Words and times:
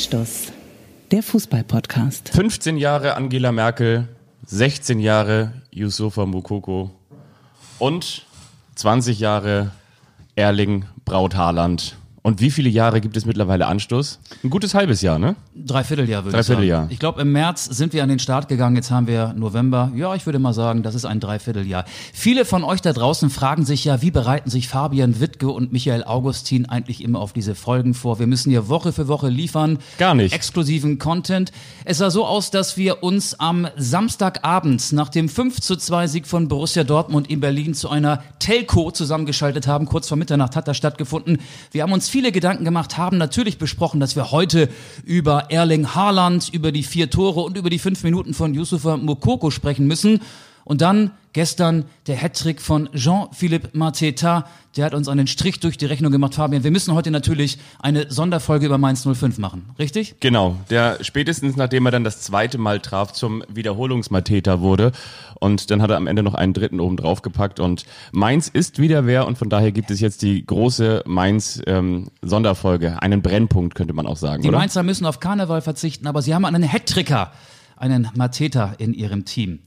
Anstoß, 0.00 0.50
der 1.10 1.22
Fußball-Podcast. 1.22 2.30
15 2.30 2.78
Jahre 2.78 3.16
Angela 3.16 3.52
Merkel, 3.52 4.08
16 4.46 4.98
Jahre 4.98 5.52
Yusufa 5.70 6.24
Mukoko 6.24 6.90
und 7.78 8.24
20 8.76 9.20
Jahre 9.20 9.72
Erling 10.36 10.86
Braut 11.04 11.34
Haaland. 11.34 11.98
Und 12.22 12.42
wie 12.42 12.50
viele 12.50 12.68
Jahre 12.68 13.00
gibt 13.00 13.16
es 13.16 13.24
mittlerweile 13.24 13.66
Anstoß? 13.66 14.18
Ein 14.44 14.50
gutes 14.50 14.74
halbes 14.74 15.00
Jahr, 15.00 15.18
ne? 15.18 15.36
Dreivierteljahr 15.56 16.24
würde 16.24 16.36
Dreivierteljahr. 16.36 16.80
ich 16.80 16.82
sagen. 16.82 16.92
Ich 16.92 16.98
glaube, 16.98 17.22
im 17.22 17.32
März 17.32 17.64
sind 17.64 17.94
wir 17.94 18.02
an 18.02 18.10
den 18.10 18.18
Start 18.18 18.48
gegangen. 18.48 18.76
Jetzt 18.76 18.90
haben 18.90 19.06
wir 19.06 19.32
November. 19.32 19.90
Ja, 19.96 20.14
ich 20.14 20.26
würde 20.26 20.38
mal 20.38 20.52
sagen, 20.52 20.82
das 20.82 20.94
ist 20.94 21.06
ein 21.06 21.18
Dreivierteljahr. 21.18 21.86
Viele 22.12 22.44
von 22.44 22.62
euch 22.62 22.82
da 22.82 22.92
draußen 22.92 23.30
fragen 23.30 23.64
sich 23.64 23.86
ja, 23.86 24.02
wie 24.02 24.10
bereiten 24.10 24.50
sich 24.50 24.68
Fabian 24.68 25.18
Wittke 25.18 25.48
und 25.48 25.72
Michael 25.72 26.04
Augustin 26.04 26.68
eigentlich 26.68 27.02
immer 27.02 27.20
auf 27.20 27.32
diese 27.32 27.54
Folgen 27.54 27.94
vor? 27.94 28.18
Wir 28.18 28.26
müssen 28.26 28.50
hier 28.50 28.68
Woche 28.68 28.92
für 28.92 29.08
Woche 29.08 29.30
liefern. 29.30 29.78
Gar 29.96 30.14
nicht. 30.14 30.34
Exklusiven 30.34 30.98
Content. 30.98 31.52
Es 31.86 31.98
sah 31.98 32.10
so 32.10 32.26
aus, 32.26 32.50
dass 32.50 32.76
wir 32.76 33.02
uns 33.02 33.40
am 33.40 33.66
Samstagabend 33.78 34.92
nach 34.92 35.08
dem 35.08 35.30
5 35.30 35.60
zu 35.60 35.74
2 35.74 36.06
Sieg 36.06 36.26
von 36.26 36.48
Borussia 36.48 36.84
Dortmund 36.84 37.30
in 37.30 37.40
Berlin 37.40 37.72
zu 37.72 37.88
einer 37.88 38.22
Telco 38.40 38.90
zusammengeschaltet 38.90 39.66
haben. 39.66 39.86
Kurz 39.86 40.06
vor 40.06 40.18
Mitternacht 40.18 40.54
hat 40.54 40.68
das 40.68 40.76
stattgefunden. 40.76 41.38
Wir 41.72 41.82
haben 41.82 41.92
uns 41.92 42.09
viele 42.10 42.32
Gedanken 42.32 42.64
gemacht, 42.64 42.98
haben 42.98 43.16
natürlich 43.16 43.56
besprochen, 43.56 44.00
dass 44.00 44.16
wir 44.16 44.32
heute 44.32 44.68
über 45.04 45.50
Erling 45.50 45.94
Haaland, 45.94 46.50
über 46.52 46.72
die 46.72 46.82
vier 46.82 47.08
Tore 47.08 47.40
und 47.40 47.56
über 47.56 47.70
die 47.70 47.78
fünf 47.78 48.02
Minuten 48.02 48.34
von 48.34 48.52
Yusufa 48.52 48.96
Mokoko 48.96 49.50
sprechen 49.50 49.86
müssen. 49.86 50.20
Und 50.70 50.82
dann 50.82 51.10
gestern 51.32 51.84
der 52.06 52.14
Hattrick 52.14 52.62
von 52.62 52.88
Jean-Philippe 52.94 53.76
Mateta, 53.76 54.46
der 54.76 54.84
hat 54.84 54.94
uns 54.94 55.08
einen 55.08 55.26
Strich 55.26 55.58
durch 55.58 55.76
die 55.76 55.86
Rechnung 55.86 56.12
gemacht. 56.12 56.36
Fabian, 56.36 56.62
wir 56.62 56.70
müssen 56.70 56.94
heute 56.94 57.10
natürlich 57.10 57.58
eine 57.80 58.08
Sonderfolge 58.08 58.66
über 58.66 58.78
Mainz 58.78 59.02
05 59.02 59.38
machen, 59.38 59.68
richtig? 59.80 60.14
Genau, 60.20 60.54
der 60.70 61.02
spätestens 61.02 61.56
nachdem 61.56 61.86
er 61.86 61.90
dann 61.90 62.04
das 62.04 62.20
zweite 62.20 62.56
Mal 62.56 62.78
traf, 62.78 63.12
zum 63.12 63.42
Wiederholungsmatheter 63.48 64.60
wurde. 64.60 64.92
Und 65.40 65.72
dann 65.72 65.82
hat 65.82 65.90
er 65.90 65.96
am 65.96 66.06
Ende 66.06 66.22
noch 66.22 66.34
einen 66.34 66.52
dritten 66.52 66.78
oben 66.78 66.96
drauf 66.96 67.22
gepackt. 67.22 67.58
Und 67.58 67.84
Mainz 68.12 68.46
ist 68.46 68.78
wieder 68.78 69.06
wer 69.06 69.26
und 69.26 69.38
von 69.38 69.50
daher 69.50 69.72
gibt 69.72 69.90
es 69.90 69.98
jetzt 69.98 70.22
die 70.22 70.46
große 70.46 71.02
Mainz-Sonderfolge. 71.04 73.02
einen 73.02 73.22
Brennpunkt, 73.22 73.74
könnte 73.74 73.92
man 73.92 74.06
auch 74.06 74.16
sagen. 74.16 74.44
Die 74.44 74.48
oder? 74.48 74.58
Mainzer 74.58 74.84
müssen 74.84 75.04
auf 75.04 75.18
Karneval 75.18 75.62
verzichten, 75.62 76.06
aber 76.06 76.22
sie 76.22 76.32
haben 76.32 76.44
einen 76.44 76.72
Hattricker, 76.72 77.32
einen 77.76 78.08
Mateta 78.14 78.74
in 78.78 78.94
ihrem 78.94 79.24
Team. 79.24 79.58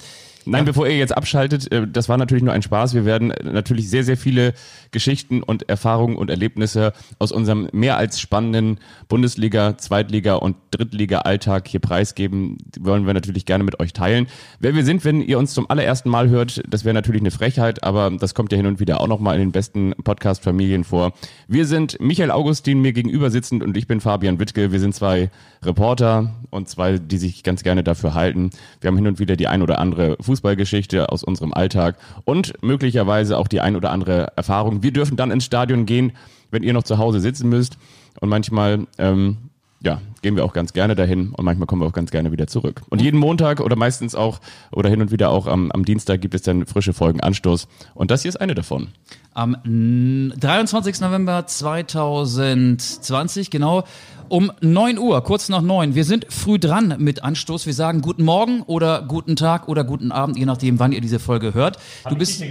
Nein, 0.45 0.65
bevor 0.65 0.87
ihr 0.87 0.97
jetzt 0.97 1.15
abschaltet, 1.15 1.71
äh, 1.71 1.87
das 1.87 2.09
war 2.09 2.17
natürlich 2.17 2.43
nur 2.43 2.53
ein 2.53 2.61
Spaß. 2.61 2.93
Wir 2.93 3.05
werden 3.05 3.33
natürlich 3.43 3.89
sehr, 3.89 4.03
sehr 4.03 4.17
viele 4.17 4.53
Geschichten 4.91 5.43
und 5.43 5.69
Erfahrungen 5.69 6.15
und 6.15 6.29
Erlebnisse 6.29 6.93
aus 7.19 7.31
unserem 7.31 7.69
mehr 7.71 7.97
als 7.97 8.19
spannenden 8.19 8.79
Bundesliga, 9.07 9.77
Zweitliga 9.77 10.35
und 10.35 10.55
Drittliga-Alltag 10.71 11.67
hier 11.67 11.79
preisgeben. 11.79 12.57
Die 12.75 12.83
wollen 12.83 13.05
wir 13.05 13.13
natürlich 13.13 13.45
gerne 13.45 13.63
mit 13.63 13.79
euch 13.79 13.93
teilen. 13.93 14.27
Wer 14.59 14.75
wir 14.75 14.83
sind, 14.83 15.05
wenn 15.05 15.21
ihr 15.21 15.37
uns 15.37 15.53
zum 15.53 15.69
allerersten 15.69 16.09
Mal 16.09 16.29
hört, 16.29 16.61
das 16.67 16.85
wäre 16.85 16.93
natürlich 16.93 17.21
eine 17.21 17.31
Frechheit, 17.31 17.83
aber 17.83 18.11
das 18.11 18.33
kommt 18.33 18.51
ja 18.51 18.57
hin 18.57 18.65
und 18.65 18.79
wieder 18.79 19.01
auch 19.01 19.07
nochmal 19.07 19.35
in 19.35 19.41
den 19.41 19.51
besten 19.51 19.93
Podcast-Familien 20.03 20.83
vor. 20.83 21.13
Wir 21.47 21.65
sind 21.65 21.99
Michael 21.99 22.31
Augustin 22.31 22.81
mir 22.81 22.93
gegenüber 22.93 23.29
sitzend 23.29 23.63
und 23.63 23.77
ich 23.77 23.87
bin 23.87 24.01
Fabian 24.01 24.39
Wittke. 24.39 24.71
Wir 24.71 24.79
sind 24.79 24.95
zwei 24.95 25.29
Reporter 25.63 26.33
und 26.49 26.69
zwei, 26.69 26.97
die 26.97 27.17
sich 27.17 27.43
ganz 27.43 27.63
gerne 27.63 27.83
dafür 27.83 28.13
halten. 28.13 28.49
Wir 28.81 28.89
haben 28.89 28.97
hin 28.97 29.07
und 29.07 29.19
wieder 29.19 29.35
die 29.35 29.47
ein 29.47 29.61
oder 29.61 29.79
andere 29.79 30.17
Fußballgeschichte 30.33 31.09
aus 31.09 31.23
unserem 31.23 31.53
Alltag 31.53 31.95
und 32.25 32.53
möglicherweise 32.63 33.37
auch 33.37 33.47
die 33.47 33.61
ein 33.61 33.75
oder 33.75 33.91
andere 33.91 34.33
Erfahrung. 34.35 34.81
Wir 34.81 34.91
dürfen 34.91 35.15
dann 35.15 35.29
ins 35.29 35.45
Stadion 35.45 35.85
gehen, 35.85 36.13
wenn 36.49 36.63
ihr 36.63 36.73
noch 36.73 36.81
zu 36.81 36.97
Hause 36.97 37.19
sitzen 37.19 37.49
müsst. 37.49 37.77
Und 38.19 38.29
manchmal, 38.29 38.87
ähm, 38.97 39.37
ja, 39.81 40.01
gehen 40.23 40.35
wir 40.35 40.43
auch 40.43 40.53
ganz 40.53 40.73
gerne 40.73 40.95
dahin 40.95 41.33
und 41.33 41.45
manchmal 41.45 41.67
kommen 41.67 41.83
wir 41.83 41.87
auch 41.87 41.93
ganz 41.93 42.09
gerne 42.09 42.31
wieder 42.31 42.47
zurück. 42.47 42.81
Und 42.89 42.99
jeden 42.99 43.19
Montag 43.19 43.59
oder 43.59 43.75
meistens 43.75 44.15
auch 44.15 44.39
oder 44.71 44.89
hin 44.89 45.01
und 45.01 45.11
wieder 45.11 45.29
auch 45.29 45.45
am, 45.45 45.71
am 45.71 45.85
Dienstag 45.85 46.21
gibt 46.21 46.33
es 46.33 46.41
dann 46.41 46.65
frische 46.65 46.93
Folgen 46.93 47.19
Anstoß. 47.19 47.67
Und 47.93 48.09
das 48.09 48.23
hier 48.23 48.29
ist 48.29 48.37
eine 48.37 48.55
davon. 48.55 48.87
Am 49.35 49.55
mm, 49.63 50.33
23. 50.39 50.99
November 51.01 51.45
2020, 51.45 53.51
genau, 53.51 53.83
um 54.33 54.51
9 54.61 54.97
Uhr, 54.97 55.23
kurz 55.23 55.47
nach 55.49 55.61
9. 55.61 55.93
Wir 55.93 56.05
sind 56.05 56.25
früh 56.27 56.57
dran 56.57 56.95
mit 56.97 57.23
Anstoß. 57.23 57.67
Wir 57.67 57.75
sagen 57.75 58.01
guten 58.01 58.23
Morgen 58.23 58.63
oder 58.63 59.03
guten 59.03 59.35
Tag 59.35 59.67
oder 59.67 59.83
guten 59.83 60.11
Abend, 60.11 60.39
je 60.39 60.45
nachdem, 60.45 60.79
wann 60.79 60.91
ihr 60.91 61.01
diese 61.01 61.19
Folge 61.19 61.53
hört. 61.53 61.77
Du 62.09 62.15
bist, 62.15 62.43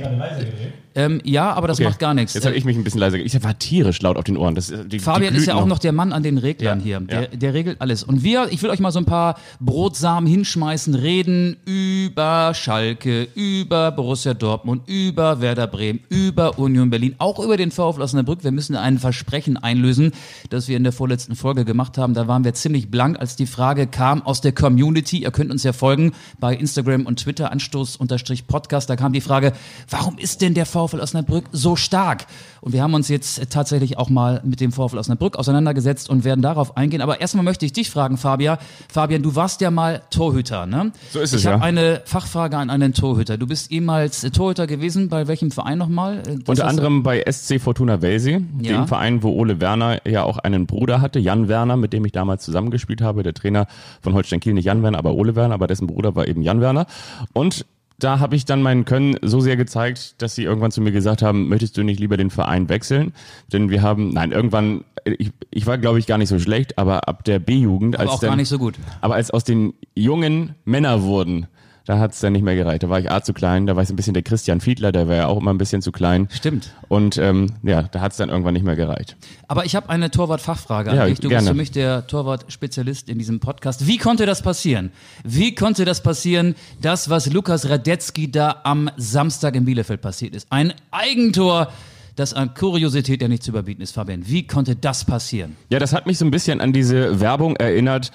ähm, 0.94 1.20
ja, 1.24 1.52
aber 1.52 1.68
das 1.68 1.78
Okay. 1.78 1.88
macht 1.88 1.98
gar 1.98 2.14
nichts. 2.14 2.34
Jetzt 2.34 2.44
habe 2.44 2.54
ich 2.56 2.64
mich 2.64 2.76
ein 2.76 2.84
bisschen 2.84 3.00
leiser 3.00 3.16
ge- 3.18 3.26
Ich 3.26 3.42
war 3.42 3.58
tierisch 3.58 4.00
laut 4.02 4.16
auf 4.16 4.24
den 4.24 4.36
Ohren. 4.36 4.54
Das, 4.54 4.72
die, 4.86 4.98
Fabian 4.98 5.32
die 5.34 5.40
ist 5.40 5.46
ja 5.46 5.54
auch 5.54 5.66
noch 5.66 5.78
der 5.78 5.92
Mann 5.92 6.12
an 6.12 6.22
den 6.22 6.36
Reglern 6.38 6.78
Ja, 6.80 6.84
hier. 6.84 7.00
Der, 7.00 7.20
ja. 7.22 7.26
der 7.28 7.54
regelt 7.54 7.80
alles. 7.80 8.02
Und 8.04 8.22
wir, 8.22 8.48
ich 8.50 8.62
will 8.62 8.68
euch 8.70 8.78
mal 8.80 8.92
so 8.92 8.98
ein 8.98 9.06
paar 9.06 9.36
Brotsamen 9.60 10.28
hinschmeißen, 10.28 10.94
reden 10.94 11.56
über 11.64 12.52
Schalke, 12.54 13.26
über 13.34 13.90
Borussia 13.92 14.34
Dortmund, 14.34 14.82
über 14.86 15.40
Werder 15.40 15.66
Bremen, 15.66 16.00
über 16.10 16.58
Union 16.58 16.90
Berlin, 16.90 17.14
auch 17.18 17.38
über 17.42 17.56
den 17.56 17.70
VfL 17.70 18.02
Osnabrück. 18.02 18.44
Wir 18.44 18.52
müssen 18.52 18.76
ein 18.76 18.98
Versprechen 18.98 19.56
einlösen, 19.56 20.12
das 20.50 20.68
wir 20.68 20.76
in 20.76 20.84
der 20.84 20.92
vorletzten 20.92 21.36
Folge 21.36 21.64
gemacht 21.64 21.96
haben. 21.96 22.12
Da 22.12 22.28
waren 22.28 22.44
wir 22.44 22.52
ziemlich 22.54 22.90
blank, 22.90 23.18
als 23.18 23.36
die 23.36 23.46
Frage 23.46 23.86
kam 23.86 24.20
aus 24.26 24.42
der 24.42 24.52
Community. 24.52 25.22
Ihr 25.22 25.30
könnt 25.30 25.50
uns 25.50 25.62
ja 25.62 25.72
folgen 25.72 26.12
bei 26.38 26.54
Instagram 26.54 27.06
und 27.06 27.20
Twitter, 27.20 27.50
Anstoß-Podcast. 27.50 28.90
Da 28.90 28.96
kam 28.96 29.12
die 29.14 29.20
Frage, 29.22 29.52
warum 29.88 30.18
ist 30.18 30.42
denn 30.42 30.52
der 30.54 30.66
VfL 30.66 30.81
Osnabrück 31.00 31.44
so 31.52 31.76
stark? 31.76 32.26
Und 32.60 32.72
wir 32.72 32.82
haben 32.82 32.94
uns 32.94 33.08
jetzt 33.08 33.50
tatsächlich 33.50 33.98
auch 33.98 34.08
mal 34.08 34.40
mit 34.44 34.60
dem 34.60 34.70
VfL 34.70 34.98
Osnabrück 34.98 35.36
auseinandergesetzt 35.36 36.08
und 36.08 36.24
werden 36.24 36.42
darauf 36.42 36.76
eingehen. 36.76 37.00
Aber 37.00 37.20
erstmal 37.20 37.44
möchte 37.44 37.66
ich 37.66 37.72
dich 37.72 37.90
fragen, 37.90 38.16
Fabian. 38.18 38.58
Fabian, 38.88 39.22
du 39.22 39.34
warst 39.34 39.60
ja 39.60 39.70
mal 39.72 40.02
Torhüter, 40.10 40.66
ne? 40.66 40.92
So 41.10 41.18
ist 41.20 41.32
es, 41.32 41.40
Ich 41.40 41.46
habe 41.46 41.58
ja. 41.58 41.64
eine 41.64 42.02
Fachfrage 42.04 42.56
an 42.56 42.70
einen 42.70 42.92
Torhüter. 42.94 43.36
Du 43.36 43.46
bist 43.48 43.72
ehemals 43.72 44.22
äh, 44.22 44.30
Torhüter 44.30 44.66
gewesen. 44.68 45.08
Bei 45.08 45.26
welchem 45.26 45.50
Verein 45.50 45.78
nochmal? 45.78 46.18
Äh, 46.18 46.38
was 46.46 46.58
Unter 46.58 46.68
anderem 46.68 47.02
bei 47.02 47.24
SC 47.28 47.60
Fortuna 47.60 48.00
Welsee, 48.00 48.42
Ja. 48.60 48.76
dem 48.78 48.86
Verein, 48.86 49.22
wo 49.24 49.30
Ole 49.30 49.60
Werner 49.60 50.06
ja 50.06 50.22
auch 50.22 50.38
einen 50.38 50.66
Bruder 50.66 51.00
hatte, 51.00 51.18
Jan 51.18 51.48
Werner, 51.48 51.76
mit 51.76 51.92
dem 51.92 52.04
ich 52.04 52.12
damals 52.12 52.44
zusammengespielt 52.44 53.00
habe. 53.02 53.22
Der 53.24 53.34
Trainer 53.34 53.66
von 54.00 54.14
Holstein 54.14 54.38
Kiel, 54.40 54.54
nicht 54.54 54.66
Jan 54.66 54.82
Werner, 54.82 54.98
aber 54.98 55.14
Ole 55.14 55.34
Werner, 55.34 55.54
aber 55.54 55.66
dessen 55.66 55.86
Bruder 55.88 56.14
war 56.14 56.28
eben 56.28 56.42
Jan 56.42 56.60
Werner. 56.60 56.86
Und 57.32 57.66
da 58.02 58.18
habe 58.18 58.36
ich 58.36 58.44
dann 58.44 58.62
mein 58.62 58.84
Können 58.84 59.16
so 59.22 59.40
sehr 59.40 59.56
gezeigt, 59.56 60.20
dass 60.20 60.34
sie 60.34 60.44
irgendwann 60.44 60.70
zu 60.70 60.80
mir 60.80 60.92
gesagt 60.92 61.22
haben, 61.22 61.48
möchtest 61.48 61.76
du 61.76 61.82
nicht 61.82 62.00
lieber 62.00 62.16
den 62.16 62.30
Verein 62.30 62.68
wechseln? 62.68 63.12
Denn 63.52 63.70
wir 63.70 63.82
haben, 63.82 64.10
nein, 64.12 64.32
irgendwann, 64.32 64.84
ich, 65.04 65.30
ich 65.50 65.66
war 65.66 65.78
glaube 65.78 65.98
ich 65.98 66.06
gar 66.06 66.18
nicht 66.18 66.28
so 66.28 66.38
schlecht, 66.38 66.78
aber 66.78 67.08
ab 67.08 67.24
der 67.24 67.38
B-Jugend, 67.38 67.96
Aber 67.96 68.02
als 68.04 68.12
auch 68.12 68.20
dann, 68.20 68.30
gar 68.30 68.36
nicht 68.36 68.48
so 68.48 68.58
gut. 68.58 68.74
aber 69.00 69.14
als 69.14 69.30
aus 69.30 69.44
den 69.44 69.74
jungen 69.94 70.54
Männer 70.64 71.02
wurden, 71.02 71.46
da 71.84 71.98
hat's 71.98 72.20
dann 72.20 72.32
nicht 72.32 72.42
mehr 72.42 72.54
gereicht. 72.54 72.82
Da 72.82 72.88
war 72.88 73.00
ich 73.00 73.10
A 73.10 73.22
zu 73.22 73.32
klein, 73.32 73.66
da 73.66 73.74
war 73.76 73.82
ich 73.82 73.90
ein 73.90 73.96
bisschen 73.96 74.14
der 74.14 74.22
Christian 74.22 74.60
Fiedler, 74.60 74.92
der 74.92 75.08
war 75.08 75.16
ja 75.16 75.26
auch 75.26 75.38
immer 75.40 75.52
ein 75.52 75.58
bisschen 75.58 75.82
zu 75.82 75.92
klein. 75.92 76.28
Stimmt. 76.30 76.72
Und 76.88 77.18
ähm, 77.18 77.48
ja, 77.62 77.82
da 77.82 78.00
hat's 78.00 78.16
dann 78.16 78.28
irgendwann 78.28 78.54
nicht 78.54 78.64
mehr 78.64 78.76
gereicht. 78.76 79.16
Aber 79.48 79.64
ich 79.64 79.74
habe 79.74 79.88
eine 79.88 80.10
Torwart-Fachfrage 80.10 80.90
an 80.90 80.96
Ja, 80.96 81.06
dich. 81.06 81.20
Du 81.20 81.28
gerne. 81.28 81.42
bist 81.42 81.48
für 81.50 81.56
mich 81.56 81.70
der 81.72 82.06
Torwart-Spezialist 82.06 83.08
in 83.08 83.18
diesem 83.18 83.40
Podcast. 83.40 83.86
Wie 83.86 83.98
konnte 83.98 84.26
das 84.26 84.42
passieren? 84.42 84.92
Wie 85.24 85.54
konnte 85.54 85.84
das 85.84 86.02
passieren, 86.02 86.54
das, 86.80 87.10
was 87.10 87.32
Lukas 87.32 87.68
Radetzky 87.68 88.30
da 88.30 88.60
am 88.64 88.90
Samstag 88.96 89.54
in 89.56 89.64
Bielefeld 89.64 90.00
passiert 90.00 90.34
ist? 90.36 90.46
Ein 90.50 90.72
Eigentor, 90.90 91.68
das 92.16 92.34
an 92.34 92.54
Kuriosität 92.54 93.22
ja 93.22 93.28
nicht 93.28 93.42
zu 93.42 93.50
überbieten 93.50 93.82
ist, 93.82 93.92
Fabian. 93.92 94.22
Wie 94.28 94.46
konnte 94.46 94.76
das 94.76 95.04
passieren? 95.04 95.56
Ja, 95.70 95.78
das 95.78 95.92
hat 95.92 96.06
mich 96.06 96.18
so 96.18 96.24
ein 96.24 96.30
bisschen 96.30 96.60
an 96.60 96.72
diese 96.72 97.20
Werbung 97.20 97.56
erinnert. 97.56 98.12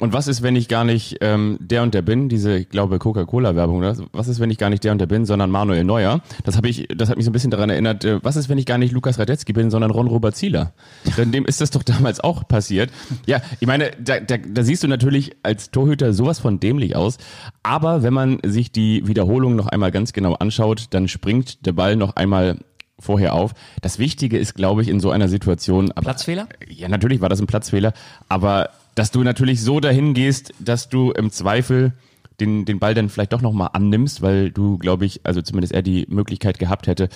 Und 0.00 0.12
was 0.12 0.28
ist, 0.28 0.42
wenn 0.42 0.54
ich 0.54 0.68
gar 0.68 0.84
nicht 0.84 1.18
ähm, 1.20 1.58
der 1.60 1.82
und 1.82 1.92
der 1.94 2.02
bin? 2.02 2.28
Diese, 2.28 2.56
ich 2.56 2.68
glaube, 2.68 2.98
Coca-Cola-Werbung, 2.98 3.78
oder? 3.78 3.96
Was 4.12 4.28
ist, 4.28 4.38
wenn 4.38 4.50
ich 4.50 4.58
gar 4.58 4.70
nicht 4.70 4.84
der 4.84 4.92
und 4.92 4.98
der 4.98 5.06
bin, 5.06 5.24
sondern 5.24 5.50
Manuel 5.50 5.84
Neuer? 5.84 6.20
Das 6.44 6.56
habe 6.56 6.68
ich, 6.68 6.86
das 6.96 7.08
hat 7.08 7.16
mich 7.16 7.24
so 7.24 7.30
ein 7.30 7.32
bisschen 7.32 7.50
daran 7.50 7.70
erinnert. 7.70 8.04
Äh, 8.04 8.22
was 8.22 8.36
ist, 8.36 8.48
wenn 8.48 8.58
ich 8.58 8.66
gar 8.66 8.78
nicht 8.78 8.92
Lukas 8.92 9.18
Radetzky 9.18 9.52
bin, 9.52 9.70
sondern 9.70 9.90
Ron 9.90 10.06
Robert 10.06 10.36
Zieler? 10.36 10.72
Denn 11.16 11.32
dem 11.32 11.44
ist 11.46 11.60
das 11.60 11.70
doch 11.70 11.82
damals 11.82 12.20
auch 12.20 12.46
passiert. 12.46 12.90
Ja, 13.26 13.40
ich 13.60 13.66
meine, 13.66 13.90
da, 13.98 14.20
da, 14.20 14.36
da 14.36 14.62
siehst 14.62 14.82
du 14.82 14.88
natürlich 14.88 15.36
als 15.42 15.70
Torhüter 15.70 16.12
sowas 16.12 16.38
von 16.38 16.60
dämlich 16.60 16.94
aus. 16.94 17.18
Aber 17.62 18.02
wenn 18.02 18.14
man 18.14 18.38
sich 18.44 18.70
die 18.70 19.06
Wiederholung 19.06 19.56
noch 19.56 19.66
einmal 19.66 19.90
ganz 19.90 20.12
genau 20.12 20.34
anschaut, 20.34 20.86
dann 20.90 21.08
springt 21.08 21.66
der 21.66 21.72
Ball 21.72 21.96
noch 21.96 22.14
einmal 22.16 22.58
vorher 22.98 23.34
auf. 23.34 23.52
Das 23.80 23.98
Wichtige 23.98 24.38
ist, 24.38 24.54
glaube 24.54 24.82
ich, 24.82 24.88
in 24.88 25.00
so 25.00 25.10
einer 25.10 25.28
Situation. 25.28 25.90
Aber, 25.92 26.02
Platzfehler? 26.02 26.48
Ja, 26.68 26.88
natürlich 26.88 27.20
war 27.20 27.28
das 27.28 27.40
ein 27.40 27.46
Platzfehler, 27.46 27.92
aber 28.28 28.70
dass 28.98 29.12
du 29.12 29.22
natürlich 29.22 29.62
so 29.62 29.78
dahin 29.78 30.12
gehst, 30.12 30.52
dass 30.58 30.88
du 30.88 31.12
im 31.12 31.30
Zweifel 31.30 31.92
den, 32.40 32.64
den 32.64 32.80
Ball 32.80 32.94
dann 32.94 33.08
vielleicht 33.08 33.32
doch 33.32 33.42
nochmal 33.42 33.70
annimmst, 33.72 34.22
weil 34.22 34.50
du, 34.50 34.76
glaube 34.76 35.04
ich, 35.04 35.20
also 35.24 35.40
zumindest 35.40 35.72
er 35.72 35.82
die 35.82 36.04
Möglichkeit 36.08 36.58
gehabt 36.58 36.88
hätte, 36.88 37.08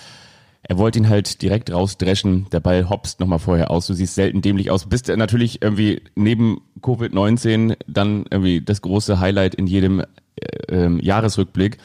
er 0.63 0.79
wollte 0.79 1.01
ihn 1.01 1.09
halt 1.09 1.43
direkt 1.43 1.73
rausdreschen, 1.73 2.47
der 2.53 2.61
Ball 2.61 2.89
hopst 2.89 3.19
nochmal 3.19 3.41
vorher 3.41 3.73
aus, 3.73 3.89
du 3.89 3.95
siehst 3.95 4.15
selten 4.15 4.43
dämlich 4.43 4.71
aus, 4.71 4.89
bist 4.89 5.09
natürlich 5.09 5.61
irgendwie 5.61 6.03
neben 6.15 6.61
Covid-19 6.83 7.77
dann 7.89 8.27
irgendwie 8.31 8.61
das 8.61 8.81
große 8.81 9.19
Highlight 9.19 9.57
in 9.57 9.67
jedem 9.67 10.01
äh, 10.01 10.05
ähm, 10.69 11.01
Jahresrückblick. 11.01 11.79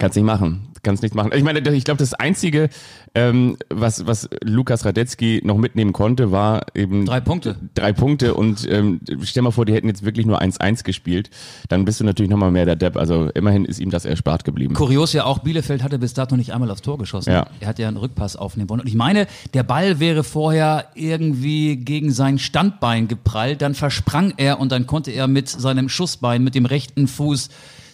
Kannst 0.00 0.16
nicht 0.16 0.24
machen. 0.24 0.69
Kannst 0.82 1.02
nichts 1.02 1.14
machen. 1.14 1.32
Ich 1.34 1.42
meine, 1.42 1.58
ich 1.58 1.84
glaube, 1.84 1.98
das 1.98 2.14
Einzige, 2.14 2.68
ähm, 3.14 3.56
was, 3.68 4.06
was 4.06 4.28
Lukas 4.42 4.84
Radetzky 4.84 5.40
noch 5.44 5.56
mitnehmen 5.56 5.92
konnte, 5.92 6.32
war 6.32 6.66
eben 6.74 7.06
Drei 7.06 7.20
Punkte. 7.20 7.56
Drei 7.74 7.92
Punkte 7.92 8.34
und 8.34 8.66
ähm, 8.70 9.00
stell 9.22 9.42
mal 9.42 9.50
vor, 9.50 9.66
die 9.66 9.74
hätten 9.74 9.88
jetzt 9.88 10.04
wirklich 10.04 10.26
nur 10.26 10.40
1-1 10.40 10.84
gespielt, 10.84 11.30
dann 11.68 11.84
bist 11.84 12.00
du 12.00 12.04
natürlich 12.04 12.30
nochmal 12.30 12.50
mehr 12.50 12.64
der 12.64 12.76
Depp. 12.76 12.96
Also 12.96 13.30
immerhin 13.34 13.64
ist 13.64 13.80
ihm 13.80 13.90
das 13.90 14.04
erspart 14.04 14.44
geblieben. 14.44 14.74
Kurios 14.74 15.12
ja 15.12 15.24
auch, 15.24 15.40
Bielefeld 15.40 15.82
hatte 15.82 15.98
bis 15.98 16.14
dato 16.14 16.36
nicht 16.36 16.52
einmal 16.52 16.70
aufs 16.70 16.82
Tor 16.82 16.98
geschossen. 16.98 17.30
Ja. 17.30 17.46
Er 17.60 17.68
hat 17.68 17.78
ja 17.78 17.88
einen 17.88 17.96
Rückpass 17.96 18.36
aufnehmen 18.36 18.68
wollen. 18.70 18.80
Und 18.80 18.88
ich 18.88 18.94
meine, 18.94 19.26
der 19.54 19.62
Ball 19.62 20.00
wäre 20.00 20.24
vorher 20.24 20.86
irgendwie 20.94 21.76
gegen 21.76 22.12
sein 22.12 22.38
Standbein 22.38 23.08
geprallt, 23.08 23.62
dann 23.62 23.74
versprang 23.74 24.34
er 24.36 24.60
und 24.60 24.72
dann 24.72 24.86
konnte 24.86 25.10
er 25.10 25.26
mit 25.26 25.48
seinem 25.48 25.88
Schussbein, 25.88 26.42
mit 26.42 26.54
dem 26.54 26.66
rechten 26.66 27.06
Fuß 27.08 27.50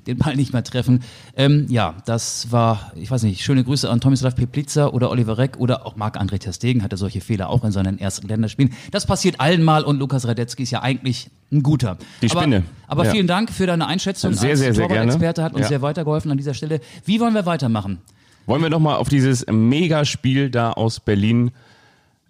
den 0.07 0.19
Ball 0.19 0.37
nicht 0.37 0.53
mehr 0.53 0.63
treffen. 0.65 1.01
Ähm, 1.37 1.67
ja, 1.69 1.95
das 2.07 2.51
war, 2.53 2.93
ich 2.95 3.11
weiß 3.11 3.23
nicht, 3.25 3.43
schöne 3.43 3.65
Grüße 3.65 3.89
an 3.91 4.01
Tomislav 4.01 4.35
Peplica 4.37 4.89
oder 4.89 5.11
Oliver 5.11 5.39
Reck 5.39 5.57
oder 5.59 5.87
auch 5.87 5.97
Marc-André 5.97 6.39
Ter 6.39 6.53
Stegen 6.53 6.83
hatte 6.83 6.97
solche 6.97 7.21
Fehler 7.21 7.49
auch 7.51 7.65
in 7.65 7.73
seinen 7.73 7.99
ersten 7.99 8.29
Länderspielen. 8.29 8.73
Das 8.91 9.07
passiert 9.07 9.41
allen 9.41 9.63
mal 9.63 9.83
und 9.85 9.99
Lukas 9.99 10.27
Radetzky 10.27 10.63
ist 10.65 10.71
ja 10.71 10.83
eigentlich 10.83 11.31
ein 11.53 11.63
guter. 11.63 11.97
Die 12.23 12.29
Spinne. 12.29 12.65
Aber, 12.87 13.01
aber 13.01 13.05
Ja. 13.07 13.11
vielen 13.13 13.27
Dank 13.27 13.51
für 13.51 13.67
deine 13.67 13.87
Einschätzung 13.87 14.33
Sehr, 14.33 14.51
als 14.51 14.59
sehr, 14.61 14.75
sehr 14.75 14.87
gerne. 14.89 15.13
Torwart-Experte, 15.13 15.43
hat 15.43 15.53
uns 15.53 15.63
Ja. 15.63 15.69
sehr 15.69 15.83
weitergeholfen 15.83 16.31
an 16.31 16.37
dieser 16.39 16.55
Stelle. 16.55 16.81
Wie 17.05 17.21
wollen 17.21 17.35
wir 17.35 17.47
weitermachen? 17.47 17.99
Wollen 18.47 18.63
wir 18.63 18.71
nochmal 18.71 18.97
auf 18.97 19.09
dieses 19.09 19.45
Megaspiel 19.51 20.51
da 20.51 20.73
aus 20.73 21.01
Berlin 21.01 21.51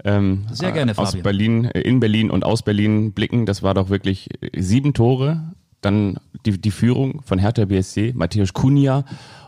ähm, 0.05 0.45
Sehr 0.53 0.73
gerne, 0.73 0.93
aus 0.93 1.09
Fabian. 1.09 1.23
Berlin, 1.23 1.65
äh, 1.67 1.81
in 1.81 2.01
Berlin 2.01 2.31
und 2.31 2.45
aus 2.45 2.63
Berlin 2.63 3.13
blicken. 3.13 3.47
Das 3.47 3.63
war 3.63 3.73
doch 3.75 3.89
wirklich 3.89 4.29
äh, 4.43 4.61
sieben 4.61 4.93
Tore, 4.95 5.55
dann 5.81 6.17
die, 6.45 6.61
die 6.61 6.71
Führung 6.71 7.23
von 7.25 7.39
Hertha 7.39 7.65
BSC, 7.65 8.13
Matthäus 8.17 8.53
Kunja 8.53 9.05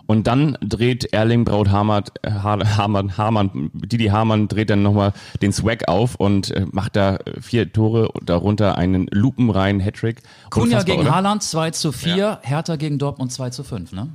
und 0.07 0.27
dann 0.27 0.57
dreht 0.63 1.13
Erling 1.13 1.45
Braut 1.45 1.69
Hamann, 1.69 2.05
Ha- 2.25 2.77
Hamann, 2.77 3.17
Hamann, 3.19 3.71
Didi 3.75 4.07
Hamann 4.07 4.49
dreht 4.49 4.71
dann 4.71 4.83
nochmal 4.83 5.13
den 5.43 5.53
Swag 5.53 5.87
auf 5.89 6.15
und 6.15 6.51
äh, 6.53 6.65
macht 6.71 6.97
da 6.97 7.17
äh, 7.17 7.41
vier 7.41 7.73
Tore, 7.73 8.09
darunter 8.25 8.79
einen 8.79 9.07
lupenreinen 9.11 9.81
Hattrick. 9.81 10.23
Kunja 10.51 10.83
gegen 10.83 11.03
oder? 11.03 11.15
Haaland 11.15 11.43
2 11.43 11.73
zu 11.73 11.93
4, 11.93 12.39
Hertha 12.43 12.77
gegen 12.77 12.99
Dortmund 12.99 13.33
2 13.33 13.51
zu 13.51 13.65
5, 13.65 13.93
ne? 13.93 14.09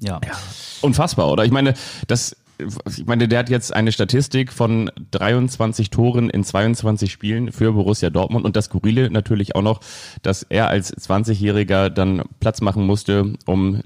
Ja. 0.00 0.20
Unfassbar, 0.80 1.28
oder? 1.30 1.44
Ich 1.44 1.50
meine, 1.50 1.74
das, 2.06 2.36
ich 2.58 3.06
meine, 3.06 3.28
der 3.28 3.38
hat 3.38 3.50
jetzt 3.50 3.72
eine 3.72 3.92
Statistik 3.92 4.52
von 4.52 4.90
23 5.12 5.90
Toren 5.90 6.28
in 6.28 6.42
22 6.42 7.12
Spielen 7.12 7.52
für 7.52 7.72
Borussia 7.72 8.10
Dortmund. 8.10 8.44
Und 8.44 8.56
das 8.56 8.66
Skurrile 8.66 9.10
natürlich 9.10 9.54
auch 9.54 9.62
noch, 9.62 9.80
dass 10.22 10.42
er 10.42 10.68
als 10.68 10.94
20-Jähriger 10.96 11.88
dann 11.88 12.22
Platz 12.40 12.60
machen 12.60 12.84
musste, 12.84 13.34
um 13.46 13.80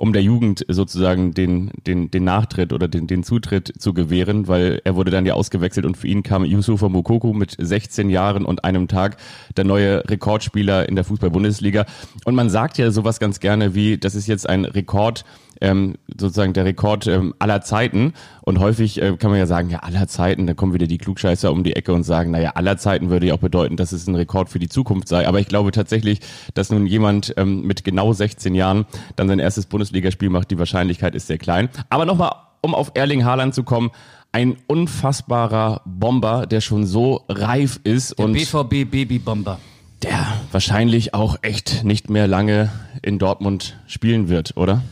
um 0.00 0.14
der 0.14 0.22
Jugend 0.22 0.64
sozusagen 0.66 1.34
den, 1.34 1.72
den, 1.86 2.10
den 2.10 2.24
Nachtritt 2.24 2.72
oder 2.72 2.88
den, 2.88 3.06
den 3.06 3.22
Zutritt 3.22 3.74
zu 3.78 3.92
gewähren, 3.92 4.48
weil 4.48 4.80
er 4.82 4.96
wurde 4.96 5.10
dann 5.10 5.26
ja 5.26 5.34
ausgewechselt 5.34 5.84
und 5.84 5.94
für 5.94 6.06
ihn 6.06 6.22
kam 6.22 6.42
Yusufa 6.42 6.88
Mokoko 6.88 7.34
mit 7.34 7.54
16 7.58 8.08
Jahren 8.08 8.46
und 8.46 8.64
einem 8.64 8.88
Tag 8.88 9.18
der 9.58 9.64
neue 9.64 10.02
Rekordspieler 10.08 10.88
in 10.88 10.94
der 10.94 11.04
Fußball-Bundesliga. 11.04 11.84
Und 12.24 12.34
man 12.34 12.48
sagt 12.48 12.78
ja 12.78 12.90
sowas 12.90 13.20
ganz 13.20 13.40
gerne 13.40 13.74
wie, 13.74 13.98
das 13.98 14.14
ist 14.14 14.26
jetzt 14.26 14.48
ein 14.48 14.64
Rekord, 14.64 15.26
ähm, 15.60 15.96
sozusagen 16.18 16.54
der 16.54 16.64
Rekord 16.64 17.06
ähm, 17.06 17.34
aller 17.38 17.60
Zeiten. 17.60 18.14
Und 18.42 18.58
häufig 18.58 19.00
äh, 19.00 19.16
kann 19.16 19.30
man 19.30 19.38
ja 19.38 19.46
sagen, 19.46 19.70
ja, 19.70 19.80
aller 19.80 20.08
Zeiten, 20.08 20.46
da 20.46 20.54
kommen 20.54 20.72
wieder 20.74 20.86
die 20.86 20.98
Klugscheißer 20.98 21.52
um 21.52 21.62
die 21.64 21.76
Ecke 21.76 21.92
und 21.92 22.04
sagen, 22.04 22.30
naja, 22.30 22.52
aller 22.54 22.78
Zeiten 22.78 23.10
würde 23.10 23.26
ja 23.26 23.34
auch 23.34 23.38
bedeuten, 23.38 23.76
dass 23.76 23.92
es 23.92 24.06
ein 24.06 24.14
Rekord 24.14 24.48
für 24.48 24.58
die 24.58 24.68
Zukunft 24.68 25.08
sei. 25.08 25.28
Aber 25.28 25.40
ich 25.40 25.48
glaube 25.48 25.72
tatsächlich, 25.72 26.20
dass 26.54 26.70
nun 26.70 26.86
jemand 26.86 27.34
ähm, 27.36 27.62
mit 27.66 27.84
genau 27.84 28.12
16 28.12 28.54
Jahren 28.54 28.86
dann 29.16 29.28
sein 29.28 29.38
erstes 29.38 29.66
Bundesligaspiel 29.66 30.30
macht, 30.30 30.50
die 30.50 30.58
Wahrscheinlichkeit 30.58 31.14
ist 31.14 31.26
sehr 31.26 31.38
klein. 31.38 31.68
Aber 31.90 32.04
nochmal, 32.06 32.32
um 32.62 32.74
auf 32.74 32.92
Erling 32.94 33.24
Haaland 33.24 33.54
zu 33.54 33.62
kommen, 33.62 33.90
ein 34.32 34.56
unfassbarer 34.68 35.82
Bomber, 35.84 36.46
der 36.46 36.60
schon 36.60 36.86
so 36.86 37.24
reif 37.28 37.80
ist 37.84 38.18
Der 38.18 38.26
und 38.26 38.32
BVB 38.34 38.90
Babybomber. 38.90 39.58
der 40.02 40.26
wahrscheinlich 40.52 41.14
auch 41.14 41.36
echt 41.42 41.84
nicht 41.84 42.10
mehr 42.10 42.26
lange 42.28 42.70
in 43.02 43.18
Dortmund 43.18 43.78
spielen 43.86 44.28
wird, 44.28 44.56
oder? 44.56 44.82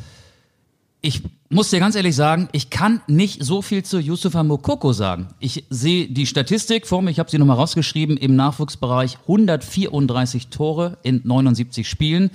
Ich 1.00 1.22
muss 1.50 1.70
dir 1.70 1.80
ganz 1.80 1.94
ehrlich 1.94 2.14
sagen, 2.14 2.48
ich 2.52 2.68
kann 2.68 3.00
nicht 3.06 3.42
so 3.42 3.62
viel 3.62 3.82
zu 3.82 3.98
Yusufa 3.98 4.42
Mokoko 4.42 4.92
sagen. 4.92 5.28
Ich 5.40 5.64
sehe 5.70 6.08
die 6.08 6.26
Statistik 6.26 6.86
vor 6.86 7.00
mir, 7.00 7.10
ich 7.10 7.18
habe 7.18 7.30
sie 7.30 7.38
nochmal 7.38 7.56
rausgeschrieben, 7.56 8.16
im 8.18 8.36
Nachwuchsbereich 8.36 9.18
134 9.22 10.48
Tore 10.48 10.98
in 11.02 11.22
79 11.24 11.88
Spielen. 11.88 12.30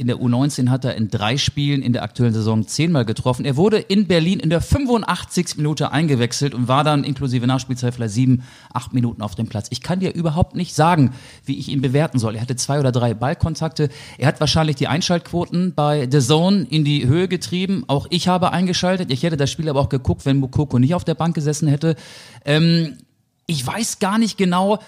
In 0.00 0.06
der 0.06 0.16
U19 0.16 0.70
hat 0.70 0.86
er 0.86 0.94
in 0.94 1.10
drei 1.10 1.36
Spielen 1.36 1.82
in 1.82 1.92
der 1.92 2.02
aktuellen 2.02 2.32
Saison 2.32 2.66
zehnmal 2.66 3.04
getroffen. 3.04 3.44
Er 3.44 3.58
wurde 3.58 3.76
in 3.76 4.06
Berlin 4.06 4.40
in 4.40 4.48
der 4.48 4.62
85. 4.62 5.58
Minute 5.58 5.92
eingewechselt 5.92 6.54
und 6.54 6.68
war 6.68 6.84
dann 6.84 7.04
inklusive 7.04 7.46
Nachspielzeit 7.46 7.94
vielleicht 7.94 8.14
sieben, 8.14 8.42
acht 8.72 8.94
Minuten 8.94 9.20
auf 9.20 9.34
dem 9.34 9.46
Platz. 9.46 9.66
Ich 9.68 9.82
kann 9.82 10.00
dir 10.00 10.14
überhaupt 10.14 10.56
nicht 10.56 10.74
sagen, 10.74 11.12
wie 11.44 11.58
ich 11.58 11.68
ihn 11.68 11.82
bewerten 11.82 12.18
soll. 12.18 12.34
Er 12.34 12.40
hatte 12.40 12.56
zwei 12.56 12.80
oder 12.80 12.92
drei 12.92 13.12
Ballkontakte. 13.12 13.90
Er 14.16 14.28
hat 14.28 14.40
wahrscheinlich 14.40 14.76
die 14.76 14.88
Einschaltquoten 14.88 15.74
bei 15.74 16.08
The 16.10 16.20
Zone 16.20 16.66
in 16.70 16.82
die 16.82 17.06
Höhe 17.06 17.28
getrieben. 17.28 17.84
Auch 17.86 18.06
ich 18.08 18.26
habe 18.26 18.49
eingeschaltet. 18.50 19.10
Ich 19.10 19.22
hätte 19.22 19.36
das 19.36 19.50
Spiel 19.50 19.68
aber 19.68 19.80
auch 19.80 19.88
geguckt, 19.88 20.26
wenn 20.26 20.38
Mukoko 20.38 20.78
nicht 20.78 20.94
auf 20.94 21.04
der 21.04 21.14
Bank 21.14 21.34
gesessen 21.34 21.68
hätte. 21.68 21.96
Ähm, 22.44 22.98
ich 23.46 23.66
weiß 23.66 23.98
gar 23.98 24.18
nicht 24.18 24.38
genau, 24.38 24.78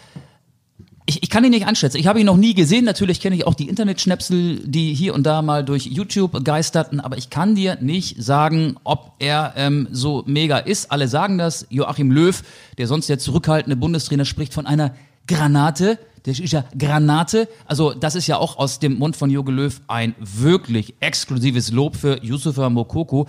ich, 1.05 1.23
ich 1.23 1.31
kann 1.31 1.45
ihn 1.45 1.51
nicht 1.51 1.67
einschätzen. 1.67 1.97
Ich 1.97 2.07
habe 2.07 2.21
ihn 2.21 2.27
noch 2.27 2.37
nie 2.37 2.55
gesehen. 2.55 2.85
Natürlich 2.85 3.21
kenne 3.21 3.35
ich 3.35 3.47
auch 3.47 3.55
die 3.55 3.69
Internetschnäpsel, 3.69 4.61
die 4.65 4.95
hier 4.95 5.15
und 5.15 5.25
da 5.25 5.43
mal 5.43 5.65
durch 5.65 5.87
YouTube 5.87 6.45
geisterten. 6.45 7.01
Aber 7.01 7.19
ich 7.19 7.29
kann 7.29 7.55
dir 7.55 7.77
nicht 7.81 8.23
sagen, 8.23 8.77
ob 8.85 9.15
er 9.19 9.55
ähm, 9.57 9.89
so 9.91 10.23
mega 10.27 10.59
ist. 10.59 10.93
Alle 10.93 11.09
sagen 11.09 11.39
das. 11.39 11.67
Joachim 11.71 12.13
Löw, 12.13 12.43
der 12.79 12.87
sonst 12.87 13.09
der 13.09 13.19
zurückhaltende 13.19 13.77
Bundestrainer, 13.77 14.25
spricht 14.25 14.55
von 14.55 14.67
einer 14.67 14.95
Granate. 15.27 15.99
Das 16.25 16.39
ist 16.39 16.53
ja 16.53 16.65
Granate. 16.79 17.49
Also 17.67 17.93
das 17.93 18.15
ist 18.15 18.27
ja 18.27 18.37
auch 18.37 18.57
aus 18.57 18.79
dem 18.79 18.99
Mund 18.99 19.17
von 19.17 19.31
Jogi 19.31 19.53
Löw 19.53 19.81
ein 19.89 20.15
wirklich 20.21 20.95
exklusives 21.01 21.73
Lob 21.73 21.97
für 21.97 22.23
Yusufa 22.23 22.71
Mokoko. 22.71 23.27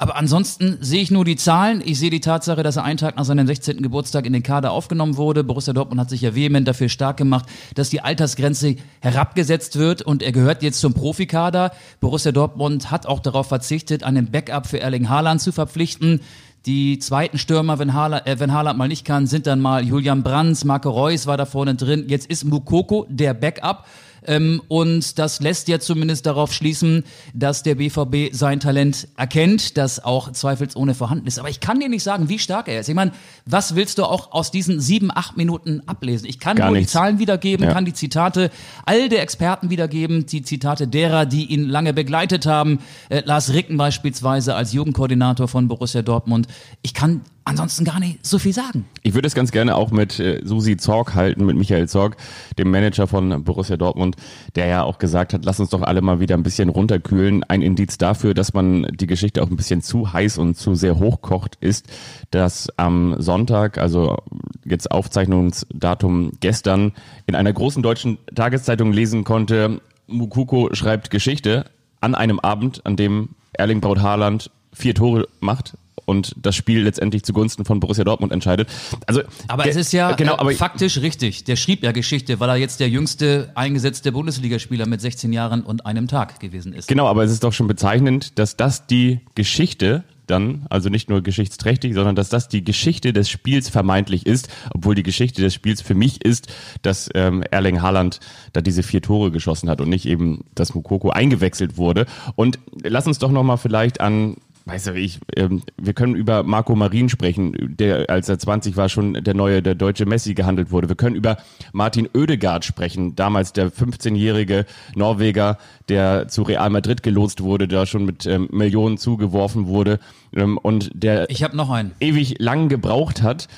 Aber 0.00 0.14
ansonsten 0.14 0.78
sehe 0.80 1.02
ich 1.02 1.10
nur 1.10 1.24
die 1.24 1.34
Zahlen. 1.34 1.82
Ich 1.84 1.98
sehe 1.98 2.10
die 2.10 2.20
Tatsache, 2.20 2.62
dass 2.62 2.76
er 2.76 2.84
einen 2.84 2.98
Tag 2.98 3.16
nach 3.16 3.24
seinem 3.24 3.48
16. 3.48 3.82
Geburtstag 3.82 4.26
in 4.26 4.32
den 4.32 4.44
Kader 4.44 4.70
aufgenommen 4.70 5.16
wurde. 5.16 5.42
Borussia 5.42 5.72
Dortmund 5.72 6.00
hat 6.00 6.08
sich 6.08 6.20
ja 6.20 6.36
vehement 6.36 6.68
dafür 6.68 6.88
stark 6.88 7.16
gemacht, 7.16 7.46
dass 7.74 7.90
die 7.90 8.00
Altersgrenze 8.00 8.76
herabgesetzt 9.00 9.76
wird 9.76 10.02
und 10.02 10.22
er 10.22 10.30
gehört 10.30 10.62
jetzt 10.62 10.78
zum 10.78 10.94
Profikader. 10.94 11.72
Borussia 11.98 12.30
Dortmund 12.30 12.92
hat 12.92 13.06
auch 13.06 13.18
darauf 13.18 13.48
verzichtet, 13.48 14.04
einen 14.04 14.30
Backup 14.30 14.68
für 14.68 14.78
Erling 14.78 15.08
Haaland 15.08 15.40
zu 15.40 15.50
verpflichten. 15.50 16.20
Die 16.66 16.98
zweiten 16.98 17.38
Stürmer, 17.38 17.78
wenn 17.78 17.94
Haaland, 17.94 18.26
äh, 18.26 18.40
wenn 18.40 18.52
Haaland 18.52 18.78
mal 18.78 18.88
nicht 18.88 19.04
kann, 19.04 19.26
sind 19.26 19.46
dann 19.46 19.60
mal 19.60 19.84
Julian 19.84 20.22
Brands, 20.22 20.64
Marco 20.64 20.90
Reus 20.90 21.26
war 21.26 21.36
da 21.36 21.46
vorne 21.46 21.74
drin. 21.74 22.06
Jetzt 22.08 22.26
ist 22.26 22.44
Mukoko 22.44 23.06
der 23.08 23.34
Backup. 23.34 23.86
Ähm, 24.28 24.62
und 24.68 25.18
das 25.18 25.40
lässt 25.40 25.66
ja 25.68 25.80
zumindest 25.80 26.26
darauf 26.26 26.52
schließen, 26.52 27.02
dass 27.34 27.62
der 27.64 27.74
BVB 27.76 28.32
sein 28.32 28.60
Talent 28.60 29.08
erkennt, 29.16 29.76
das 29.78 30.04
auch 30.04 30.30
zweifelsohne 30.32 30.94
vorhanden 30.94 31.26
ist. 31.26 31.38
Aber 31.38 31.48
ich 31.48 31.60
kann 31.60 31.80
dir 31.80 31.88
nicht 31.88 32.02
sagen, 32.02 32.28
wie 32.28 32.38
stark 32.38 32.68
er 32.68 32.78
ist. 32.80 32.88
Ich 32.88 32.94
meine, 32.94 33.12
was 33.46 33.74
willst 33.74 33.98
du 33.98 34.04
auch 34.04 34.32
aus 34.32 34.50
diesen 34.50 34.80
sieben, 34.80 35.10
acht 35.12 35.36
Minuten 35.36 35.82
ablesen? 35.86 36.26
Ich 36.28 36.38
kann 36.38 36.56
Gar 36.56 36.66
nur 36.68 36.76
nichts. 36.76 36.92
die 36.92 36.98
Zahlen 36.98 37.18
wiedergeben, 37.18 37.66
Ja. 37.66 37.72
kann 37.72 37.84
die 37.86 37.94
Zitate 37.94 38.50
all 38.84 39.08
der 39.08 39.22
Experten 39.22 39.70
wiedergeben, 39.70 40.26
die 40.26 40.42
Zitate 40.42 40.86
derer, 40.86 41.24
die 41.26 41.46
ihn 41.46 41.64
lange 41.66 41.94
begleitet 41.94 42.44
haben. 42.46 42.80
Äh, 43.08 43.22
Lars 43.24 43.52
Ricken 43.54 43.76
beispielsweise 43.78 44.54
als 44.54 44.72
Jugendkoordinator 44.74 45.48
von 45.48 45.68
Borussia 45.68 46.02
Dortmund. 46.02 46.46
Ich 46.82 46.92
kann 46.92 47.22
ansonsten 47.48 47.84
gar 47.84 47.98
nicht 47.98 48.24
so 48.24 48.38
viel 48.38 48.52
sagen. 48.52 48.84
Ich 49.02 49.14
würde 49.14 49.26
es 49.26 49.34
ganz 49.34 49.50
gerne 49.50 49.76
auch 49.76 49.90
mit 49.90 50.20
äh, 50.20 50.40
Susi 50.44 50.76
Zorg 50.76 51.14
halten, 51.14 51.46
mit 51.46 51.56
Michael 51.56 51.88
Zorg, 51.88 52.16
dem 52.58 52.70
Manager 52.70 53.06
von 53.06 53.42
Borussia 53.42 53.76
Dortmund, 53.76 54.16
der 54.54 54.66
ja 54.66 54.82
auch 54.82 54.98
gesagt 54.98 55.32
hat, 55.32 55.44
lass 55.44 55.58
uns 55.58 55.70
doch 55.70 55.82
alle 55.82 56.02
mal 56.02 56.20
wieder 56.20 56.36
ein 56.36 56.42
bisschen 56.42 56.68
runterkühlen. 56.68 57.44
Ein 57.44 57.62
Indiz 57.62 57.98
dafür, 57.98 58.34
dass 58.34 58.52
man 58.52 58.86
die 58.92 59.06
Geschichte 59.06 59.42
auch 59.42 59.50
ein 59.50 59.56
bisschen 59.56 59.82
zu 59.82 60.12
heiß 60.12 60.38
und 60.38 60.56
zu 60.56 60.74
sehr 60.74 60.98
hochkocht, 60.98 61.56
ist, 61.60 61.86
dass 62.30 62.68
am 62.76 63.16
Sonntag, 63.18 63.78
also 63.78 64.18
jetzt 64.64 64.90
Aufzeichnungsdatum 64.90 66.32
gestern, 66.40 66.92
in 67.26 67.34
einer 67.34 67.52
großen 67.52 67.82
deutschen 67.82 68.18
Tageszeitung 68.34 68.92
lesen 68.92 69.24
konnte, 69.24 69.80
Mukuko 70.06 70.70
schreibt 70.72 71.10
Geschichte 71.10 71.64
an 72.00 72.14
einem 72.14 72.40
Abend, 72.40 72.84
an 72.84 72.96
dem 72.96 73.30
Erling 73.52 73.80
Braut 73.80 74.00
Haaland 74.00 74.50
vier 74.78 74.94
Tore 74.94 75.28
macht 75.40 75.74
und 76.08 76.34
das 76.40 76.56
Spiel 76.56 76.82
letztendlich 76.82 77.22
zugunsten 77.22 77.66
von 77.66 77.80
Borussia 77.80 78.02
Dortmund 78.02 78.32
entscheidet. 78.32 78.68
Also 79.06 79.20
Aber 79.46 79.68
es 79.68 79.76
ist 79.76 79.92
ja 79.92 80.12
genau, 80.12 80.36
äh, 80.36 80.38
aber 80.38 80.52
faktisch 80.52 80.98
richtig. 81.02 81.44
Der 81.44 81.56
schrieb 81.56 81.82
ja 81.82 81.92
Geschichte, 81.92 82.40
weil 82.40 82.48
er 82.48 82.56
jetzt 82.56 82.80
der 82.80 82.88
jüngste 82.88 83.52
eingesetzte 83.54 84.10
Bundesligaspieler 84.12 84.86
mit 84.86 85.02
16 85.02 85.34
Jahren 85.34 85.62
und 85.62 85.84
einem 85.84 86.08
Tag 86.08 86.40
gewesen 86.40 86.72
ist. 86.72 86.88
genau, 86.88 87.06
aber 87.06 87.24
es 87.24 87.30
ist 87.30 87.44
doch 87.44 87.52
schon 87.52 87.68
bezeichnend, 87.68 88.38
dass 88.38 88.56
das 88.56 88.86
die 88.86 89.20
Geschichte 89.34 90.04
dann, 90.30 90.66
also 90.70 90.88
nicht 90.88 91.08
nur 91.08 91.22
geschichtsträchtig, 91.22 91.94
sondern 91.94 92.14
dass 92.14 92.28
das 92.28 92.48
die 92.48 92.64
Geschichte 92.64 93.12
des 93.12 93.28
Spiels 93.28 93.68
vermeintlich 93.68 94.26
ist, 94.26 94.48
obwohl 94.70 94.94
die 94.94 95.02
Geschichte 95.02 95.42
des 95.42 95.54
Spiels 95.54 95.82
für 95.82 95.94
mich 95.94 96.24
ist, 96.24 96.48
dass 96.82 97.08
ähm, 97.14 97.42
Erling 97.50 97.82
Haaland 97.82 98.20
da 98.52 98.60
diese 98.60 98.82
vier 98.82 99.02
Tore 99.02 99.30
geschossen 99.30 99.68
hat 99.70 99.80
und 99.80 99.88
nicht 99.88 100.06
eben, 100.06 100.44
dass 100.54 100.74
Mukoko 100.74 101.10
eingewechselt 101.10 101.76
wurde. 101.76 102.06
Und 102.36 102.58
lass 102.82 103.06
uns 103.06 103.18
doch 103.18 103.30
nochmal 103.30 103.58
vielleicht 103.58 104.00
an 104.00 104.36
weißt 104.68 104.88
du, 104.88 104.92
ich, 104.92 105.18
ähm, 105.34 105.62
wir 105.76 105.94
können 105.94 106.14
über 106.14 106.42
Marco 106.42 106.76
Marin 106.76 107.08
sprechen, 107.08 107.76
der 107.78 108.10
als 108.10 108.28
er 108.28 108.38
20 108.38 108.76
war 108.76 108.88
schon 108.88 109.14
der 109.14 109.34
neue, 109.34 109.62
der 109.62 109.74
deutsche 109.74 110.04
Messi 110.04 110.34
gehandelt 110.34 110.70
wurde. 110.70 110.88
Wir 110.88 110.96
können 110.96 111.16
über 111.16 111.38
Martin 111.72 112.08
Oedegaard 112.14 112.64
sprechen, 112.64 113.16
damals 113.16 113.54
der 113.54 113.72
15-jährige 113.72 114.66
Norweger, 114.94 115.56
der 115.88 116.28
zu 116.28 116.42
Real 116.42 116.68
Madrid 116.68 117.02
gelotst 117.02 117.42
wurde, 117.42 117.66
da 117.66 117.86
schon 117.86 118.04
mit 118.04 118.26
ähm, 118.26 118.48
Millionen 118.52 118.98
zugeworfen 118.98 119.66
wurde 119.66 120.00
ähm, 120.34 120.58
und 120.58 120.90
der 120.94 121.30
Ich 121.30 121.42
habe 121.42 121.56
noch 121.56 121.70
einen. 121.70 121.92
ewig 122.00 122.36
lang 122.38 122.68
gebraucht 122.68 123.22
hat, 123.22 123.48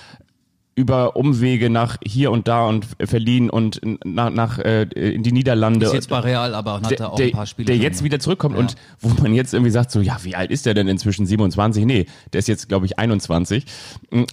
über 0.81 1.15
Umwege 1.17 1.69
nach 1.69 1.99
hier 2.05 2.31
und 2.31 2.49
da 2.49 2.65
und 2.67 2.87
verliehen 3.05 3.51
und 3.51 3.81
nach, 4.05 4.31
nach 4.31 4.59
äh, 4.59 4.83
in 4.85 5.23
die 5.23 5.33
Niederlande. 5.33 5.87
Ist 5.87 5.93
jetzt 5.93 6.09
bei 6.09 6.21
Real, 6.21 6.55
aber 6.55 6.81
hat 6.81 6.91
der, 6.91 6.99
da 6.99 7.07
auch 7.09 7.21
ein 7.21 7.31
paar 7.33 7.47
Spiele. 7.47 7.67
der 7.67 7.77
jetzt 7.77 7.99
gemacht. 7.99 8.05
wieder 8.05 8.19
zurückkommt 8.21 8.55
Ja. 8.55 8.61
und 8.61 8.75
wo 9.01 9.09
man 9.23 9.35
jetzt 9.35 9.53
irgendwie 9.53 9.71
sagt, 9.71 9.91
so, 9.91 10.01
ja, 10.01 10.19
wie 10.23 10.35
alt 10.35 10.51
ist 10.51 10.65
der 10.67 10.75
denn 10.75 10.89
inzwischen? 10.89 11.27
27? 11.27 11.85
Nee, 11.85 12.07
der 12.33 12.39
ist 12.39 12.49
jetzt, 12.49 12.69
glaube 12.69 12.87
ich, 12.87 12.99
21. 12.99 13.67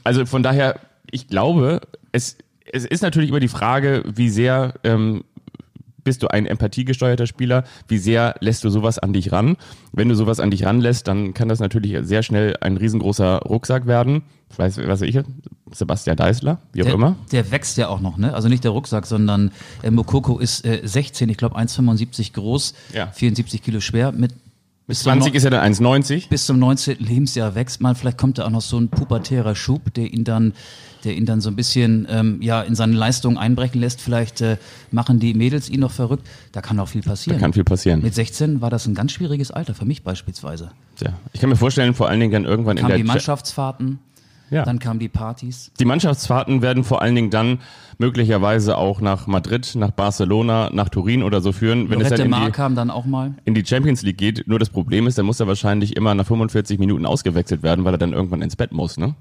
Also 0.04 0.26
von 0.26 0.42
daher, 0.42 0.80
ich 1.12 1.28
glaube, 1.28 1.82
es, 2.14 2.38
es 2.72 2.86
ist 2.86 3.02
natürlich 3.02 3.30
immer 3.30 3.40
die 3.42 3.48
Frage, 3.50 4.04
wie 4.08 4.30
sehr 4.30 4.76
ähm, 4.84 5.24
bist 6.08 6.24
du 6.24 6.30
ein 6.30 6.46
empathiegesteuerter 6.46 7.28
Spieler? 7.28 7.66
Wie 7.90 7.98
sehr 7.98 8.36
lässt 8.40 8.64
du 8.64 8.70
sowas 8.70 8.98
an 8.98 9.12
dich 9.12 9.34
ran? 9.34 9.58
Wenn 9.92 10.08
du 10.08 10.16
sowas 10.16 10.40
an 10.40 10.52
dich 10.52 10.64
ranlässt, 10.64 11.06
dann 11.10 11.34
kann 11.34 11.50
das 11.50 11.60
natürlich 11.60 11.98
sehr 12.08 12.24
schnell 12.24 12.56
ein 12.62 12.78
riesengroßer 12.78 13.40
Rucksack 13.40 13.88
werden. 13.88 14.22
Ich 14.50 14.58
weiß, 14.58 14.80
was 14.88 15.02
ich, 15.02 15.20
Sebastian 15.74 16.16
Deißler, 16.16 16.62
wie 16.72 16.84
auch 16.84 16.86
der, 16.86 16.94
immer. 16.94 17.18
Der 17.34 17.52
wächst 17.52 17.76
ja 17.76 17.90
auch 17.90 18.00
noch, 18.00 18.16
ne? 18.16 18.34
Also 18.34 18.48
nicht 18.48 18.64
der 18.64 18.72
Rucksack, 18.72 19.06
sondern 19.06 19.52
äh, 19.84 19.92
Mokoko 19.92 20.40
ist 20.40 20.64
äh, 20.64 20.80
16, 20.82 21.28
ich 21.28 21.36
glaube 21.36 21.58
1,75 21.58 22.32
groß, 22.32 22.74
Ja. 22.94 23.08
74 23.08 23.62
Kilo 23.62 23.82
schwer. 23.82 24.14
Mit 24.14 24.32
bis 24.88 25.00
zum 25.04 25.12
20 25.12 25.32
neun- 25.34 25.38
ist 25.38 25.44
er 25.44 25.52
dann 25.52 25.74
1,90. 25.74 26.30
bis 26.30 26.46
zum 26.46 26.60
19. 26.60 26.98
Lebensjahr 27.00 27.56
wächst 27.56 27.82
man. 27.82 27.96
Vielleicht 27.96 28.18
kommt 28.18 28.38
da 28.38 28.46
auch 28.46 28.50
noch 28.50 28.62
so 28.62 28.78
ein 28.80 28.88
pubertärer 28.90 29.54
Schub, 29.56 29.94
der 29.94 30.12
ihn 30.14 30.24
dann, 30.24 30.54
der 31.04 31.16
ihn 31.16 31.26
dann 31.26 31.42
so 31.42 31.50
ein 31.50 31.56
bisschen 31.56 32.08
ähm, 32.10 32.42
ja 32.42 32.62
in 32.62 32.74
seine 32.76 32.94
Leistung 32.94 33.38
einbrechen 33.38 33.80
lässt. 33.82 34.02
Vielleicht 34.02 34.42
äh, 34.42 34.58
machen 34.92 35.20
die 35.20 35.34
Mädels 35.34 35.70
ihn 35.70 35.82
noch 35.82 35.92
verrückt. 35.92 36.26
Da 36.54 36.62
kann 36.62 36.80
auch 36.80 36.88
viel 36.88 37.02
passieren. 37.02 37.38
Da 37.38 37.44
kann 37.44 37.54
viel 37.54 37.64
passieren. 37.66 38.02
Mit 38.02 38.16
16 38.16 38.62
war 38.62 38.70
das 38.70 38.88
ein 38.88 38.96
ganz 38.96 39.12
schwieriges 39.12 39.52
Alter 39.52 39.74
für 39.76 39.86
mich 39.86 40.04
beispielsweise. 40.04 40.72
Ja. 41.02 41.12
Ich 41.34 41.42
kann 41.42 41.50
mir 41.50 41.56
vorstellen, 41.58 41.94
vor 41.94 42.08
allen 42.10 42.20
Dingen 42.20 42.32
dann 42.32 42.46
irgendwann 42.46 42.78
in 42.78 42.82
Kamen 42.82 42.90
der 42.92 42.98
die 42.98 43.04
Cha- 43.04 43.14
Mannschaftsfahrten, 43.14 44.00
Ja. 44.50 44.64
dann 44.64 44.80
kamen 44.80 45.00
die 45.00 45.10
Partys. 45.10 45.72
Die 45.80 45.86
Mannschaftsfahrten 45.86 46.62
werden 46.62 46.84
vor 46.86 47.02
allen 47.02 47.16
Dingen 47.16 47.30
dann 47.30 47.60
möglicherweise 47.98 48.78
auch 48.78 49.02
nach 49.02 49.28
Madrid, 49.28 49.74
nach 49.76 49.92
Barcelona, 49.92 50.70
nach 50.72 50.88
Turin 50.90 51.22
oder 51.24 51.42
so 51.42 51.52
führen, 51.52 51.90
wenn 51.90 52.00
es 52.00 52.10
Lorette 52.10 52.16
dann 52.16 52.26
in 52.26 52.32
Mar 52.32 52.46
die, 52.46 52.52
kam 52.52 52.76
dann 52.76 52.90
auch 52.90 53.06
mal. 53.06 53.34
in 53.46 53.54
die 53.56 53.66
Champions 53.66 54.04
League 54.04 54.18
geht. 54.18 54.48
Nur 54.48 54.60
das 54.60 54.70
Problem 54.70 55.06
ist, 55.08 55.18
dann 55.18 55.26
muss 55.26 55.40
er 55.40 55.48
wahrscheinlich 55.48 55.98
immer 55.98 56.16
nach 56.16 56.26
45 56.26 56.80
Minuten 56.80 57.06
ausgewechselt 57.06 57.62
werden, 57.64 57.84
weil 57.84 57.94
er 57.96 57.98
dann 57.98 58.14
irgendwann 58.14 58.42
ins 58.42 58.56
Bett 58.56 58.72
muss, 58.72 58.98
ne? 58.98 59.16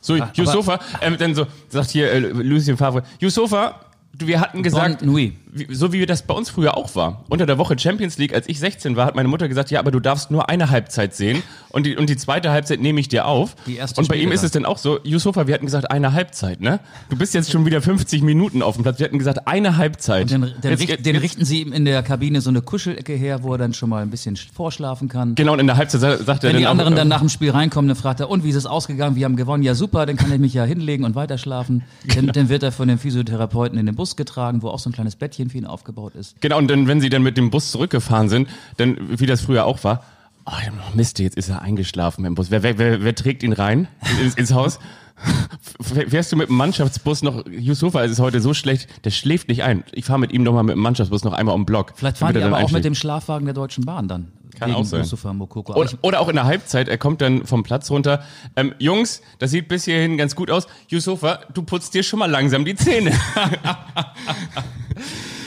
So, 0.00 0.14
aber- 0.14 0.30
Yusufa, 0.34 0.78
ähm, 1.00 1.16
dann 1.18 1.34
so, 1.34 1.46
sagt 1.68 1.90
hier 1.90 2.10
äh, 2.12 2.18
Lucien 2.18 2.76
Favre, 2.76 3.02
Yusufa, 3.20 3.80
du, 4.16 4.26
wir 4.26 4.40
hatten 4.40 4.62
gesagt, 4.62 5.00
Bon. 5.00 5.08
Wie, 5.52 5.74
so 5.74 5.92
wie 5.92 6.04
das 6.06 6.22
bei 6.22 6.34
uns 6.34 6.50
früher 6.50 6.76
auch 6.76 6.94
war. 6.94 7.24
Unter 7.28 7.46
der 7.46 7.58
Woche 7.58 7.78
Champions 7.78 8.18
League, 8.18 8.34
als 8.34 8.48
ich 8.48 8.58
16 8.58 8.96
war, 8.96 9.06
hat 9.06 9.14
meine 9.16 9.28
Mutter 9.28 9.48
gesagt, 9.48 9.70
ja, 9.70 9.80
aber 9.80 9.90
du 9.90 10.00
darfst 10.00 10.30
nur 10.30 10.48
eine 10.48 10.70
Halbzeit 10.70 11.14
sehen 11.14 11.42
und 11.70 11.86
die, 11.86 11.96
und 11.96 12.08
die 12.08 12.16
zweite 12.16 12.50
Halbzeit 12.50 12.80
nehme 12.80 13.00
ich 13.00 13.08
dir 13.08 13.26
auf. 13.26 13.54
Die 13.66 13.76
erste 13.76 14.00
und 14.00 14.08
bei 14.08 14.16
ihm 14.16 14.32
ist 14.32 14.42
es 14.42 14.50
dann 14.50 14.64
auch 14.64 14.78
so, 14.78 14.98
Yusufa, 15.04 15.46
wir 15.46 15.54
hatten 15.54 15.66
gesagt, 15.66 15.90
eine 15.90 16.12
Halbzeit, 16.12 16.60
ne? 16.60 16.80
Du 17.08 17.16
bist 17.16 17.34
jetzt 17.34 17.50
schon 17.50 17.64
wieder 17.66 17.80
50 17.82 18.22
Minuten 18.22 18.62
auf 18.62 18.74
dem 18.76 18.82
Platz. 18.82 18.98
Wir 18.98 19.06
hatten 19.06 19.18
gesagt, 19.18 19.46
eine 19.46 19.76
Halbzeit. 19.76 20.30
Den, 20.30 20.42
den, 20.42 20.52
Jetzt- 20.70 20.80
richt, 20.80 21.06
den 21.06 21.14
jetzt- 21.14 21.22
richten 21.22 21.44
sie 21.44 21.60
ihm 21.62 21.72
in 21.72 21.84
der 21.84 22.02
Kabine 22.02 22.40
so 22.40 22.50
eine 22.50 22.62
Kuschelecke 22.62 23.12
her, 23.14 23.42
wo 23.42 23.52
er 23.52 23.58
dann 23.58 23.74
schon 23.74 23.88
mal 23.90 24.02
ein 24.02 24.10
bisschen 24.10 24.36
vorschlafen 24.36 25.08
kann. 25.08 25.34
Genau, 25.34 25.52
und 25.52 25.58
in 25.60 25.66
der 25.66 25.76
Halbzeit 25.76 26.00
sa- 26.00 26.16
sagt 26.16 26.44
er 26.44 26.48
Wenn 26.48 26.54
dann 26.54 26.60
die 26.60 26.66
auch, 26.66 26.70
anderen 26.72 26.92
äh, 26.94 26.96
dann 26.96 27.08
nach 27.08 27.20
dem 27.20 27.28
Spiel 27.28 27.50
reinkommen, 27.50 27.88
dann 27.88 27.96
fragt 27.96 28.20
er, 28.20 28.28
und 28.30 28.44
wie 28.44 28.50
ist 28.50 28.56
es 28.56 28.66
ausgegangen? 28.66 29.16
Wir 29.16 29.24
haben 29.24 29.36
gewonnen. 29.36 29.62
Ja, 29.62 29.74
super, 29.74 30.06
dann 30.06 30.16
kann 30.16 30.32
ich 30.32 30.38
mich 30.38 30.54
ja 30.54 30.64
hinlegen 30.64 31.04
und 31.04 31.14
weiterschlafen. 31.14 31.82
Dann, 32.14 32.26
dann 32.28 32.48
wird 32.48 32.62
er 32.62 32.72
von 32.72 32.88
dem 32.88 32.98
Physiotherapeuten 32.98 33.78
in 33.78 33.86
den 33.86 33.94
Bus 33.94 34.16
getragen, 34.16 34.62
wo 34.62 34.68
auch 34.68 34.78
so 34.78 34.90
ein 34.90 34.92
kleines 34.92 35.16
Bettchen 35.38 35.50
für 35.50 35.58
ihn 35.58 35.66
aufgebaut 35.66 36.14
ist. 36.14 36.40
Genau, 36.40 36.58
und 36.58 36.68
dann, 36.68 36.86
wenn 36.86 37.00
sie 37.00 37.08
dann 37.08 37.22
mit 37.22 37.36
dem 37.36 37.50
Bus 37.50 37.70
zurückgefahren 37.70 38.28
sind, 38.28 38.48
dann, 38.76 38.96
wie 39.20 39.26
das 39.26 39.40
früher 39.40 39.64
auch 39.64 39.84
war, 39.84 40.02
oh, 40.46 40.52
Mist, 40.94 41.18
jetzt 41.18 41.36
ist 41.36 41.48
er 41.48 41.62
eingeschlafen 41.62 42.24
im 42.24 42.34
Bus. 42.34 42.50
Wer, 42.50 42.62
wer, 42.62 42.78
wer, 42.78 43.02
wer 43.02 43.14
trägt 43.14 43.42
ihn 43.42 43.52
rein 43.52 43.88
ins, 44.22 44.34
ins 44.34 44.52
Haus? 44.52 44.78
Fährst 45.80 46.30
du 46.30 46.36
mit 46.36 46.48
dem 46.48 46.56
Mannschaftsbus 46.56 47.22
noch, 47.22 47.44
Yusufa 47.46 48.02
ist 48.02 48.20
heute 48.20 48.40
so 48.40 48.54
schlecht, 48.54 49.04
der 49.04 49.10
schläft 49.10 49.48
nicht 49.48 49.64
ein. 49.64 49.82
Ich 49.92 50.04
fahre 50.04 50.20
mit 50.20 50.32
ihm 50.32 50.44
nochmal 50.44 50.62
mit 50.62 50.76
dem 50.76 50.80
Mannschaftsbus 50.80 51.24
noch 51.24 51.32
einmal 51.32 51.54
um 51.54 51.62
den 51.62 51.66
Block. 51.66 51.92
Vielleicht 51.96 52.18
fahren 52.18 52.34
die 52.34 52.40
er 52.40 52.46
aber 52.46 52.58
auch 52.58 52.70
mit 52.70 52.84
dem 52.84 52.94
Schlafwagen 52.94 53.44
der 53.44 53.54
Deutschen 53.54 53.84
Bahn 53.84 54.06
dann. 54.06 54.28
Kann 54.58 54.74
auch 54.74 54.84
sein. 54.84 55.06
Oder, 55.12 55.90
oder 56.02 56.20
auch 56.20 56.28
in 56.28 56.34
der 56.34 56.44
Halbzeit, 56.44 56.88
er 56.88 56.98
kommt 56.98 57.20
dann 57.20 57.46
vom 57.46 57.62
Platz 57.62 57.90
runter. 57.90 58.24
Ähm, 58.56 58.74
Jungs, 58.78 59.22
das 59.38 59.52
sieht 59.52 59.68
bis 59.68 59.84
hierhin 59.84 60.18
ganz 60.18 60.34
gut 60.34 60.50
aus. 60.50 60.66
Yusufa, 60.88 61.40
du 61.54 61.62
putzt 61.62 61.94
dir 61.94 62.02
schon 62.02 62.18
mal 62.18 62.30
langsam 62.30 62.64
die 62.64 62.74
Zähne. 62.74 63.12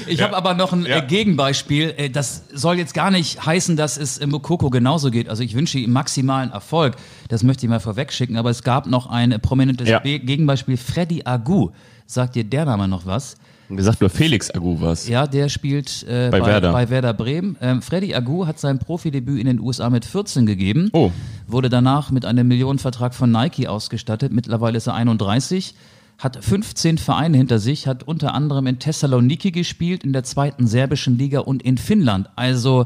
Ich, 0.07 0.15
ich 0.15 0.21
habe 0.21 0.35
aber 0.35 0.53
noch 0.53 0.73
ein 0.73 0.85
Ja. 0.85 0.97
äh, 0.97 1.01
Gegenbeispiel. 1.07 1.93
Äh, 1.97 2.09
Das 2.09 2.43
soll 2.53 2.77
jetzt 2.77 2.93
gar 2.93 3.11
nicht 3.11 3.45
heißen, 3.45 3.75
dass 3.77 3.97
es 3.97 4.17
im 4.17 4.29
Mokoko 4.31 4.69
genauso 4.69 5.11
geht. 5.11 5.29
Also 5.29 5.43
ich 5.43 5.53
wünsche 5.55 5.77
ihm 5.79 5.91
maximalen 5.91 6.51
Erfolg. 6.51 6.95
Das 7.29 7.43
möchte 7.43 7.65
ich 7.65 7.69
mal 7.69 7.79
vorwegschicken. 7.79 8.37
Aber 8.37 8.49
es 8.49 8.63
gab 8.63 8.87
noch 8.87 9.07
ein 9.07 9.31
äh, 9.31 9.39
prominentes 9.39 9.87
Ja. 9.87 9.99
Be- 9.99 10.19
Gegenbeispiel. 10.19 10.77
Freddy 10.77 11.21
Agu. 11.25 11.69
Sagt 12.05 12.35
dir 12.35 12.43
der 12.43 12.65
Name 12.65 12.87
noch 12.87 13.05
was? 13.05 13.35
Mir 13.69 13.83
sagt 13.83 14.01
nur 14.01 14.09
Felix 14.09 14.51
Agu 14.51 14.75
was. 14.81 15.07
Ja, 15.07 15.25
der 15.27 15.47
spielt 15.47 16.03
äh, 16.03 16.29
Bei 16.29 16.41
bei, 16.41 16.47
Werder. 16.47 16.73
bei 16.73 16.89
Werder 16.89 17.13
Bremen. 17.13 17.55
Ähm, 17.61 17.81
Freddy 17.81 18.13
Agu 18.13 18.45
hat 18.45 18.59
sein 18.59 18.79
Profidebüt 18.79 19.39
in 19.39 19.45
den 19.45 19.61
USA 19.61 19.89
mit 19.89 20.03
14 20.03 20.45
gegeben. 20.45 20.89
Oh. 20.91 21.09
Wurde 21.47 21.69
danach 21.69 22.11
mit 22.11 22.25
einem 22.25 22.49
Millionenvertrag 22.49 23.15
von 23.15 23.31
Nike 23.31 23.67
ausgestattet. 23.69 24.33
Mittlerweile 24.33 24.75
ist 24.77 24.87
er 24.87 24.95
31. 24.95 25.73
Hat 26.21 26.37
15 26.43 26.99
Vereine 26.99 27.37
hinter 27.37 27.57
sich, 27.57 27.87
hat 27.87 28.03
unter 28.03 28.35
anderem 28.35 28.67
in 28.67 28.77
Thessaloniki 28.77 29.49
gespielt, 29.49 30.03
in 30.03 30.13
der 30.13 30.23
zweiten 30.23 30.67
serbischen 30.67 31.17
Liga 31.17 31.39
und 31.39 31.63
in 31.63 31.79
Finnland. 31.79 32.29
Also 32.35 32.85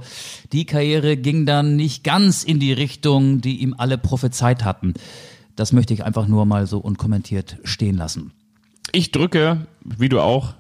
die 0.54 0.66
Karriere 0.66 1.18
ging 1.18 1.46
dann 1.46 1.76
nicht 1.76 2.06
ganz 2.06 2.46
in 2.46 2.62
die 2.62 2.72
Richtung, 2.72 3.42
die 3.42 3.58
ihm 3.58 3.76
alle 3.78 3.98
prophezeit 3.98 4.64
hatten. 4.64 4.94
Das 5.58 5.74
möchte 5.74 5.94
ich 5.94 6.06
einfach 6.06 6.30
nur 6.30 6.46
mal 6.46 6.66
so 6.66 6.80
unkommentiert 6.80 7.58
stehen 7.66 7.98
lassen. 7.98 8.32
Ich 8.94 9.12
drücke, 9.12 9.68
wie 9.84 10.08
du 10.08 10.22
auch, 10.22 10.54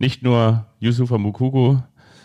nicht 0.00 0.24
nur 0.24 0.66
Yusufa 0.80 1.18
Mukugu, 1.18 1.78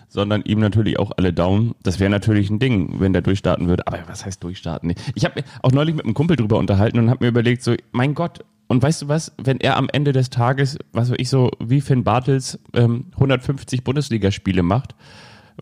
sondern 0.09 0.41
ihm 0.41 0.57
natürlich 0.57 0.97
auch 0.97 1.11
alle 1.17 1.33
Daumen. 1.33 1.75
Das 1.83 1.99
wäre 1.99 2.09
natürlich 2.09 2.49
ein 2.49 2.57
Ding, 2.57 2.99
wenn 2.99 3.13
der 3.13 3.21
durchstarten 3.21 3.67
würde. 3.67 3.85
Aber 3.85 3.99
was 4.07 4.25
heißt 4.25 4.43
durchstarten? 4.43 4.95
Ich 5.13 5.23
habe 5.23 5.43
auch 5.61 5.71
neulich 5.71 5.93
mit 5.93 6.05
einem 6.05 6.15
Kumpel 6.15 6.35
drüber 6.35 6.57
unterhalten 6.57 6.97
und 6.97 7.11
habe 7.11 7.25
mir 7.25 7.29
überlegt, 7.29 7.61
so, 7.61 7.75
mein 7.91 8.15
Gott, 8.15 8.39
und 8.67 8.83
weißt 8.83 9.03
du 9.03 9.07
was, 9.07 9.33
wenn 9.37 9.59
er 9.59 9.77
am 9.77 9.89
Ende 9.91 10.11
des 10.11 10.29
Tages, 10.29 10.77
was 10.91 11.09
weiß 11.09 11.17
ich 11.19 11.29
so, 11.29 11.51
wie 11.59 11.81
Finn 11.81 12.03
Bartels 12.03 12.59
ähm, 12.73 13.05
150 13.13 13.83
Bundesligaspiele 13.83 14.63
macht, 14.63 14.95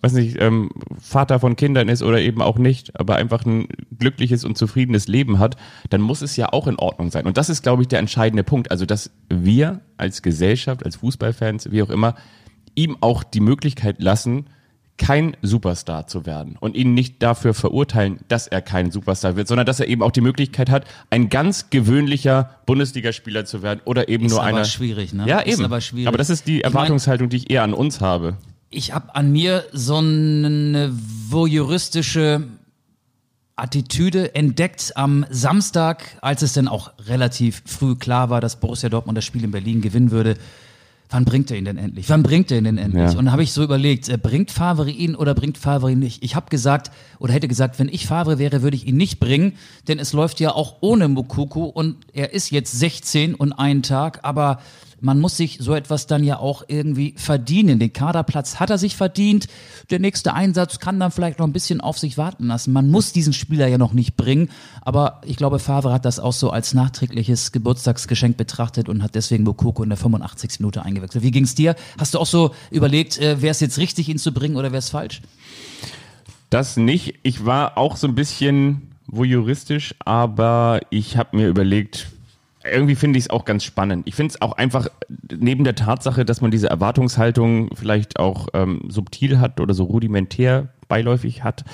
weiß 0.02 0.14
nicht, 0.14 0.38
ähm, 0.40 0.72
Vater 1.00 1.40
von 1.40 1.56
Kindern 1.56 1.88
ist 1.88 2.04
oder 2.04 2.20
eben 2.20 2.42
auch 2.42 2.58
nicht, 2.58 3.00
aber 3.00 3.16
einfach 3.16 3.46
ein 3.46 3.68
glückliches 3.98 4.44
und 4.44 4.58
zufriedenes 4.58 5.08
Leben 5.08 5.40
hat, 5.40 5.56
dann 5.90 6.02
muss 6.02 6.22
es 6.22 6.36
ja 6.36 6.52
auch 6.52 6.68
in 6.68 6.78
Ordnung 6.78 7.12
sein. 7.12 7.26
Und 7.26 7.38
das 7.38 7.50
ist, 7.50 7.64
glaube 7.64 7.84
ich, 7.84 7.88
der 7.88 8.00
entscheidende 8.00 8.44
Punkt. 8.44 8.72
Also, 8.72 8.86
dass 8.86 9.12
wir 9.30 9.82
als 9.98 10.22
Gesellschaft, 10.22 10.84
als 10.86 10.98
Fußballfans, 10.98 11.72
wie 11.72 11.82
auch 11.82 11.90
immer, 11.90 12.16
ihm 12.76 12.98
auch 13.00 13.24
die 13.24 13.40
Möglichkeit 13.40 14.02
lassen, 14.02 14.48
kein 14.98 15.36
Superstar 15.42 16.08
zu 16.08 16.26
werden 16.26 16.56
und 16.60 16.76
ihn 16.76 16.94
nicht 16.94 17.22
dafür 17.22 17.54
verurteilen, 17.54 18.20
dass 18.30 18.48
er 18.48 18.62
kein 18.62 18.92
Superstar 18.92 19.36
wird, 19.36 19.48
sondern 19.50 19.66
dass 19.66 19.80
er 19.82 19.88
eben 19.90 20.02
auch 20.02 20.12
die 20.12 20.22
Möglichkeit 20.22 20.70
hat, 20.70 20.86
ein 21.10 21.30
ganz 21.30 21.70
gewöhnlicher 21.70 22.52
Bundesligaspieler 22.66 23.44
zu 23.46 23.62
werden 23.62 23.82
oder 23.84 24.08
eben 24.08 24.26
Ist 24.26 24.32
nur 24.32 24.40
aber 24.42 24.48
einer. 24.50 24.66
schwierig, 24.66 25.12
ne? 25.14 25.28
Ja, 25.28 25.40
Ist 25.40 25.56
eben. 25.56 25.66
aber 25.66 25.82
schwierig. 25.82 26.08
aber 26.08 26.18
das 26.18 26.30
ist 26.30 26.48
die 26.48 26.58
Ich 26.60 26.64
mein- 26.64 26.72
Erwartungshaltung, 26.74 27.28
die 27.30 27.38
ich 27.38 27.50
eher 27.52 27.64
an 27.64 27.74
uns 27.74 28.00
habe. 28.00 28.38
ich 28.70 28.94
habe 28.94 29.14
an 29.16 29.32
mir 29.34 29.66
so 29.74 29.98
eine 29.98 30.92
voyeuristische 31.30 32.44
Attitüde 33.58 34.36
entdeckt 34.36 34.94
am 34.96 35.26
Samstag, 35.30 36.18
als 36.22 36.42
es 36.42 36.54
dann 36.54 36.68
auch 36.68 36.92
relativ 37.08 37.64
früh 37.66 37.96
klar 37.96 38.30
war, 38.30 38.42
dass 38.42 38.60
Borussia 38.60 38.90
Dortmund 38.90 39.18
das 39.18 39.24
Spiel 39.26 39.44
in 39.46 39.52
Berlin 39.52 39.82
gewinnen 39.82 40.12
würde. 40.12 40.36
Wann 41.10 41.26
bringt 41.26 41.52
er 41.52 41.58
ihn 41.58 41.66
denn 41.66 41.78
endlich? 41.78 42.10
Wann 42.10 42.24
bringt 42.24 42.52
er 42.52 42.58
ihn 42.58 42.64
denn 42.64 42.78
endlich? 42.78 43.04
Ja. 43.04 43.10
Und 43.12 43.26
dann 43.26 43.32
habe 43.32 43.44
ich 43.44 43.54
so 43.54 43.64
überlegt, 43.64 44.10
äh, 44.10 44.18
bringt 44.18 44.52
Favre 44.52 44.90
ihn 44.90 45.16
oder 45.16 45.36
bringt 45.36 45.58
Favre 45.58 45.92
ihn 45.92 46.00
nicht? 46.00 46.24
Ich 46.24 46.36
habe 46.36 46.50
gesagt 46.50 46.92
oder 47.20 47.34
hätte 47.34 47.48
gesagt, 47.48 47.80
wenn 47.80 47.90
ich 47.90 48.08
Favre 48.08 48.40
wäre, 48.40 48.64
würde 48.64 48.76
ich 48.76 48.88
ihn 48.88 48.98
nicht 48.98 49.20
bringen, 49.20 49.54
denn 49.88 50.00
es 50.00 50.14
läuft 50.14 50.40
ja 50.40 50.52
auch 50.52 50.78
ohne 50.82 51.08
Mukuku 51.08 51.66
und 51.66 51.98
er 52.14 52.34
ist 52.34 52.50
jetzt 52.50 52.78
16 52.78 53.36
und 53.36 53.54
einen 53.54 53.84
Tag, 53.84 54.20
aber 54.24 54.60
man 55.02 55.20
muss 55.20 55.38
sich 55.38 55.58
so 55.62 55.74
etwas 55.74 56.08
dann 56.08 56.24
ja 56.24 56.40
auch 56.40 56.64
irgendwie 56.68 57.14
verdienen. 57.18 57.80
Den 57.80 57.94
Kaderplatz 57.94 58.60
hat 58.60 58.70
er 58.70 58.78
sich 58.78 58.96
verdient. 58.96 59.48
Der 59.90 60.00
nächste 60.00 60.34
Einsatz 60.34 60.80
kann 60.80 61.00
dann 61.00 61.12
vielleicht 61.12 61.40
noch 61.40 61.48
ein 61.48 61.54
bisschen 61.54 61.82
auf 61.82 62.00
sich 62.00 62.18
warten 62.18 62.48
lassen. 62.48 62.74
Man 62.74 62.90
muss 62.90 63.12
diesen 63.12 63.34
Spieler 63.34 63.68
ja 63.68 63.78
noch 63.78 63.94
nicht 63.94 64.16
bringen. 64.16 64.50
Aber 64.82 65.22
ich 65.26 65.38
glaube, 65.38 65.60
Favre 65.60 65.94
hat 65.94 66.06
das 66.06 66.20
auch 66.20 66.34
so 66.34 66.50
als 66.50 66.74
nachträgliches 66.74 67.52
Geburtstagsgeschenk 67.52 68.38
betrachtet 68.38 68.90
und 68.90 69.04
hat 69.04 69.16
deswegen 69.16 69.44
Mokoko 69.44 69.84
in 69.84 69.90
der 69.90 69.98
85. 69.98 70.60
Minute 70.60 70.84
eingewechselt. 70.84 71.24
Wie 71.24 71.32
ging's 71.32 71.56
dir? 71.56 71.76
Hast 72.00 72.14
du 72.14 72.20
auch 72.20 72.26
so 72.26 72.52
überlegt, 72.72 73.20
äh, 73.20 73.42
wäre 73.42 73.52
es 73.52 73.60
jetzt 73.60 73.78
richtig, 73.78 74.10
ihn 74.10 74.18
zu 74.18 74.34
bringen 74.34 74.56
oder 74.56 74.72
wäre 74.72 74.80
es 74.80 74.90
falsch? 74.90 75.22
Das 76.50 76.78
nicht. 76.78 77.16
Ich 77.24 77.46
war 77.46 77.78
auch 77.78 77.98
so 77.98 78.08
ein 78.08 78.16
bisschen 78.16 78.94
voyeuristisch, 79.08 79.96
aber 80.00 80.82
ich 80.90 81.18
habe 81.18 81.38
mir 81.38 81.48
überlegt, 81.48 82.08
irgendwie 82.72 82.96
finde 82.96 83.20
ich 83.20 83.26
es 83.26 83.30
auch 83.30 83.46
ganz 83.46 83.64
spannend. 83.64 84.08
Ich 84.08 84.16
finde 84.16 84.34
es 84.34 84.42
auch 84.42 84.54
einfach 84.54 84.88
neben 85.32 85.64
der 85.64 85.76
Tatsache, 85.76 86.26
dass 86.26 86.42
man 86.42 86.52
diese 86.52 86.70
Erwartungshaltung 86.70 87.70
vielleicht 87.76 88.20
auch 88.20 88.48
ähm, 88.54 88.82
subtil 88.90 89.40
hat 89.40 89.60
oder 89.60 89.74
so 89.74 89.84
rudimentär 89.84 90.70
beiläufig 90.88 91.44
hat, 91.44 91.66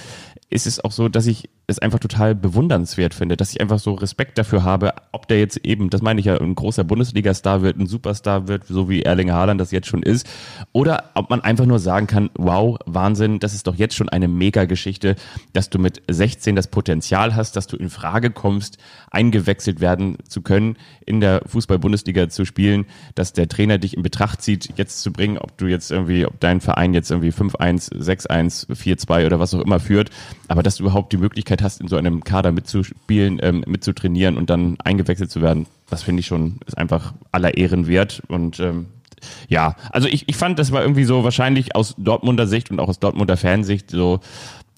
ist 0.49 0.67
es 0.67 0.83
auch 0.83 0.91
so, 0.91 1.09
dass 1.09 1.27
ich 1.27 1.49
es 1.71 1.79
einfach 1.79 1.99
total 1.99 2.35
bewundernswert 2.35 3.13
finde, 3.13 3.37
dass 3.37 3.51
ich 3.51 3.61
einfach 3.61 3.79
so 3.79 3.93
Respekt 3.93 4.37
dafür 4.37 4.63
habe, 4.63 4.93
ob 5.11 5.27
der 5.27 5.39
jetzt 5.39 5.57
eben, 5.65 5.89
das 5.89 6.01
meine 6.01 6.19
ich 6.19 6.25
ja, 6.27 6.39
ein 6.39 6.55
großer 6.55 6.83
Bundesliga-Star 6.83 7.61
wird, 7.61 7.77
ein 7.77 7.87
Superstar 7.87 8.47
wird, 8.47 8.65
so 8.67 8.89
wie 8.89 9.01
Erling 9.01 9.31
Haaland 9.31 9.59
das 9.59 9.71
jetzt 9.71 9.87
schon 9.87 10.03
ist, 10.03 10.27
oder 10.71 11.11
ob 11.15 11.29
man 11.29 11.41
einfach 11.41 11.65
nur 11.65 11.79
sagen 11.79 12.07
kann, 12.07 12.29
wow, 12.35 12.77
Wahnsinn, 12.85 13.39
das 13.39 13.53
ist 13.53 13.67
doch 13.67 13.75
jetzt 13.75 13.95
schon 13.95 14.09
eine 14.09 14.27
Mega-Geschichte, 14.27 15.15
dass 15.53 15.69
du 15.69 15.79
mit 15.79 16.01
16 16.09 16.55
das 16.55 16.67
Potenzial 16.67 17.35
hast, 17.35 17.55
dass 17.55 17.67
du 17.67 17.77
in 17.77 17.89
Frage 17.89 18.31
kommst, 18.31 18.77
eingewechselt 19.09 19.79
werden 19.79 20.17
zu 20.27 20.41
können, 20.41 20.77
in 21.05 21.19
der 21.19 21.41
Fußball-Bundesliga 21.45 22.29
zu 22.29 22.45
spielen, 22.45 22.85
dass 23.15 23.33
der 23.33 23.47
Trainer 23.47 23.77
dich 23.77 23.95
in 23.95 24.03
Betracht 24.03 24.41
zieht, 24.41 24.73
jetzt 24.77 25.01
zu 25.01 25.11
bringen, 25.11 25.37
ob 25.37 25.57
du 25.57 25.67
jetzt 25.67 25.91
irgendwie, 25.91 26.25
ob 26.25 26.39
dein 26.39 26.61
Verein 26.61 26.93
jetzt 26.93 27.11
irgendwie 27.11 27.31
5-1, 27.31 27.93
6-1, 27.93 28.69
4-2 28.69 29.25
oder 29.25 29.39
was 29.39 29.53
auch 29.53 29.61
immer 29.61 29.79
führt, 29.79 30.09
aber 30.47 30.63
dass 30.63 30.77
du 30.77 30.83
überhaupt 30.83 31.13
die 31.13 31.17
Möglichkeit 31.17 31.60
hast, 31.61 31.81
in 31.81 31.87
so 31.87 31.97
einem 31.97 32.23
Kader 32.23 32.51
mitzuspielen, 32.51 33.39
ähm, 33.41 33.63
mitzutrainieren 33.67 34.37
und 34.37 34.49
dann 34.49 34.77
eingewechselt 34.83 35.31
zu 35.31 35.41
werden, 35.41 35.65
das 35.89 36.03
finde 36.03 36.21
ich 36.21 36.27
schon, 36.27 36.59
ist 36.65 36.77
einfach 36.77 37.13
aller 37.31 37.57
Ehren 37.57 37.87
wert. 37.87 38.21
Und 38.27 38.59
ähm, 38.59 38.87
ja, 39.47 39.75
also 39.91 40.07
ich, 40.07 40.27
ich 40.27 40.35
fand, 40.35 40.59
das 40.59 40.71
war 40.71 40.81
irgendwie 40.81 41.03
so 41.03 41.23
wahrscheinlich 41.23 41.75
aus 41.75 41.95
Dortmunder 41.97 42.47
Sicht 42.47 42.71
und 42.71 42.79
auch 42.79 42.89
aus 42.89 42.99
Dortmunder 42.99 43.37
Fansicht 43.37 43.91
so 43.91 44.19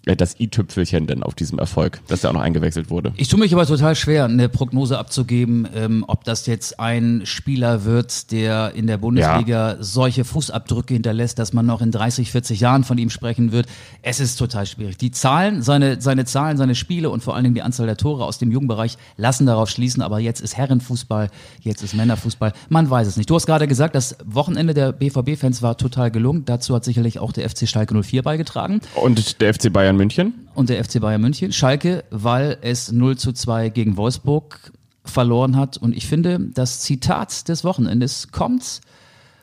das 0.06 0.40
i-Tüpfelchen 0.40 1.08
denn 1.08 1.24
auf 1.24 1.34
diesem 1.34 1.60
Erfolg, 1.60 2.02
dass 2.08 2.24
er 2.24 2.32
auch 2.32 2.34
noch 2.34 2.42
eingewechselt 2.42 2.90
wurde. 2.90 3.14
Ich 3.16 3.30
tue 3.30 3.40
mich 3.40 3.54
aber 3.54 3.66
total 3.66 3.96
schwer, 3.96 4.26
eine 4.26 4.50
Prognose 4.50 5.00
abzugeben, 5.00 5.68
ähm, 5.74 6.04
ob 6.08 6.26
das 6.26 6.46
jetzt 6.46 6.80
ein 6.80 7.22
Spieler 7.26 7.86
wird, 7.86 8.32
der 8.32 8.74
in 8.76 8.88
der 8.88 8.98
Bundesliga 8.98 9.72
ja. 9.72 9.78
solche 9.80 10.26
Fußabdrücke 10.26 10.94
hinterlässt, 10.94 11.40
dass 11.40 11.54
man 11.54 11.66
noch 11.66 11.82
in 11.82 11.92
30, 11.92 12.32
40 12.32 12.60
Jahren 12.60 12.84
von 12.84 12.98
ihm 12.98 13.10
sprechen 13.10 13.54
wird. 13.54 13.68
Es 14.02 14.20
ist 14.20 14.36
total 14.36 14.66
schwierig. 14.66 14.98
Die 14.98 15.12
Zahlen, 15.12 15.62
seine, 15.62 16.02
seine 16.02 16.26
Zahlen, 16.26 16.58
seine 16.58 16.76
Spiele 16.76 17.10
und 17.10 17.24
vor 17.24 17.36
allen 17.36 17.46
Dingen 17.46 17.56
die 17.56 17.62
Anzahl 17.62 17.86
der 17.86 17.98
Tore 17.98 18.26
aus 18.26 18.38
dem 18.38 18.52
Jugendbereich 18.52 18.98
lassen 19.16 19.46
darauf 19.46 19.70
schließen, 19.70 20.04
aber 20.04 20.20
jetzt 20.20 20.42
ist 20.42 20.58
Herrenfußball, 20.58 21.30
jetzt 21.62 21.82
ist 21.82 21.94
Männerfußball. 21.94 22.52
Man 22.68 22.90
weiß 22.90 23.08
es 23.08 23.16
nicht. 23.16 23.30
Du 23.30 23.36
hast 23.36 23.46
gerade 23.46 23.68
gesagt, 23.68 23.96
das 23.96 24.18
Wochenende 24.26 24.74
der 24.74 24.92
BVB-Fans 24.92 25.62
war 25.62 25.78
total 25.78 26.12
gelungen. 26.12 26.44
Dazu 26.46 26.76
hat 26.76 26.84
sicherlich 26.84 27.20
auch 27.20 27.32
der 27.32 27.50
FC 27.50 27.70
Schalke 27.70 28.00
04 28.02 28.22
beigetragen. 28.22 28.82
Und 28.96 29.40
der 29.40 29.54
FC 29.54 29.72
Bayern 29.72 29.93
Bayern 29.94 29.98
München. 29.98 30.48
Und 30.56 30.70
der 30.70 30.84
FC 30.84 31.00
Bayern 31.00 31.22
München. 31.22 31.52
Schalke, 31.52 32.04
weil 32.10 32.58
es 32.62 32.92
0 32.92 33.18
zu 33.18 33.32
2 33.32 33.70
gegen 33.70 33.98
Wolfsburg 33.98 34.72
verloren 35.06 35.56
hat. 35.56 35.78
Und 35.78 35.96
ich 35.96 36.08
finde, 36.08 36.40
das 36.40 36.82
Zitat 36.82 37.48
des 37.50 37.64
Wochenendes 37.64 38.32
kommt 38.32 38.82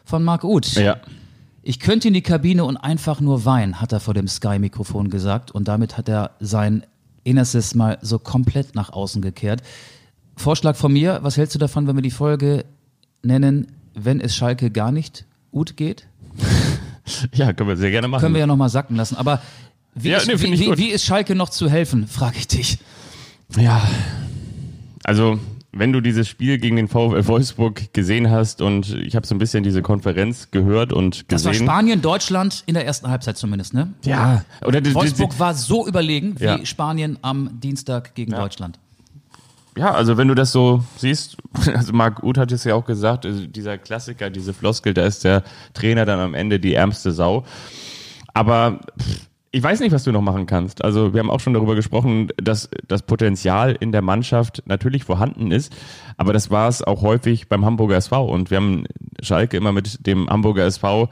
von 0.04 0.24
Marc 0.24 0.44
Uth. 0.44 0.74
Ja. 0.74 0.96
Ich 1.62 1.78
könnte 1.78 2.08
in 2.08 2.14
die 2.14 2.22
Kabine 2.22 2.64
und 2.64 2.76
einfach 2.76 3.20
nur 3.20 3.44
weinen, 3.44 3.80
hat 3.80 3.92
er 3.92 4.00
vor 4.00 4.14
dem 4.14 4.26
Sky-Mikrofon 4.26 5.10
gesagt. 5.10 5.50
Und 5.50 5.68
damit 5.68 5.98
hat 5.98 6.08
er 6.08 6.32
sein 6.40 6.84
Innerstes 7.22 7.74
mal 7.74 7.98
so 8.00 8.18
komplett 8.18 8.74
nach 8.74 8.90
außen 8.90 9.20
gekehrt. 9.20 9.62
Vorschlag 10.36 10.76
von 10.76 10.92
mir, 10.92 11.20
was 11.22 11.36
hältst 11.36 11.54
du 11.54 11.58
davon, 11.58 11.86
wenn 11.86 11.96
wir 11.96 12.02
die 12.02 12.10
Folge 12.10 12.64
nennen, 13.22 13.66
wenn 13.94 14.20
es 14.20 14.34
Schalke 14.34 14.70
gar 14.70 14.90
nicht 14.90 15.26
gut 15.52 15.76
geht? 15.76 16.06
Ja, 17.32 17.52
können 17.52 17.68
wir 17.68 17.76
sehr 17.76 17.90
gerne 17.90 18.06
machen. 18.06 18.20
Können 18.20 18.34
wir 18.34 18.40
ja 18.40 18.46
nochmal 18.46 18.68
sacken 18.68 18.94
lassen. 18.94 19.16
Aber 19.16 19.40
wie, 19.94 20.10
ja, 20.10 20.18
ist, 20.18 20.26
nee, 20.26 20.40
wie, 20.40 20.58
wie, 20.58 20.78
wie 20.78 20.88
ist 20.90 21.04
Schalke 21.04 21.34
noch 21.34 21.48
zu 21.48 21.68
helfen, 21.68 22.06
frage 22.06 22.38
ich 22.38 22.48
dich. 22.48 22.78
Ja, 23.56 23.82
also 25.04 25.38
wenn 25.72 25.92
du 25.92 26.00
dieses 26.00 26.28
Spiel 26.28 26.58
gegen 26.58 26.76
den 26.76 26.88
VfL 26.88 27.26
Wolfsburg 27.26 27.92
gesehen 27.92 28.30
hast 28.30 28.60
und 28.60 28.92
ich 28.94 29.14
habe 29.14 29.26
so 29.26 29.34
ein 29.34 29.38
bisschen 29.38 29.62
diese 29.62 29.82
Konferenz 29.82 30.50
gehört 30.50 30.92
und 30.92 31.28
gesehen. 31.28 31.28
Das 31.28 31.44
war 31.44 31.54
Spanien, 31.54 32.02
Deutschland 32.02 32.64
in 32.66 32.74
der 32.74 32.86
ersten 32.86 33.08
Halbzeit 33.08 33.36
zumindest, 33.36 33.72
ne? 33.72 33.92
Ja. 34.04 34.44
Oder 34.64 34.82
Wolfsburg 34.94 35.38
war 35.38 35.54
so 35.54 35.86
überlegen 35.86 36.38
wie 36.40 36.44
ja. 36.44 36.66
Spanien 36.66 37.18
am 37.22 37.60
Dienstag 37.60 38.14
gegen 38.14 38.32
ja. 38.32 38.40
Deutschland. 38.40 38.78
Ja, 39.76 39.92
also 39.92 40.16
wenn 40.16 40.26
du 40.26 40.34
das 40.34 40.50
so 40.50 40.82
siehst, 40.96 41.36
also 41.74 41.92
Marc 41.92 42.22
Uth 42.24 42.36
hat 42.36 42.50
es 42.50 42.64
ja 42.64 42.74
auch 42.74 42.84
gesagt, 42.84 43.24
also 43.24 43.46
dieser 43.46 43.78
Klassiker, 43.78 44.28
diese 44.28 44.52
Floskel, 44.52 44.92
da 44.92 45.06
ist 45.06 45.22
der 45.22 45.44
Trainer 45.72 46.04
dann 46.04 46.18
am 46.18 46.34
Ende 46.34 46.58
die 46.58 46.74
ärmste 46.74 47.12
Sau. 47.12 47.44
Aber 48.34 48.80
pff, 49.00 49.29
ich 49.52 49.62
weiß 49.62 49.80
nicht, 49.80 49.92
was 49.92 50.04
du 50.04 50.12
noch 50.12 50.20
machen 50.20 50.46
kannst. 50.46 50.84
Also 50.84 51.12
wir 51.12 51.20
haben 51.20 51.30
auch 51.30 51.40
schon 51.40 51.54
darüber 51.54 51.74
gesprochen, 51.74 52.28
dass 52.36 52.70
das 52.86 53.02
Potenzial 53.02 53.76
in 53.78 53.90
der 53.90 54.02
Mannschaft 54.02 54.62
natürlich 54.66 55.04
vorhanden 55.04 55.50
ist, 55.50 55.74
aber 56.16 56.32
das 56.32 56.50
war 56.50 56.68
es 56.68 56.82
auch 56.82 57.02
häufig 57.02 57.48
beim 57.48 57.64
Hamburger 57.64 57.96
SV 57.96 58.26
und 58.26 58.50
wir 58.50 58.58
haben 58.58 58.84
Schalke 59.20 59.56
immer 59.56 59.72
mit 59.72 60.06
dem 60.06 60.28
Hamburger 60.28 60.64
SV 60.66 61.08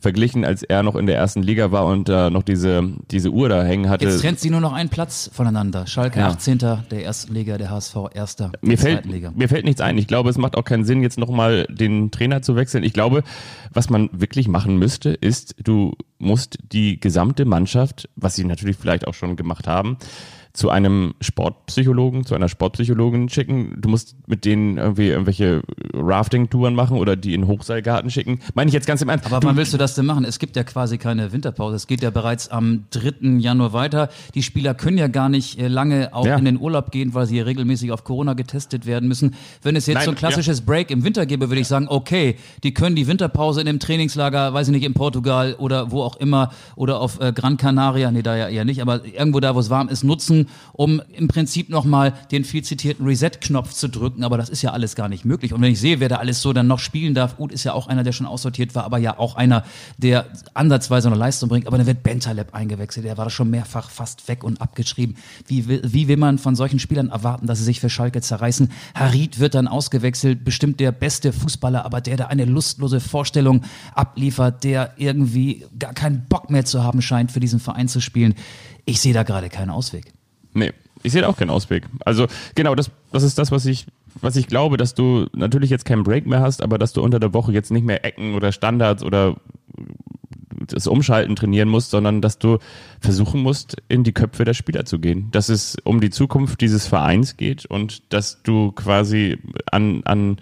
verglichen, 0.00 0.44
als 0.44 0.62
er 0.62 0.82
noch 0.82 0.96
in 0.96 1.06
der 1.06 1.16
ersten 1.16 1.42
Liga 1.42 1.70
war 1.70 1.86
und 1.86 2.08
äh, 2.08 2.30
noch 2.30 2.42
diese, 2.42 2.82
diese 3.10 3.30
Uhr 3.30 3.48
da 3.48 3.62
hängen 3.62 3.88
hatte. 3.88 4.06
Jetzt 4.06 4.22
trennt 4.22 4.40
sie 4.40 4.50
nur 4.50 4.60
noch 4.60 4.72
einen 4.72 4.88
Platz 4.88 5.30
voneinander. 5.32 5.86
Schalke 5.86 6.20
ja. 6.20 6.28
18. 6.28 6.58
der 6.58 7.04
ersten 7.04 7.34
Liga, 7.34 7.58
der 7.58 7.70
HSV 7.70 7.96
1. 8.14 8.36
der 8.36 8.52
mir 8.62 8.78
fällt, 8.78 9.04
Liga. 9.04 9.32
Mir 9.34 9.48
fällt 9.48 9.64
nichts 9.64 9.80
ein. 9.80 9.98
Ich 9.98 10.06
glaube, 10.06 10.30
es 10.30 10.38
macht 10.38 10.56
auch 10.56 10.64
keinen 10.64 10.84
Sinn, 10.84 11.02
jetzt 11.02 11.18
nochmal 11.18 11.66
den 11.68 12.10
Trainer 12.10 12.42
zu 12.42 12.56
wechseln. 12.56 12.82
Ich 12.82 12.94
glaube, 12.94 13.22
was 13.72 13.90
man 13.90 14.08
wirklich 14.12 14.48
machen 14.48 14.76
müsste, 14.78 15.10
ist, 15.10 15.54
du 15.62 15.94
musst 16.18 16.58
die 16.72 16.98
gesamte 16.98 17.44
Mannschaft, 17.44 18.08
was 18.16 18.36
sie 18.36 18.44
natürlich 18.44 18.76
vielleicht 18.76 19.06
auch 19.06 19.14
schon 19.14 19.36
gemacht 19.36 19.66
haben, 19.66 19.98
zu 20.52 20.70
einem 20.70 21.14
Sportpsychologen, 21.20 22.24
zu 22.24 22.34
einer 22.34 22.48
Sportpsychologin 22.48 23.28
schicken. 23.28 23.76
Du 23.80 23.88
musst 23.88 24.16
mit 24.26 24.44
denen 24.44 24.78
irgendwie 24.78 25.08
irgendwelche 25.08 25.62
Rafting-Touren 25.94 26.74
machen 26.74 26.96
oder 26.96 27.14
die 27.14 27.34
in 27.34 27.46
Hochseilgarten 27.46 28.10
schicken. 28.10 28.40
Meine 28.54 28.68
ich 28.68 28.74
jetzt 28.74 28.86
ganz 28.86 29.00
im 29.00 29.08
Ernst. 29.08 29.26
Aber 29.26 29.40
wann 29.46 29.56
willst 29.56 29.72
du 29.72 29.78
das 29.78 29.94
denn 29.94 30.06
machen? 30.06 30.24
Es 30.24 30.38
gibt 30.38 30.56
ja 30.56 30.64
quasi 30.64 30.98
keine 30.98 31.32
Winterpause. 31.32 31.76
Es 31.76 31.86
geht 31.86 32.02
ja 32.02 32.10
bereits 32.10 32.48
am 32.48 32.84
3. 32.90 33.38
Januar 33.38 33.72
weiter. 33.72 34.08
Die 34.34 34.42
Spieler 34.42 34.74
können 34.74 34.98
ja 34.98 35.06
gar 35.06 35.28
nicht 35.28 35.60
äh, 35.60 35.68
lange 35.68 36.12
auch 36.12 36.26
ja. 36.26 36.36
in 36.36 36.44
den 36.44 36.58
Urlaub 36.58 36.90
gehen, 36.90 37.14
weil 37.14 37.26
sie 37.26 37.34
hier 37.34 37.46
regelmäßig 37.46 37.92
auf 37.92 38.02
Corona 38.02 38.34
getestet 38.34 38.86
werden 38.86 39.08
müssen. 39.08 39.34
Wenn 39.62 39.76
es 39.76 39.86
jetzt 39.86 39.96
Nein, 39.96 40.04
so 40.06 40.10
ein 40.10 40.16
klassisches 40.16 40.58
ja. 40.60 40.64
Break 40.66 40.90
im 40.90 41.04
Winter 41.04 41.26
gäbe, 41.26 41.48
würde 41.48 41.60
ich 41.60 41.68
sagen, 41.68 41.86
okay, 41.88 42.36
die 42.64 42.74
können 42.74 42.96
die 42.96 43.06
Winterpause 43.06 43.60
in 43.60 43.66
dem 43.66 43.78
Trainingslager, 43.78 44.52
weiß 44.52 44.68
ich 44.68 44.72
nicht, 44.72 44.84
in 44.84 44.94
Portugal 44.94 45.54
oder 45.58 45.92
wo 45.92 46.02
auch 46.02 46.16
immer 46.16 46.50
oder 46.74 47.00
auf 47.00 47.20
äh, 47.20 47.32
Gran 47.32 47.56
Canaria, 47.56 48.10
nee, 48.10 48.22
da 48.22 48.36
ja 48.36 48.48
eher 48.48 48.64
nicht, 48.64 48.82
aber 48.82 49.04
irgendwo 49.04 49.38
da, 49.38 49.54
wo 49.54 49.60
es 49.60 49.70
warm 49.70 49.88
ist, 49.88 50.02
nutzen 50.02 50.39
um 50.72 51.00
im 51.12 51.28
Prinzip 51.28 51.68
nochmal 51.68 52.12
den 52.30 52.44
viel 52.44 52.62
zitierten 52.62 53.06
Reset-Knopf 53.06 53.72
zu 53.72 53.88
drücken. 53.88 54.24
Aber 54.24 54.36
das 54.36 54.48
ist 54.48 54.62
ja 54.62 54.72
alles 54.72 54.94
gar 54.94 55.08
nicht 55.08 55.24
möglich. 55.24 55.52
Und 55.52 55.60
wenn 55.62 55.72
ich 55.72 55.80
sehe, 55.80 56.00
wer 56.00 56.08
da 56.08 56.16
alles 56.16 56.40
so 56.40 56.52
dann 56.52 56.66
noch 56.66 56.78
spielen 56.78 57.14
darf, 57.14 57.38
Uth 57.38 57.52
ist 57.52 57.64
ja 57.64 57.72
auch 57.72 57.86
einer, 57.86 58.04
der 58.04 58.12
schon 58.12 58.26
aussortiert 58.26 58.74
war, 58.74 58.84
aber 58.84 58.98
ja 58.98 59.18
auch 59.18 59.36
einer, 59.36 59.64
der 59.98 60.26
ansatzweise 60.54 61.08
eine 61.08 61.16
Leistung 61.16 61.48
bringt. 61.48 61.66
Aber 61.66 61.78
dann 61.78 61.86
wird 61.86 62.02
Bentaleb 62.02 62.54
eingewechselt. 62.54 63.06
Der 63.06 63.18
war 63.18 63.24
da 63.24 63.30
schon 63.30 63.50
mehrfach 63.50 63.90
fast 63.90 64.28
weg 64.28 64.44
und 64.44 64.60
abgeschrieben. 64.60 65.16
Wie 65.46 65.68
wie 65.68 66.08
will 66.08 66.16
man 66.16 66.38
von 66.38 66.56
solchen 66.56 66.78
Spielern 66.78 67.10
erwarten, 67.10 67.46
dass 67.46 67.58
sie 67.58 67.64
sich 67.64 67.80
für 67.80 67.90
Schalke 67.90 68.20
zerreißen? 68.20 68.70
Harid 68.94 69.38
wird 69.38 69.54
dann 69.54 69.68
ausgewechselt, 69.68 70.44
bestimmt 70.44 70.80
der 70.80 70.92
beste 70.92 71.32
Fußballer, 71.32 71.84
aber 71.84 72.00
der 72.00 72.16
da 72.16 72.26
eine 72.26 72.44
lustlose 72.44 73.00
Vorstellung 73.00 73.62
abliefert, 73.94 74.64
der 74.64 74.94
irgendwie 74.96 75.66
gar 75.78 75.94
keinen 75.94 76.26
Bock 76.28 76.50
mehr 76.50 76.64
zu 76.64 76.82
haben 76.82 77.02
scheint, 77.02 77.32
für 77.32 77.40
diesen 77.40 77.60
Verein 77.60 77.88
zu 77.88 78.00
spielen. 78.00 78.34
Ich 78.84 79.00
sehe 79.00 79.14
da 79.14 79.22
gerade 79.22 79.48
keinen 79.48 79.70
Ausweg. 79.70 80.12
Nee, 80.54 80.72
ich 81.02 81.12
sehe 81.12 81.26
auch 81.26 81.36
keinen 81.36 81.50
Ausweg. 81.50 81.84
Also 82.04 82.26
genau, 82.54 82.74
das, 82.74 82.90
das 83.12 83.22
ist 83.22 83.38
das, 83.38 83.50
was 83.50 83.66
ich, 83.66 83.86
was 84.20 84.36
ich 84.36 84.46
glaube, 84.48 84.76
dass 84.76 84.94
du 84.94 85.26
natürlich 85.34 85.70
jetzt 85.70 85.84
keinen 85.84 86.02
Break 86.02 86.26
mehr 86.26 86.40
hast, 86.40 86.62
aber 86.62 86.78
dass 86.78 86.92
du 86.92 87.02
unter 87.02 87.20
der 87.20 87.32
Woche 87.32 87.52
jetzt 87.52 87.70
nicht 87.70 87.84
mehr 87.84 88.04
Ecken 88.04 88.34
oder 88.34 88.52
Standards 88.52 89.02
oder 89.02 89.36
das 90.66 90.86
Umschalten 90.86 91.36
trainieren 91.36 91.68
musst, 91.68 91.90
sondern 91.90 92.20
dass 92.20 92.38
du 92.38 92.58
versuchen 93.00 93.42
musst, 93.42 93.76
in 93.88 94.04
die 94.04 94.12
Köpfe 94.12 94.44
der 94.44 94.54
Spieler 94.54 94.84
zu 94.84 94.98
gehen. 94.98 95.30
Dass 95.30 95.48
es 95.48 95.76
um 95.84 96.00
die 96.00 96.10
Zukunft 96.10 96.60
dieses 96.60 96.86
Vereins 96.86 97.36
geht 97.36 97.66
und 97.66 98.12
dass 98.12 98.42
du 98.42 98.72
quasi 98.72 99.38
an, 99.70 100.02
an, 100.04 100.36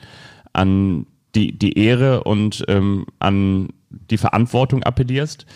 an 0.52 1.06
die, 1.34 1.56
die 1.56 1.78
Ehre 1.78 2.24
und 2.24 2.64
ähm, 2.68 3.06
an 3.20 3.68
die 3.90 4.18
Verantwortung 4.18 4.82
appellierst 4.82 5.46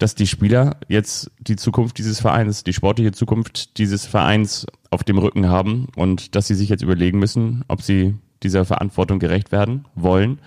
dass 0.00 0.14
die 0.14 0.26
Spieler 0.26 0.76
jetzt 0.88 1.30
die 1.40 1.56
Zukunft 1.56 1.98
dieses 1.98 2.20
Vereins, 2.20 2.64
die 2.64 2.72
sportliche 2.72 3.12
Zukunft 3.12 3.78
dieses 3.78 4.06
Vereins 4.06 4.66
auf 4.90 5.04
dem 5.04 5.18
Rücken 5.18 5.48
haben 5.48 5.88
und 5.94 6.34
dass 6.34 6.46
sie 6.46 6.54
sich 6.54 6.70
jetzt 6.70 6.82
überlegen 6.82 7.18
müssen, 7.18 7.64
ob 7.68 7.82
sie 7.82 8.14
dieser 8.42 8.64
Verantwortung 8.64 9.18
gerecht 9.18 9.52
werden 9.52 9.84
wollen 9.94 10.40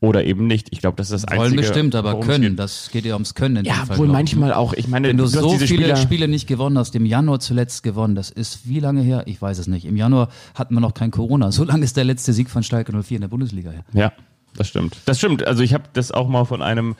oder 0.00 0.24
eben 0.24 0.48
nicht. 0.48 0.68
Ich 0.72 0.80
glaube, 0.80 0.96
das 0.96 1.12
ist 1.12 1.22
das 1.22 1.24
Einzige. 1.24 1.50
Wollen 1.50 1.56
bestimmt, 1.56 1.94
aber 1.94 2.18
können. 2.18 2.50
Geht. 2.50 2.58
Das 2.58 2.90
geht 2.90 3.04
ja 3.04 3.14
ums 3.14 3.34
Können. 3.34 3.64
ja, 3.64 3.74
Fall, 3.86 3.96
wohl 3.96 4.08
manchmal 4.08 4.52
auch. 4.52 4.72
Ich 4.72 4.88
meine, 4.88 5.08
wenn 5.08 5.16
du, 5.16 5.22
du 5.22 5.28
so 5.28 5.50
viele 5.50 5.66
Spieler 5.68 5.96
Spiele 5.96 6.26
nicht 6.26 6.48
gewonnen 6.48 6.76
hast, 6.76 6.96
im 6.96 7.06
Januar 7.06 7.38
zuletzt 7.38 7.84
gewonnen, 7.84 8.16
das 8.16 8.30
ist 8.30 8.68
wie 8.68 8.80
lange 8.80 9.02
her? 9.02 9.22
Ich 9.26 9.40
weiß 9.40 9.58
es 9.58 9.68
nicht. 9.68 9.86
Im 9.86 9.96
Januar 9.96 10.30
hatten 10.54 10.74
wir 10.74 10.80
noch 10.80 10.94
kein 10.94 11.12
Corona. 11.12 11.52
So 11.52 11.62
lange 11.62 11.84
ist 11.84 11.96
der 11.96 12.04
letzte 12.04 12.32
Sieg 12.32 12.50
von 12.50 12.64
Schalke 12.64 12.92
04 12.92 13.16
in 13.16 13.20
der 13.20 13.28
Bundesliga 13.28 13.70
her. 13.70 13.84
Ja, 13.92 14.12
das 14.56 14.66
stimmt. 14.66 14.96
Das 15.06 15.18
stimmt. 15.18 15.46
Also 15.46 15.62
ich 15.62 15.74
habe 15.74 15.84
das 15.92 16.10
auch 16.10 16.28
mal 16.28 16.44
von 16.44 16.60
einem 16.60 16.96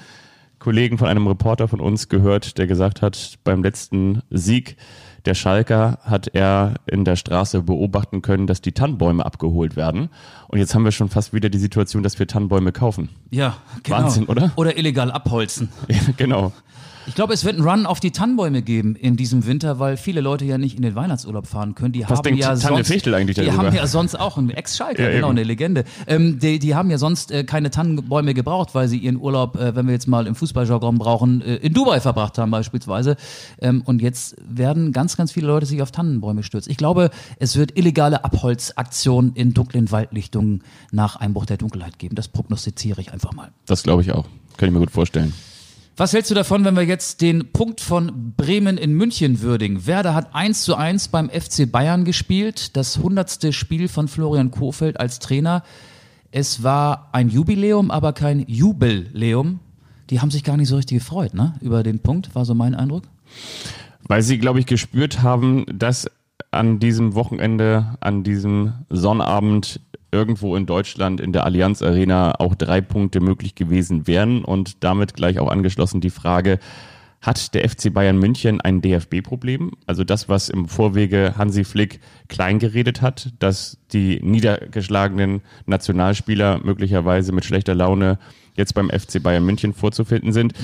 Kollegen, 0.67 0.99
von 0.99 1.07
einem 1.07 1.29
Reporter 1.29 1.69
von 1.69 1.79
uns 1.79 2.09
gehört, 2.09 2.59
der 2.59 2.67
gesagt 2.67 3.01
hat, 3.01 3.39
beim 3.45 3.63
letzten 3.63 4.23
Sieg 4.31 4.77
der 5.25 5.35
Schalker 5.35 6.01
hat 6.03 6.35
er 6.35 6.75
in 6.87 7.05
der 7.05 7.15
Straße 7.15 7.63
beobachten 7.63 8.21
können, 8.21 8.49
dass 8.49 8.63
die 8.63 8.73
Tannenbäume 8.73 9.25
abgeholt 9.25 9.77
werden. 9.77 10.09
Und 10.49 10.59
jetzt 10.59 10.75
haben 10.75 10.85
wir 10.85 10.91
schon 10.91 11.09
fast 11.09 11.33
wieder 11.33 11.51
die 11.51 11.59
Situation, 11.59 12.03
dass 12.03 12.19
wir 12.19 12.27
Tannenbäume 12.27 12.73
kaufen. 12.73 13.11
Ja, 13.31 13.59
genau. 13.85 13.99
Wahnsinn, 13.99 14.25
oder? 14.25 14.51
Oder 14.57 14.77
illegal 14.77 15.13
abholzen. 15.13 15.69
Ja, 15.89 16.01
genau. 16.17 16.53
Ich 17.09 17.15
glaube, 17.15 17.33
es 17.35 17.45
wird 17.45 17.57
einen 17.57 17.67
Run 17.67 17.87
auf 17.87 18.01
die 18.01 18.11
Tannenbäume 18.11 18.63
geben 18.63 18.97
in 18.97 19.17
diesem 19.17 19.47
Winter, 19.47 19.79
weil 19.79 19.97
viele 19.97 20.21
Leute 20.21 20.45
ja 20.45 20.59
nicht 20.59 20.75
in 20.77 20.83
den 20.83 20.95
Weihnachtsurlaub 20.97 21.47
fahren 21.47 21.75
können. 21.77 21.93
Die 21.93 22.03
Was 22.03 22.11
haben 22.19 22.23
denkt 22.25 22.41
ja 22.41 22.49
Tanne 22.57 22.77
sonst, 22.77 22.89
Fichtel 22.89 23.15
eigentlich 23.15 23.37
Die 23.37 23.45
darüber? 23.47 23.63
haben 23.65 23.77
ja 23.77 23.87
sonst 23.87 24.19
auch 24.19 24.37
einen 24.39 24.51
Ex-Schalker, 24.51 25.05
Ja, 25.05 25.11
genau, 25.11 25.29
eben. 25.29 25.39
eine 25.39 25.45
Legende. 25.45 25.85
Ähm, 26.09 26.39
die, 26.41 26.59
die 26.59 26.75
haben 26.75 26.91
ja 26.91 26.99
sonst 26.99 27.31
äh, 27.31 27.45
keine 27.45 27.71
Tannenbäume 27.71 28.35
gebraucht, 28.35 28.75
weil 28.75 28.89
sie 28.89 28.99
ihren 28.99 29.17
Urlaub, 29.19 29.57
äh, 29.57 29.77
wenn 29.77 29.87
wir 29.87 29.93
jetzt 29.93 30.09
mal 30.09 30.27
im 30.27 30.35
Fußballjargon 30.35 30.99
brauchen, 30.99 31.43
äh, 31.43 31.57
in 31.57 31.73
Dubai 31.75 32.01
verbracht 32.01 32.39
haben 32.39 32.51
beispielsweise. 32.51 33.17
Ähm, 33.61 33.83
und 33.85 34.03
jetzt 34.03 34.35
werden 34.49 34.91
ganz, 34.93 35.17
ganz 35.17 35.31
viele 35.31 35.47
Leute 35.47 35.67
sich 35.67 35.83
auf 35.83 35.93
Tannenbäume 35.93 36.43
stürzen. 36.43 36.73
Ich 36.73 36.77
glaube, 36.77 37.11
es 37.39 37.57
wird 37.57 37.79
illegale 37.79 38.25
Abholzaktionen 38.25 39.33
in 39.35 39.55
dunklen 39.55 39.91
Waldlichtungen 39.93 40.65
nach 40.91 41.17
Einbruch 41.17 41.47
der 41.47 41.57
Dunkelheit 41.57 41.99
geben. 42.01 42.17
Das 42.17 42.27
prognostiziere 42.29 43.01
ich 43.01 43.13
einfach 43.13 43.33
mal. 43.33 43.53
Das 43.67 43.85
glaube 43.85 44.03
ich 44.03 44.11
auch. 44.13 44.27
Kann 44.57 44.69
ich 44.69 44.73
mir 44.73 44.81
gut 44.81 44.91
vorstellen. 44.91 45.33
Was 45.99 46.13
hältst 46.13 46.31
du 46.31 46.35
davon, 46.35 46.63
wenn 46.67 46.77
wir 46.77 46.83
jetzt 46.83 47.23
den 47.23 47.53
Punkt 47.53 47.81
von 47.81 48.35
Bremen 48.37 48.77
in 48.77 48.93
München 48.93 49.41
würdigen? 49.41 49.87
Werder 49.87 50.15
hat 50.15 50.35
1 50.35 50.63
zu 50.63 50.77
1 50.77 51.09
beim 51.09 51.31
FC 51.31 51.73
Bayern 51.73 52.05
gespielt, 52.05 52.77
das 52.77 52.99
hundertste 52.99 53.55
Spiel 53.55 53.89
von 53.89 54.07
Florian 54.07 54.51
Kohfeldt 54.51 55.01
als 55.01 55.21
Trainer. 55.21 55.63
Es 56.31 56.63
war 56.63 57.09
ein 57.13 57.31
Jubiläum, 57.31 57.91
aber 57.91 58.13
kein 58.13 58.41
Jubelleum. 58.47 59.61
Die 60.11 60.21
haben 60.21 60.31
sich 60.31 60.45
gar 60.45 60.59
nicht 60.59 60.69
so 60.69 60.77
richtig 60.77 60.99
gefreut, 60.99 61.33
ne? 61.33 61.55
Über 61.63 61.83
den 61.83 62.01
Punkt, 62.01 62.35
war 62.35 62.45
so 62.45 62.55
mein 62.55 62.75
Eindruck. 62.75 63.05
Weil 64.07 64.21
sie, 64.21 64.37
glaube 64.37 64.61
ich, 64.61 64.67
gespürt 64.67 65.23
haben, 65.23 65.65
dass 65.73 66.11
an 66.51 66.79
diesem 66.79 67.15
Wochenende, 67.15 67.97
an 68.01 68.23
diesem 68.23 68.75
Sonnabend 68.91 69.81
irgendwo 70.17 70.57
in 70.57 70.65
Deutschland 70.65 71.21
in 71.21 71.33
der 71.33 71.45
Allianz 71.45 71.83
Arena 71.83 72.35
auch 72.39 72.55
drei 72.55 72.81
Punkte 72.81 73.21
möglich 73.21 73.55
gewesen 73.55 74.07
wären 74.07 74.45
und 74.45 74.83
damit 74.83 75.13
gleich 75.15 75.39
auch 75.39 75.51
angeschlossen 75.51 76.01
die 76.01 76.11
Frage, 76.11 76.59
hat 77.21 77.55
der 77.55 77.69
FC 77.69 77.93
Bayern 77.93 78.19
München 78.19 78.61
ein 78.61 78.81
DFB-Problem? 78.81 79.73
Also 79.87 80.05
das, 80.05 80.29
was 80.29 80.49
im 80.49 80.69
Vorwege 80.69 81.35
Hansi 81.37 81.65
Flick 81.65 82.01
klein 82.29 82.59
geredet 82.59 83.03
hat, 83.03 83.33
dass 83.41 83.79
die 83.93 84.21
niedergeschlagenen 84.23 85.43
Nationalspieler 85.67 86.61
möglicherweise 86.65 87.33
mit 87.33 87.45
schlechter 87.45 87.75
Laune 87.75 88.19
jetzt 88.57 88.75
beim 88.75 88.91
FC 88.91 89.23
Bayern 89.23 89.45
München 89.45 89.75
vorzufinden 89.75 90.33
sind. 90.33 90.55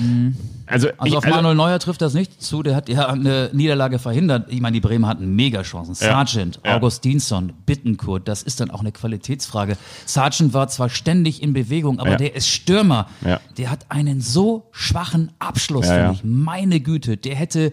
Also, 0.65 0.87
Also 0.97 1.05
ich, 1.05 1.15
auf 1.17 1.25
Manuel 1.27 1.55
Neuer 1.55 1.77
trifft 1.79 2.01
das 2.01 2.13
nicht 2.13 2.41
zu, 2.41 2.63
der 2.63 2.75
hat 2.75 2.89
ja 2.89 3.07
eine 3.07 3.49
Niederlage 3.53 3.99
verhindert. 3.99 4.47
Ich 4.51 4.61
meine, 4.61 4.73
die 4.73 4.79
Bremer 4.81 5.07
hatten 5.07 5.35
Megachancen. 5.35 5.95
Ja. 5.99 6.11
Sargent, 6.25 6.59
Ja. 6.65 6.77
Augustinsson, 6.77 7.53
Bittenkurt, 7.65 8.27
das 8.27 8.43
ist 8.43 8.59
dann 8.59 8.71
auch 8.71 8.79
eine 8.81 8.91
Qualitätsfrage. 8.91 9.77
Sargent 10.05 10.53
war 10.53 10.67
zwar 10.69 10.89
ständig 10.89 11.41
in 11.43 11.53
Bewegung, 11.53 11.99
aber 11.99 12.11
Ja. 12.11 12.17
der 12.17 12.35
ist 12.35 12.47
Stürmer. 12.49 13.07
Ja. 13.25 13.39
Der 13.57 13.69
hat 13.71 13.85
einen 13.89 14.21
so 14.21 14.67
schwachen 14.71 15.31
Abschluss, 15.39 15.85
Ja, 15.87 15.93
finde 15.93 16.05
ja. 16.07 16.11
ich. 16.13 16.23
Meine 16.23 16.79
Güte, 16.79 17.17
der 17.17 17.35
hätte 17.35 17.71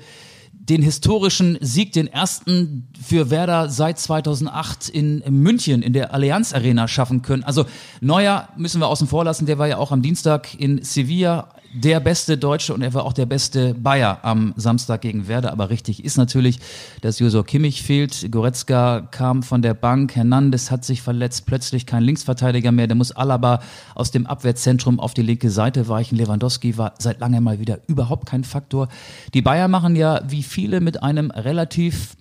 den 0.68 0.83
historischen 0.83 1.59
Sieg, 1.61 1.92
den 1.92 2.07
ersten 2.07 2.88
für 3.03 3.31
Werder 3.31 3.70
seit 3.70 3.99
2008 3.99 4.88
in 4.88 5.23
München 5.29 5.83
in 5.83 5.92
der 5.92 6.14
Allianz 6.14 6.53
Arena 6.53 6.87
schaffen 6.87 7.23
können. 7.23 7.42
Also 7.42 7.64
Neuer 8.01 8.49
müssen 8.57 8.81
wir 8.81 8.88
außen 8.88 9.09
vor 9.09 9.25
lassen, 9.25 9.46
der 9.46 9.59
war 9.59 9.68
ja 9.68 9.79
auch 9.79 9.90
am 9.90 10.03
Dienstag 10.03 10.55
in 10.55 10.83
Sevilla 10.83 11.49
der 11.73 12.01
beste 12.01 12.37
Deutsche 12.37 12.75
und 12.75 12.83
er 12.83 12.95
war 12.95 13.05
auch 13.05 13.13
der 13.13 13.27
beste 13.27 13.75
Bayer 13.75 14.19
am 14.23 14.53
Samstag 14.57 15.03
gegen 15.03 15.29
Werder. 15.29 15.53
Aber 15.53 15.71
richtig 15.71 16.05
ist 16.05 16.17
natürlich, 16.17 16.59
dass 17.01 17.19
Josor 17.19 17.45
Kimmich 17.45 17.83
fehlt. 17.83 18.31
Goretzka 18.31 19.03
kam 19.11 19.43
von 19.43 19.63
der 19.63 19.75
Bank. 19.75 20.17
Hernandez 20.17 20.71
hat 20.71 20.85
sich 20.85 21.03
verletzt. 21.03 21.47
Plötzlich 21.47 21.87
kein 21.87 22.03
Linksverteidiger 22.03 22.73
mehr. 22.73 22.87
Der 22.87 22.97
muss 22.97 23.13
Alaba 23.13 23.61
aus 23.95 24.11
dem 24.11 24.27
Abwehrzentrum 24.27 24.99
auf 24.99 25.15
die 25.15 25.23
linke 25.23 25.51
Seite 25.51 25.89
weichen. 25.89 26.19
Lewandowski 26.19 26.77
war 26.77 26.95
seit 26.99 27.21
langem 27.21 27.45
mal 27.45 27.61
wieder 27.61 27.79
überhaupt 27.87 28.27
kein 28.27 28.45
Faktor. 28.45 28.89
Die 29.35 29.43
Bayer 29.43 29.69
machen 29.69 29.95
ja 29.95 30.23
wie 30.27 30.43
viele 30.43 30.81
mit 30.81 31.03
einem 31.03 31.31
relativ 31.31 32.17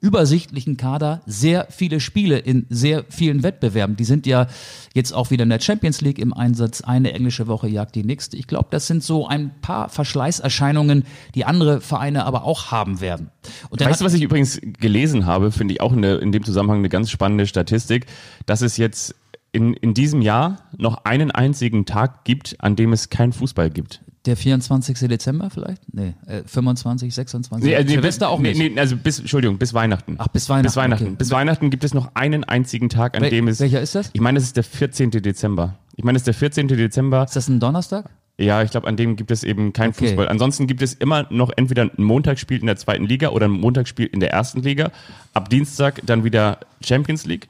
übersichtlichen 0.00 0.76
Kader 0.76 1.22
sehr 1.26 1.66
viele 1.70 2.00
Spiele 2.00 2.38
in 2.38 2.66
sehr 2.70 3.04
vielen 3.08 3.42
Wettbewerben. 3.42 3.96
Die 3.96 4.04
sind 4.04 4.26
ja 4.26 4.46
jetzt 4.94 5.12
auch 5.12 5.30
wieder 5.30 5.42
in 5.42 5.50
der 5.50 5.60
Champions 5.60 6.00
League 6.00 6.18
im 6.18 6.32
Einsatz. 6.32 6.82
Eine 6.82 7.12
englische 7.12 7.48
Woche 7.48 7.68
jagt 7.68 7.94
die 7.94 8.04
nächste. 8.04 8.36
Ich 8.36 8.46
glaube, 8.46 8.68
das 8.70 8.86
sind 8.86 9.02
so 9.02 9.26
ein 9.26 9.50
paar 9.60 9.88
Verschleißerscheinungen, 9.88 11.04
die 11.34 11.44
andere 11.44 11.80
Vereine 11.80 12.24
aber 12.26 12.44
auch 12.44 12.70
haben 12.70 13.00
werden. 13.00 13.30
Weißt 13.70 14.00
du, 14.00 14.04
was 14.04 14.14
ich 14.14 14.22
übrigens 14.22 14.60
gelesen 14.78 15.26
habe, 15.26 15.50
finde 15.50 15.74
ich 15.74 15.80
auch 15.80 15.92
in, 15.92 16.02
der, 16.02 16.22
in 16.22 16.30
dem 16.30 16.44
Zusammenhang 16.44 16.78
eine 16.78 16.88
ganz 16.88 17.10
spannende 17.10 17.46
Statistik, 17.46 18.06
dass 18.46 18.62
es 18.62 18.76
jetzt 18.76 19.16
in, 19.50 19.74
in 19.74 19.94
diesem 19.94 20.22
Jahr 20.22 20.58
noch 20.76 21.04
einen 21.04 21.30
einzigen 21.30 21.86
Tag 21.86 22.24
gibt, 22.24 22.56
an 22.60 22.76
dem 22.76 22.92
es 22.92 23.10
keinen 23.10 23.32
Fußball 23.32 23.70
gibt. 23.70 24.02
Der 24.28 24.36
24. 24.36 24.96
Dezember 25.08 25.50
vielleicht? 25.50 25.82
Nee, 25.92 26.14
äh, 26.26 26.42
25, 26.46 27.14
26. 27.14 27.76
also 27.76 27.88
Silvester 27.88 28.26
bis, 28.26 28.32
auch 28.32 28.38
nicht. 28.38 28.58
Nee, 28.58 28.68
nee, 28.70 28.78
also 28.80 28.96
bis, 28.96 29.18
Entschuldigung, 29.18 29.58
bis 29.58 29.74
Weihnachten. 29.74 30.14
Ach, 30.18 30.28
bis 30.28 30.48
Weihnachten, 30.48 30.66
Bis 30.66 30.76
Weihnachten. 30.76 31.04
okay. 31.06 31.14
Bis 31.18 31.30
Weihnachten 31.30 31.70
gibt 31.70 31.84
es 31.84 31.94
noch 31.94 32.10
einen 32.14 32.44
einzigen 32.44 32.88
Tag, 32.88 33.16
an 33.16 33.22
Wel- 33.24 33.30
dem 33.30 33.48
es. 33.48 33.58
welcher 33.60 33.80
ist 33.80 33.94
das? 33.94 34.10
Ich 34.12 34.20
meine, 34.20 34.38
es 34.38 34.44
ist 34.44 34.56
der 34.56 34.64
14. 34.64 35.10
Dezember. 35.10 35.74
Ich 35.96 36.04
meine, 36.04 36.16
es 36.16 36.20
ist 36.20 36.26
der 36.28 36.34
14. 36.34 36.68
Dezember. 36.68 37.24
Ist 37.24 37.34
das 37.36 37.48
ein 37.48 37.58
Donnerstag? 37.58 38.08
Ja, 38.40 38.62
ich 38.62 38.70
glaube, 38.70 38.86
an 38.86 38.96
dem 38.96 39.16
gibt 39.16 39.32
es 39.32 39.42
eben 39.42 39.72
kein 39.72 39.90
Okay. 39.90 40.06
Fußball. 40.06 40.28
Ansonsten 40.28 40.68
gibt 40.68 40.80
es 40.80 40.94
immer 40.94 41.26
noch 41.30 41.50
entweder 41.56 41.82
ein 41.82 41.90
Montagsspiel 42.04 42.60
in 42.60 42.66
der 42.66 42.76
zweiten 42.76 43.04
Liga 43.04 43.30
oder 43.30 43.46
ein 43.48 43.50
Montagsspiel 43.50 44.06
in 44.06 44.20
der 44.20 44.30
ersten 44.30 44.62
Liga. 44.62 44.92
Ab 45.34 45.48
Dienstag 45.50 46.00
dann 46.06 46.22
wieder 46.22 46.58
Champions 46.80 47.26
League. 47.26 47.48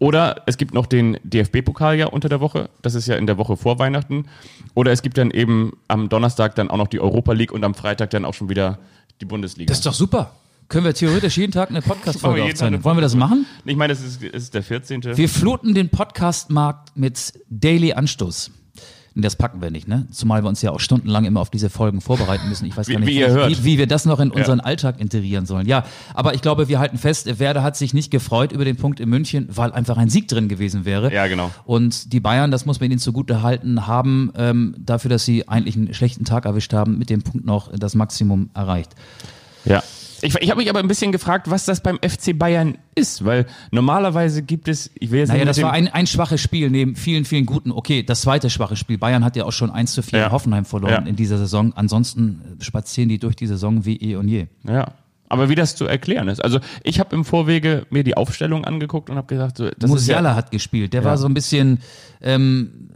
Oder 0.00 0.42
es 0.46 0.56
gibt 0.56 0.72
noch 0.72 0.86
den 0.86 1.18
DFB-Pokal 1.24 1.96
ja 1.96 2.06
unter 2.06 2.30
der 2.30 2.40
Woche. 2.40 2.70
Das 2.80 2.94
ist 2.94 3.06
ja 3.06 3.16
in 3.16 3.26
der 3.26 3.36
Woche 3.36 3.56
vor 3.56 3.78
Weihnachten. 3.78 4.24
Oder 4.74 4.92
es 4.92 5.02
gibt 5.02 5.18
dann 5.18 5.30
eben 5.30 5.74
am 5.88 6.08
Donnerstag 6.08 6.54
dann 6.54 6.70
auch 6.70 6.78
noch 6.78 6.88
die 6.88 7.00
Europa 7.00 7.32
League 7.32 7.52
und 7.52 7.62
am 7.62 7.74
Freitag 7.74 8.10
dann 8.10 8.24
auch 8.24 8.32
schon 8.32 8.48
wieder 8.48 8.78
die 9.20 9.26
Bundesliga. 9.26 9.68
Das 9.68 9.78
ist 9.78 9.86
doch 9.86 9.92
super. 9.94 10.32
Können 10.68 10.86
wir 10.86 10.94
theoretisch 10.94 11.36
jeden 11.36 11.52
Tag 11.52 11.68
eine 11.68 11.82
Podcast-Folge 11.82 12.44
aufzeichnen? 12.44 12.82
Wollen 12.82 12.96
wir 12.96 13.02
das 13.02 13.14
machen? 13.14 13.44
ich 13.66 13.76
meine, 13.76 13.92
es 13.92 14.02
ist, 14.02 14.22
ist 14.22 14.54
der 14.54 14.62
14. 14.62 15.16
Wir 15.18 15.28
fluten 15.28 15.74
den 15.74 15.90
Podcast-Markt 15.90 16.96
mit 16.96 17.34
Daily 17.50 17.92
Anstoß. 17.92 18.52
Das 19.22 19.36
packen 19.36 19.60
wir 19.60 19.70
nicht, 19.70 19.88
ne? 19.88 20.06
Zumal 20.10 20.42
wir 20.44 20.48
uns 20.48 20.62
ja 20.62 20.70
auch 20.70 20.80
stundenlang 20.80 21.24
immer 21.24 21.40
auf 21.40 21.50
diese 21.50 21.70
Folgen 21.70 22.00
vorbereiten 22.00 22.48
müssen. 22.48 22.66
Ich 22.66 22.76
weiß 22.76 22.88
Wie- 22.88 22.92
gar 22.94 23.00
nicht, 23.00 23.08
wie 23.08 23.20
wie, 23.58 23.64
wie 23.64 23.78
wir 23.78 23.86
das 23.86 24.04
noch 24.04 24.20
in 24.20 24.30
unseren 24.30 24.60
Alltag 24.60 25.00
integrieren 25.00 25.46
sollen. 25.46 25.66
Ja, 25.66 25.84
aber 26.14 26.34
ich 26.34 26.42
glaube, 26.42 26.68
wir 26.68 26.78
halten 26.78 26.98
fest, 26.98 27.38
Werder 27.38 27.62
hat 27.62 27.76
sich 27.76 27.94
nicht 27.94 28.10
gefreut 28.10 28.52
über 28.52 28.64
den 28.64 28.76
Punkt 28.76 29.00
in 29.00 29.08
München, 29.08 29.48
weil 29.50 29.72
einfach 29.72 29.96
ein 29.96 30.10
Sieg 30.10 30.28
drin 30.28 30.48
gewesen 30.48 30.84
wäre. 30.84 31.12
Ja, 31.12 31.26
genau. 31.26 31.50
Und 31.64 32.12
die 32.12 32.20
Bayern, 32.20 32.50
das 32.50 32.66
muss 32.66 32.80
man 32.80 32.90
ihnen 32.90 32.98
zugute 33.00 33.42
halten, 33.42 33.86
haben 33.86 34.32
ähm, 34.36 34.74
dafür, 34.78 35.08
dass 35.08 35.24
sie 35.24 35.48
eigentlich 35.48 35.76
einen 35.76 35.94
schlechten 35.94 36.24
Tag 36.24 36.44
erwischt 36.44 36.72
haben, 36.72 36.98
mit 36.98 37.10
dem 37.10 37.22
Punkt 37.22 37.44
noch 37.46 37.70
das 37.76 37.94
Maximum 37.94 38.50
erreicht. 38.54 38.90
Ja. 39.64 39.82
Ich, 40.22 40.34
ich 40.34 40.50
habe 40.50 40.60
mich 40.60 40.68
aber 40.70 40.78
ein 40.80 40.88
bisschen 40.88 41.12
gefragt, 41.12 41.50
was 41.50 41.64
das 41.64 41.82
beim 41.82 41.98
FC 41.98 42.38
Bayern 42.38 42.78
ist, 42.94 43.24
weil 43.24 43.46
normalerweise 43.70 44.42
gibt 44.42 44.68
es, 44.68 44.90
ich 44.98 45.10
will 45.10 45.20
jetzt 45.20 45.28
Naja, 45.30 45.44
das 45.44 45.60
war 45.62 45.72
ein, 45.72 45.88
ein 45.88 46.06
schwaches 46.06 46.40
Spiel 46.40 46.70
neben 46.70 46.96
vielen, 46.96 47.24
vielen 47.24 47.46
guten. 47.46 47.70
Okay, 47.72 48.02
das 48.02 48.22
zweite 48.22 48.50
schwache 48.50 48.76
Spiel. 48.76 48.98
Bayern 48.98 49.24
hat 49.24 49.36
ja 49.36 49.44
auch 49.44 49.52
schon 49.52 49.70
1 49.70 49.92
zu 49.92 50.02
4 50.02 50.18
Ja. 50.18 50.26
in 50.26 50.32
Hoffenheim 50.32 50.64
verloren 50.64 51.04
Ja. 51.04 51.08
in 51.08 51.16
dieser 51.16 51.38
Saison. 51.38 51.72
Ansonsten 51.74 52.40
äh, 52.60 52.64
spazieren 52.64 53.08
die 53.08 53.18
durch 53.18 53.36
die 53.36 53.46
Saison 53.46 53.84
wie 53.84 53.96
eh 53.96 54.16
und 54.16 54.28
je. 54.28 54.46
Ja. 54.66 54.92
Aber 55.28 55.48
wie 55.48 55.54
das 55.54 55.76
zu 55.76 55.86
erklären 55.86 56.26
ist. 56.28 56.42
Also 56.42 56.58
ich 56.82 56.98
habe 56.98 57.14
im 57.14 57.24
Vorwege 57.24 57.86
mir 57.90 58.02
die 58.02 58.16
Aufstellung 58.16 58.64
angeguckt 58.64 59.10
und 59.10 59.16
habe 59.16 59.28
gesagt, 59.28 59.58
so, 59.58 59.70
das 59.78 59.88
Musiala 59.88 60.30
ist 60.30 60.32
ja, 60.32 60.36
hat 60.36 60.50
gespielt. 60.50 60.92
Der 60.92 61.04
war 61.04 61.16
so 61.18 61.26
ein 61.26 61.34
bisschen, 61.34 61.78
ähm, 62.20 62.90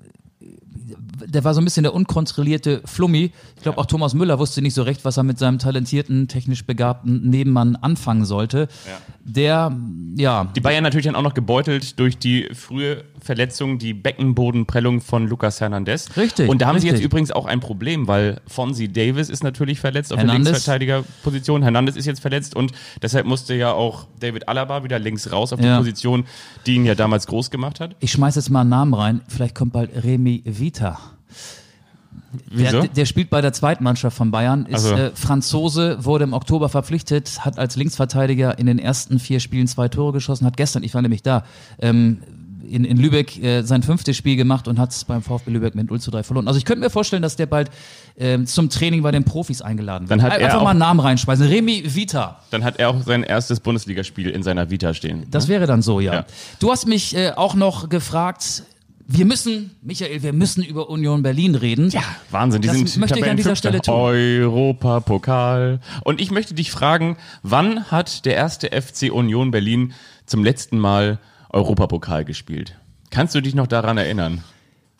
der 1.26 1.44
war 1.44 1.54
so 1.54 1.60
ein 1.60 1.64
bisschen 1.64 1.82
der 1.84 1.94
unkontrollierte 1.94 2.82
Flummi. 2.84 3.32
Ich 3.56 3.62
glaube, 3.62 3.78
auch 3.78 3.87
Thomas 3.87 4.14
Müller 4.14 4.38
wusste 4.38 4.62
nicht 4.62 4.74
so 4.74 4.82
recht, 4.82 5.04
was 5.04 5.16
er 5.16 5.22
mit 5.22 5.38
seinem 5.38 5.58
talentierten, 5.58 6.28
technisch 6.28 6.64
begabten 6.64 7.28
Nebenmann 7.28 7.76
anfangen 7.76 8.24
sollte. 8.24 8.68
Der, 9.24 9.74
ja, 10.16 10.44
die 10.54 10.60
Bayern 10.60 10.82
natürlich 10.82 11.06
dann 11.06 11.16
auch 11.16 11.22
noch 11.22 11.32
gebeutelt 11.34 11.98
durch 11.98 12.18
die 12.18 12.48
frühe 12.52 13.04
Verletzung, 13.20 13.78
die 13.78 13.94
Beckenbodenprellung 13.94 15.00
von 15.00 15.26
Lucas 15.26 15.60
Hernandez. 15.60 16.14
Richtig, 16.16 16.48
Und 16.48 16.60
da 16.60 16.66
haben 16.66 16.78
sie 16.78 16.87
jetzt 16.87 16.94
richtig. 16.96 17.06
übrigens 17.10 17.30
auch 17.32 17.46
ein 17.46 17.60
Problem, 17.60 18.06
weil 18.06 18.40
Fonzie 18.46 18.88
Davis 18.88 19.30
ist 19.30 19.42
natürlich 19.42 19.80
verletzt 19.80 20.12
auf 20.12 20.18
Hernandez. 20.18 20.44
der 20.44 20.52
Linksverteidigerposition. 20.52 21.62
Hernandez 21.62 21.96
ist 21.96 22.04
jetzt 22.06 22.20
verletzt 22.20 22.54
und 22.54 22.72
deshalb 23.02 23.26
musste 23.26 23.54
ja 23.54 23.72
auch 23.72 24.06
David 24.20 24.46
Alaba 24.48 24.84
wieder 24.84 24.98
links 24.98 25.32
raus 25.32 25.52
auf 25.54 25.60
die 25.60 25.66
Ja. 25.66 25.78
Position, 25.78 26.24
die 26.66 26.74
ihn 26.74 26.84
ja 26.84 26.94
damals 26.94 27.26
groß 27.26 27.50
gemacht 27.50 27.80
hat. 27.80 27.96
ich 28.00 28.12
schmeiß 28.12 28.34
jetzt 28.37 28.50
mal 28.50 28.60
einen 28.60 28.70
Namen 28.70 28.92
rein. 28.94 29.20
Vielleicht 29.28 29.54
kommt 29.54 29.72
bald 29.72 29.90
Remy 30.04 30.42
Vita. 30.44 30.98
Der, 32.56 32.88
der 32.88 33.04
spielt 33.06 33.30
bei 33.30 33.40
der 33.40 33.52
Zweitmannschaft 33.52 34.16
von 34.16 34.30
Bayern, 34.30 34.66
ist 34.66 34.84
Also- 34.86 34.94
äh, 34.94 35.10
Franzose, 35.14 36.04
wurde 36.04 36.24
im 36.24 36.32
Oktober 36.32 36.68
verpflichtet, 36.68 37.44
hat 37.44 37.58
als 37.58 37.76
Linksverteidiger 37.76 38.58
in 38.58 38.66
den 38.66 38.78
ersten 38.78 39.18
vier 39.18 39.40
Spielen 39.40 39.66
zwei 39.66 39.88
Tore 39.88 40.12
geschossen, 40.12 40.46
hat 40.46 40.56
gestern, 40.56 40.82
ich 40.82 40.94
war 40.94 41.02
nämlich 41.02 41.22
da, 41.22 41.44
ähm, 41.80 42.18
in, 42.68 42.84
in 42.86 42.96
Lübeck 42.96 43.42
äh, 43.42 43.62
sein 43.62 43.82
fünftes 43.82 44.16
Spiel 44.16 44.36
gemacht 44.36 44.68
und 44.68 44.78
hat 44.78 44.90
es 44.90 45.04
beim 45.04 45.22
VfB 45.22 45.50
Lübeck 45.50 45.74
mit 45.74 45.90
0 45.90 46.00
zu 46.00 46.10
3 46.10 46.22
verloren. 46.22 46.48
Also 46.48 46.56
ich 46.56 46.64
könnte 46.64 46.80
mir 46.80 46.88
vorstellen, 46.88 47.20
dass 47.22 47.36
der 47.36 47.44
bald 47.46 47.70
ähm, 48.16 48.46
zum 48.46 48.70
Training 48.70 49.02
bei 49.02 49.10
den 49.10 49.24
Profis 49.24 49.60
eingeladen 49.60 50.08
wird. 50.08 50.18
Dann 50.18 50.22
hat 50.26 50.38
er 50.38 50.46
Einfach 50.46 50.62
mal 50.62 50.70
einen 50.70 50.78
Namen 50.78 51.00
reinspeisen. 51.00 51.46
Remy 51.46 51.94
Vita. 51.94 52.40
Dann 52.50 52.64
hat 52.64 52.78
er 52.78 52.88
auch 52.88 53.02
sein 53.02 53.22
erstes 53.22 53.60
Bundesligaspiel 53.60 54.30
in 54.30 54.42
seiner 54.42 54.70
Vita 54.70 54.94
stehen. 54.94 55.26
Das 55.30 55.48
wäre 55.48 55.66
dann 55.66 55.82
so, 55.82 56.00
ja. 56.00 56.14
Ja. 56.14 56.24
Du 56.58 56.70
hast 56.72 56.86
mich 56.88 57.14
äh, 57.14 57.32
auch 57.32 57.54
noch 57.54 57.90
gefragt, 57.90 58.62
wir 59.06 59.24
müssen, 59.24 59.70
Michael, 59.82 60.22
wir 60.22 60.32
müssen 60.32 60.62
über 60.64 60.88
Union 60.88 61.22
Berlin 61.22 61.54
reden. 61.54 61.90
Ja. 61.90 62.02
Wahnsinn, 62.30 62.62
die 62.62 62.68
Das 62.68 62.76
sind 62.76 62.96
möchte 62.96 63.18
ich 63.18 63.24
an 63.28 63.36
dieser 63.36 63.56
Stelle 63.56 63.80
tun. 63.80 63.94
Europapokal. 63.94 65.80
Und 66.04 66.20
ich 66.20 66.30
möchte 66.30 66.54
dich 66.54 66.70
fragen, 66.70 67.16
wann 67.42 67.90
hat 67.90 68.24
der 68.24 68.34
erste 68.34 68.68
FC 68.68 69.12
Union 69.12 69.50
Berlin 69.50 69.92
zum 70.26 70.42
letzten 70.42 70.78
Mal 70.78 71.18
Europapokal 71.50 72.24
gespielt? 72.24 72.76
Kannst 73.10 73.34
du 73.34 73.40
dich 73.40 73.54
noch 73.54 73.66
daran 73.66 73.98
erinnern? 73.98 74.42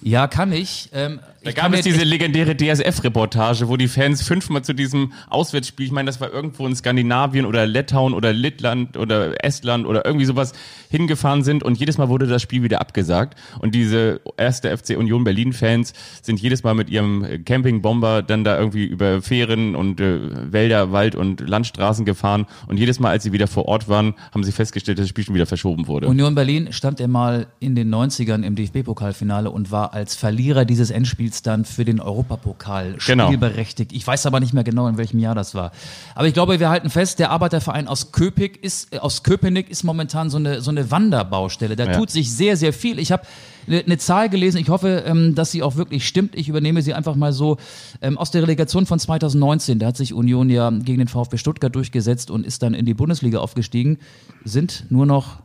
Ja, 0.03 0.27
kann 0.27 0.53
ich. 0.53 0.91
Ähm, 0.93 1.21
Da 1.45 1.51
ich 1.51 1.57
gab 1.57 1.73
es 1.73 1.83
diese 1.83 2.05
legendäre 2.05 2.57
DSF-Reportage, 2.57 3.69
wo 3.69 3.77
die 3.77 3.89
Fans 3.89 4.23
fünfmal 4.23 4.63
zu 4.63 4.73
diesem 4.75 5.13
Auswärtsspiel, 5.29 5.87
ich 5.87 5.93
meine, 5.93 6.07
das 6.07 6.21
war 6.21 6.33
irgendwo 6.33 6.67
in 6.67 6.75
Skandinavien 6.75 7.45
oder 7.47 7.67
Litauen 7.67 8.15
oder 8.15 8.33
Lettland 8.33 8.97
oder 8.97 9.45
Estland 9.45 9.87
oder 9.87 10.05
irgendwie 10.05 10.25
sowas 10.25 10.53
hingefahren 10.91 11.43
sind 11.43 11.63
und 11.63 11.79
jedes 11.79 11.99
Mal 11.99 12.09
wurde 12.09 12.27
das 12.27 12.43
Spiel 12.43 12.63
wieder 12.63 12.81
abgesagt. 12.81 13.39
Und 13.61 13.75
diese 13.75 14.21
erste 14.37 14.77
FC 14.77 14.97
Union 14.97 15.25
Berlin-Fans 15.25 15.93
sind 16.23 16.41
jedes 16.41 16.65
Mal 16.65 16.75
mit 16.75 16.89
ihrem 16.89 17.45
Campingbomber 17.45 18.23
dann 18.23 18.45
da 18.45 18.59
irgendwie 18.59 18.85
über 18.85 19.21
Fähren 19.23 19.77
und 19.77 20.01
äh, 20.01 20.53
Wälder, 20.53 20.93
Wald 20.93 21.15
und 21.15 21.47
Landstraßen 21.47 22.05
gefahren. 22.05 22.47
Und 22.69 22.79
jedes 22.79 23.01
Mal, 23.01 23.11
als 23.11 23.23
sie 23.23 23.33
wieder 23.33 23.47
vor 23.47 23.67
Ort 23.67 23.89
waren, 23.89 24.15
haben 24.33 24.45
sie 24.45 24.53
festgestellt, 24.53 24.99
dass 24.99 25.05
das 25.05 25.11
Spiel 25.11 25.25
schon 25.25 25.35
wieder 25.35 25.47
verschoben 25.47 25.89
wurde. 25.89 26.09
Union 26.09 26.35
Berlin 26.35 26.73
stand 26.73 27.01
ja 27.01 27.09
mal 27.09 27.47
in 27.61 27.75
den 27.75 27.95
90ern 27.95 28.43
im 28.43 28.55
DFB-Pokalfinale 28.55 29.51
und 29.51 29.71
war 29.71 29.84
als 29.93 30.15
Verlierer 30.15 30.65
dieses 30.65 30.91
Endspiels 30.91 31.43
dann 31.43 31.65
für 31.65 31.85
den 31.85 32.01
Europapokal 32.01 32.97
Genau. 33.07 33.27
spielberechtigt. 33.27 33.93
Ich 33.93 34.07
weiß 34.07 34.27
aber 34.27 34.41
nicht 34.41 34.55
mehr 34.55 34.65
genau, 34.65 34.89
in 34.89 34.97
welchem 34.97 35.19
Jahr 35.19 35.35
das 35.35 35.55
war. 35.55 35.73
Aber 36.15 36.27
ich 36.27 36.35
glaube, 36.35 36.59
wir 36.61 36.71
halten 36.71 36.91
fest, 36.91 37.19
der 37.19 37.31
Arbeiterverein 37.31 37.89
aus 37.89 38.13
Köpenick 38.13 38.63
ist, 38.63 38.95
äh, 38.95 38.99
aus 38.99 39.23
Köpenick 39.23 39.69
ist 39.71 39.85
momentan 39.85 40.31
so 40.31 40.39
eine, 40.39 40.61
so 40.61 40.71
eine 40.71 40.91
Wanderbaustelle. 40.91 41.77
Da 41.77 41.85
Ja. 41.85 41.99
tut 41.99 42.11
sich 42.11 42.33
sehr, 42.33 42.57
sehr 42.57 42.73
viel. 42.73 42.99
Ich 42.99 43.13
habe 43.13 43.25
eine 43.67 43.97
Zahl 43.99 44.29
gelesen, 44.29 44.59
ich 44.59 44.69
hoffe, 44.69 45.05
ähm, 45.07 45.35
dass 45.35 45.51
sie 45.51 45.63
auch 45.63 45.77
wirklich 45.77 46.07
stimmt. 46.07 46.35
Ich 46.37 46.49
übernehme 46.49 46.83
sie 46.83 46.93
einfach 46.93 47.15
mal 47.15 47.33
so 47.33 47.57
ähm, 48.03 48.19
aus 48.19 48.31
der 48.31 48.43
Relegation 48.43 48.85
von 48.87 48.99
2019. 48.99 49.79
Da 49.79 49.87
hat 49.87 49.97
sich 49.97 50.13
Union 50.13 50.51
ja 50.51 50.69
gegen 50.71 50.99
den 50.99 51.09
VfB 51.09 51.39
Stuttgart 51.39 51.75
durchgesetzt 51.75 52.31
und 52.31 52.45
ist 52.47 52.63
dann 52.63 52.75
in 52.75 52.85
die 52.85 52.93
Bundesliga 52.95 53.39
aufgestiegen. 53.39 53.99
Sind 54.45 54.85
nur 54.91 55.07
noch 55.07 55.39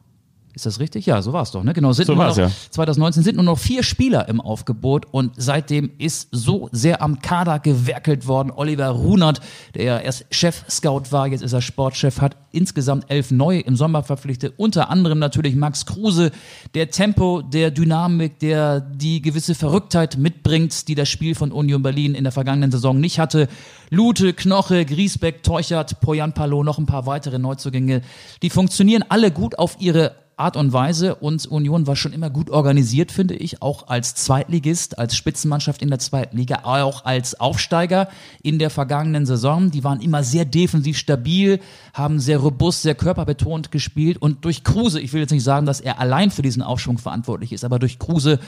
ist 0.55 0.65
das 0.65 0.79
richtig? 0.79 1.05
Ja, 1.05 1.21
so 1.21 1.31
war 1.31 1.43
es 1.43 1.51
doch, 1.51 1.63
ne? 1.63 1.73
Genau, 1.73 1.93
sind 1.93 2.07
So 2.07 2.15
nur 2.15 2.25
noch, 2.25 2.37
ja. 2.37 2.51
2019 2.71 3.23
sind 3.23 3.35
nur 3.35 3.45
noch 3.45 3.59
vier 3.59 3.83
Spieler 3.83 4.27
im 4.27 4.41
Aufgebot 4.41 5.05
und 5.11 5.33
seitdem 5.37 5.91
ist 5.99 6.27
so 6.31 6.69
sehr 6.71 7.01
am 7.01 7.21
Kader 7.21 7.59
gewerkelt 7.59 8.27
worden. 8.27 8.51
Oliver 8.51 8.89
Runert, 8.89 9.41
der 9.75 9.83
ja 9.83 9.99
erst 9.99 10.25
Chef-Scout 10.31 11.11
war, 11.11 11.27
jetzt 11.27 11.43
ist 11.43 11.53
er 11.53 11.61
Sportchef, 11.61 12.19
hat 12.19 12.35
insgesamt 12.51 13.05
elf 13.09 13.29
neue 13.29 13.59
im 13.59 13.75
Sommer 13.75 14.01
verpflichtet. 14.03 14.55
Unter 14.57 14.89
anderem 14.89 15.19
natürlich 15.19 15.55
Max 15.55 15.85
Kruse, 15.85 16.31
der 16.73 16.89
Tempo, 16.89 17.41
der 17.41 17.69
Dynamik, 17.69 18.39
der 18.39 18.81
die 18.81 19.21
gewisse 19.21 19.53
Verrücktheit 19.53 20.17
mitbringt, 20.17 20.87
die 20.87 20.95
das 20.95 21.09
Spiel 21.09 21.35
von 21.35 21.51
Union 21.51 21.83
Berlin 21.83 22.15
in 22.15 22.23
der 22.23 22.33
vergangenen 22.33 22.71
Saison 22.71 22.99
nicht 22.99 23.19
hatte. 23.19 23.47
Lute, 23.91 24.33
Knoche, 24.33 24.85
Griesbeck, 24.85 25.43
Teuchert, 25.43 26.01
Poyan 26.01 26.33
Palo, 26.33 26.63
noch 26.63 26.79
ein 26.79 26.85
paar 26.85 27.05
weitere 27.05 27.37
Neuzugänge. 27.37 28.01
Die 28.41 28.49
funktionieren 28.49 29.03
alle 29.09 29.31
gut 29.31 29.57
auf 29.59 29.77
ihre 29.79 30.15
Art 30.39 30.55
und 30.55 30.71
Weise 30.71 31.15
und 31.15 31.45
Union 31.47 31.85
war 31.85 31.95
schon 31.95 32.13
immer 32.13 32.29
gut 32.29 32.49
organisiert, 32.49 33.11
finde 33.11 33.35
ich, 33.35 33.61
auch 33.61 33.87
als 33.87 34.15
Zweitligist, 34.15 34.97
als 34.97 35.15
Spitzenmannschaft 35.15 35.81
in 35.81 35.89
der 35.89 35.99
zweiten 35.99 36.37
Liga, 36.37 36.61
auch 36.63 37.03
als 37.03 37.39
Aufsteiger 37.39 38.07
in 38.41 38.57
der 38.57 38.69
vergangenen 38.69 39.25
Saison. 39.25 39.69
Die 39.69 39.83
waren 39.83 40.01
immer 40.01 40.23
sehr 40.23 40.45
defensiv 40.45 40.97
stabil, 40.97 41.59
haben 41.93 42.19
sehr 42.19 42.37
robust, 42.37 42.83
sehr 42.83 42.95
körperbetont 42.95 43.71
gespielt 43.71 44.17
und 44.21 44.45
durch 44.45 44.63
Kruse, 44.63 45.01
ich 45.01 45.11
will 45.11 45.21
jetzt 45.21 45.31
nicht 45.31 45.43
sagen, 45.43 45.65
dass 45.65 45.81
er 45.81 45.99
allein 45.99 46.31
für 46.31 46.41
diesen 46.41 46.61
Aufschwung 46.61 46.97
verantwortlich 46.97 47.51
ist, 47.51 47.65
aber 47.65 47.77
durch 47.77 47.99
Kruse 47.99 48.39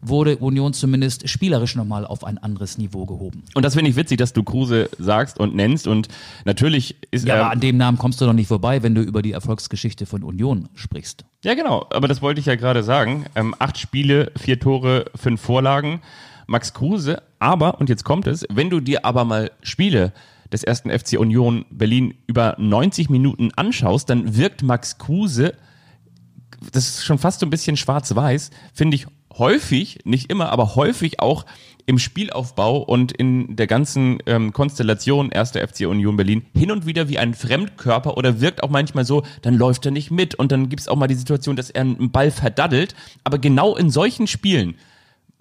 wurde 0.00 0.36
Union 0.36 0.72
zumindest 0.72 1.28
spielerisch 1.28 1.76
nochmal 1.76 2.06
auf 2.06 2.24
ein 2.24 2.38
anderes 2.38 2.78
Niveau 2.78 3.06
gehoben. 3.06 3.42
Und 3.54 3.64
das 3.64 3.74
finde 3.74 3.90
ich 3.90 3.96
witzig, 3.96 4.18
dass 4.18 4.32
du 4.32 4.42
Kruse 4.42 4.90
sagst 4.98 5.38
und 5.38 5.54
nennst. 5.54 5.86
Und 5.86 6.08
natürlich 6.44 6.96
ist 7.10 7.26
Ja, 7.26 7.34
er. 7.34 7.40
aber 7.42 7.50
an 7.52 7.60
dem 7.60 7.76
Namen 7.76 7.98
kommst 7.98 8.20
du 8.20 8.26
doch 8.26 8.32
nicht 8.32 8.48
vorbei, 8.48 8.82
wenn 8.82 8.94
du 8.94 9.02
über 9.02 9.22
die 9.22 9.32
Erfolgsgeschichte 9.32 10.06
von 10.06 10.22
Union 10.22 10.68
sprichst. 10.74 11.24
Ja, 11.44 11.52
genau. 11.52 11.86
Aber 11.90 12.08
das 12.08 12.22
wollte 12.22 12.40
ich 12.40 12.46
ja 12.46 12.56
gerade 12.56 12.82
sagen. 12.82 13.26
Ähm, 13.34 13.54
acht 13.58 13.78
Spiele, 13.78 14.32
vier 14.34 14.58
Tore, 14.58 15.04
fünf 15.14 15.42
Vorlagen. 15.42 16.00
Max 16.46 16.72
Kruse. 16.72 17.22
Aber, 17.38 17.80
und 17.80 17.90
jetzt 17.90 18.02
kommt 18.04 18.26
es, 18.26 18.46
wenn 18.50 18.70
du 18.70 18.80
dir 18.80 19.04
aber 19.04 19.24
mal 19.24 19.50
Spiele 19.62 20.12
des 20.50 20.64
ersten 20.64 20.90
FC 20.90 21.18
Union 21.18 21.66
Berlin 21.70 22.14
über 22.26 22.54
90 22.58 23.10
Minuten 23.10 23.50
anschaust, 23.56 24.08
dann 24.08 24.36
wirkt 24.36 24.62
Max 24.62 24.96
Kruse, 24.96 25.52
das 26.72 26.88
ist 26.88 27.04
schon 27.04 27.18
fast 27.18 27.40
so 27.40 27.46
ein 27.46 27.50
bisschen 27.50 27.76
schwarz-weiß, 27.76 28.50
finde 28.72 28.94
ich 28.94 29.06
häufig, 29.36 29.98
nicht 30.04 30.30
immer, 30.30 30.50
aber 30.50 30.76
häufig 30.76 31.20
auch 31.20 31.44
im 31.86 31.98
Spielaufbau 31.98 32.78
und 32.78 33.12
in 33.12 33.56
der 33.56 33.66
ganzen 33.66 34.18
ähm, 34.26 34.52
Konstellation 34.52 35.30
erster 35.30 35.66
FC 35.66 35.80
Union 35.80 36.16
Berlin 36.16 36.44
hin 36.54 36.70
und 36.70 36.86
wieder 36.86 37.08
wie 37.08 37.18
ein 37.18 37.34
Fremdkörper 37.34 38.16
oder 38.16 38.40
wirkt 38.40 38.62
auch 38.62 38.70
manchmal 38.70 39.04
so, 39.04 39.22
dann 39.42 39.54
läuft 39.54 39.84
er 39.84 39.92
nicht 39.92 40.10
mit 40.10 40.34
und 40.34 40.52
dann 40.52 40.68
gibt's 40.68 40.88
auch 40.88 40.96
mal 40.96 41.06
die 41.06 41.14
Situation, 41.14 41.56
dass 41.56 41.70
er 41.70 41.82
einen 41.82 42.10
Ball 42.10 42.30
verdaddelt. 42.30 42.94
Aber 43.22 43.38
genau 43.38 43.76
in 43.76 43.90
solchen 43.90 44.26
Spielen 44.26 44.76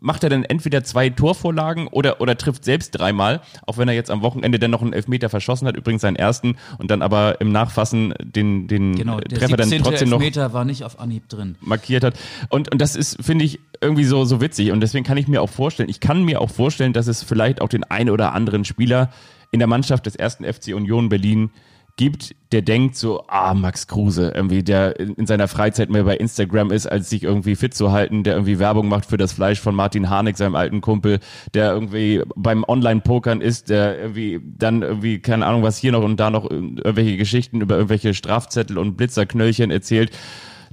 macht 0.03 0.23
er 0.23 0.29
dann 0.29 0.43
entweder 0.43 0.83
zwei 0.83 1.09
Torvorlagen 1.09 1.87
oder, 1.87 2.19
oder 2.19 2.37
trifft 2.37 2.65
selbst 2.65 2.91
dreimal, 2.91 3.41
auch 3.65 3.77
wenn 3.77 3.87
er 3.87 3.93
jetzt 3.95 4.11
am 4.11 4.21
Wochenende 4.21 4.59
dann 4.59 4.69
noch 4.69 4.81
einen 4.81 4.93
Elfmeter 4.93 5.29
verschossen 5.29 5.67
hat, 5.67 5.77
übrigens 5.77 6.01
seinen 6.01 6.17
ersten, 6.17 6.57
und 6.77 6.91
dann 6.91 7.01
aber 7.01 7.39
im 7.39 7.51
Nachfassen 7.51 8.13
den, 8.21 8.67
den 8.67 8.95
Genau, 8.95 9.19
Treffer 9.19 9.55
dann 9.55 9.69
17. 9.69 9.83
trotzdem 9.83 10.09
noch 10.09 10.19
Elfmeter 10.19 10.53
war 10.53 10.65
nicht 10.65 10.83
auf 10.83 10.99
Anhieb 10.99 11.29
drin. 11.29 11.55
markiert 11.61 12.03
hat. 12.03 12.19
Und, 12.49 12.71
und 12.71 12.81
das 12.81 12.95
ist, 12.95 13.23
finde 13.23 13.45
ich, 13.45 13.59
irgendwie 13.79 14.03
so, 14.03 14.25
so 14.25 14.41
witzig. 14.41 14.71
Und 14.71 14.81
deswegen 14.81 15.05
kann 15.05 15.17
ich 15.17 15.27
mir 15.27 15.41
auch 15.41 15.49
vorstellen, 15.49 15.89
ich 15.89 16.01
kann 16.01 16.23
mir 16.23 16.41
auch 16.41 16.49
vorstellen, 16.49 16.91
dass 16.91 17.07
es 17.07 17.23
vielleicht 17.23 17.61
auch 17.61 17.69
den 17.69 17.85
einen 17.85 18.09
oder 18.09 18.33
anderen 18.33 18.65
Spieler 18.65 19.09
in 19.51 19.59
der 19.59 19.67
Mannschaft 19.67 20.05
des 20.05 20.15
ersten 20.15 20.43
FC 20.43 20.73
Union 20.75 21.07
Berlin 21.07 21.49
gibt, 21.95 22.35
der 22.51 22.63
denkt 22.63 22.95
so, 22.95 23.23
ah, 23.27 23.53
Max 23.53 23.87
Kruse, 23.87 24.31
irgendwie, 24.33 24.63
der 24.63 24.99
in, 24.99 25.13
in 25.13 25.27
seiner 25.27 25.47
Freizeit 25.47 25.89
mehr 25.89 26.03
bei 26.03 26.17
Instagram 26.17 26.71
ist, 26.71 26.87
als 26.87 27.09
sich 27.09 27.23
irgendwie 27.23 27.55
fit 27.55 27.75
zu 27.75 27.91
halten, 27.91 28.23
der 28.23 28.33
irgendwie 28.33 28.57
Werbung 28.57 28.87
macht 28.87 29.05
für 29.05 29.17
das 29.17 29.33
Fleisch 29.33 29.59
von 29.59 29.75
Martin 29.75 30.09
Harnik, 30.09 30.37
seinem 30.37 30.55
alten 30.55 30.81
Kumpel, 30.81 31.19
der 31.53 31.71
irgendwie 31.71 32.23
beim 32.35 32.63
Online-Pokern 32.67 33.41
ist, 33.41 33.69
der 33.69 33.99
irgendwie 33.99 34.41
dann 34.43 34.81
irgendwie, 34.81 35.19
keine 35.19 35.45
Ahnung, 35.45 35.61
was 35.61 35.77
hier 35.77 35.91
noch 35.91 36.03
und 36.03 36.19
da 36.19 36.31
noch 36.31 36.49
irgendwelche 36.49 37.17
Geschichten 37.17 37.61
über 37.61 37.75
irgendwelche 37.75 38.13
Strafzettel 38.13 38.77
und 38.77 38.97
Blitzerknöllchen 38.97 39.71
erzählt 39.71 40.11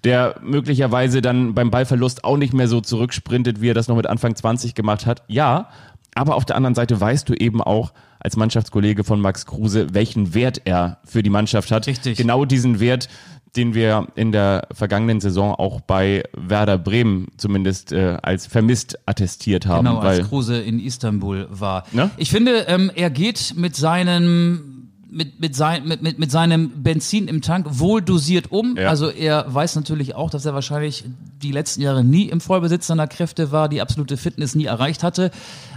der 0.02 0.37
möglicherweise 0.42 1.20
dann 1.20 1.54
beim 1.54 1.70
Ballverlust 1.70 2.24
auch 2.24 2.38
nicht 2.38 2.54
mehr 2.54 2.68
so 2.68 2.80
zurücksprintet, 2.80 3.61
wie 3.61 3.68
er 3.68 3.74
das 3.74 3.87
noch 3.87 3.96
mit 3.96 4.06
Anfang 4.06 4.35
20 4.35 4.74
gemacht 4.74 5.04
hat. 5.04 5.22
Ja, 5.28 5.68
aber 6.14 6.37
auf 6.37 6.46
der 6.46 6.56
anderen 6.56 6.74
Seite 6.74 6.98
weißt 6.98 7.28
du 7.28 7.35
eben 7.35 7.61
auch 7.61 7.92
als 8.20 8.37
Mannschaftskollege 8.37 9.02
von 9.04 9.20
Max 9.20 9.46
Kruse, 9.46 9.88
welchen 9.92 10.35
Wert 10.35 10.62
er 10.64 10.98
für 11.04 11.22
die 11.22 11.30
Mannschaft 11.30 11.70
hat. 11.70 11.87
Richtig. 11.87 12.16
Genau 12.16 12.44
diesen 12.44 12.78
Wert, 12.80 13.09
den 13.56 13.74
wir 13.74 14.06
in 14.14 14.30
der 14.30 14.68
vergangenen 14.72 15.20
Saison 15.20 15.54
auch 15.54 15.80
bei 15.80 16.22
Werder 16.37 16.78
Bremen 16.78 17.28
zumindest 17.37 17.92
äh, 17.92 18.16
als 18.22 18.46
vermisst 18.46 18.98
attestiert 19.06 19.66
haben. 19.66 19.87
Genau, 19.87 20.02
weil 20.02 20.20
als 20.20 20.28
Kruse 20.28 20.61
in 20.61 20.78
Istanbul 20.78 21.48
war. 21.50 21.85
Ne? 21.92 22.11
Ich 22.16 22.30
finde, 22.30 22.66
ähm, 22.68 22.90
er 22.94 23.11
geht 23.11 23.54
mit 23.56 23.74
seinem 23.74 24.76
mit, 25.12 25.40
mit, 25.40 25.56
sein, 25.56 25.87
mit, 25.87 26.02
mit, 26.02 26.18
mit 26.18 26.30
seinem 26.30 26.83
Benzin 26.83 27.26
im 27.28 27.42
Tank 27.42 27.66
wohl 27.68 28.00
dosiert 28.00 28.52
um. 28.52 28.76
Ja. 28.76 28.88
Also 28.88 29.11
er 29.11 29.52
weiß 29.52 29.76
natürlich 29.76 30.14
auch, 30.14 30.30
dass 30.30 30.44
er 30.44 30.54
wahrscheinlich 30.54 31.04
die 31.42 31.52
letzten 31.52 31.83
Jahre 31.83 32.04
nie 32.04 32.28
im 32.28 32.40
Vollbesitz 32.40 32.87
seiner 32.87 33.09
Kräfte 33.09 33.50
war, 33.50 33.68
die 33.68 33.80
absolute 33.80 34.16
Fitness 34.16 34.54
nie 34.54 34.66
erreicht 34.66 35.02
hatte. 35.02 35.30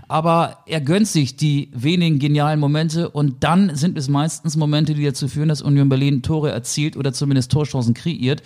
Aber 0.08 0.58
er 0.66 0.82
gönnt 0.82 1.08
sich 1.08 1.36
die 1.36 1.72
wenigen 1.74 2.20
genialen 2.20 2.60
Momente 2.60 3.10
und 3.10 3.44
dann 3.44 3.76
sind 3.76 3.98
es 3.98 4.10
meistens 4.10 4.56
Momente, 4.56 4.94
die 4.94 5.06
dazu 5.06 5.28
führen, 5.28 5.50
dass 5.50 5.62
Union 5.62 5.90
Berlin 5.90 6.22
Tore 6.22 6.52
erzielt 6.52 6.98
oder 6.98 7.14
zumindest 7.14 7.52
Torchancen 7.52 7.94
kreiert. 7.94 8.44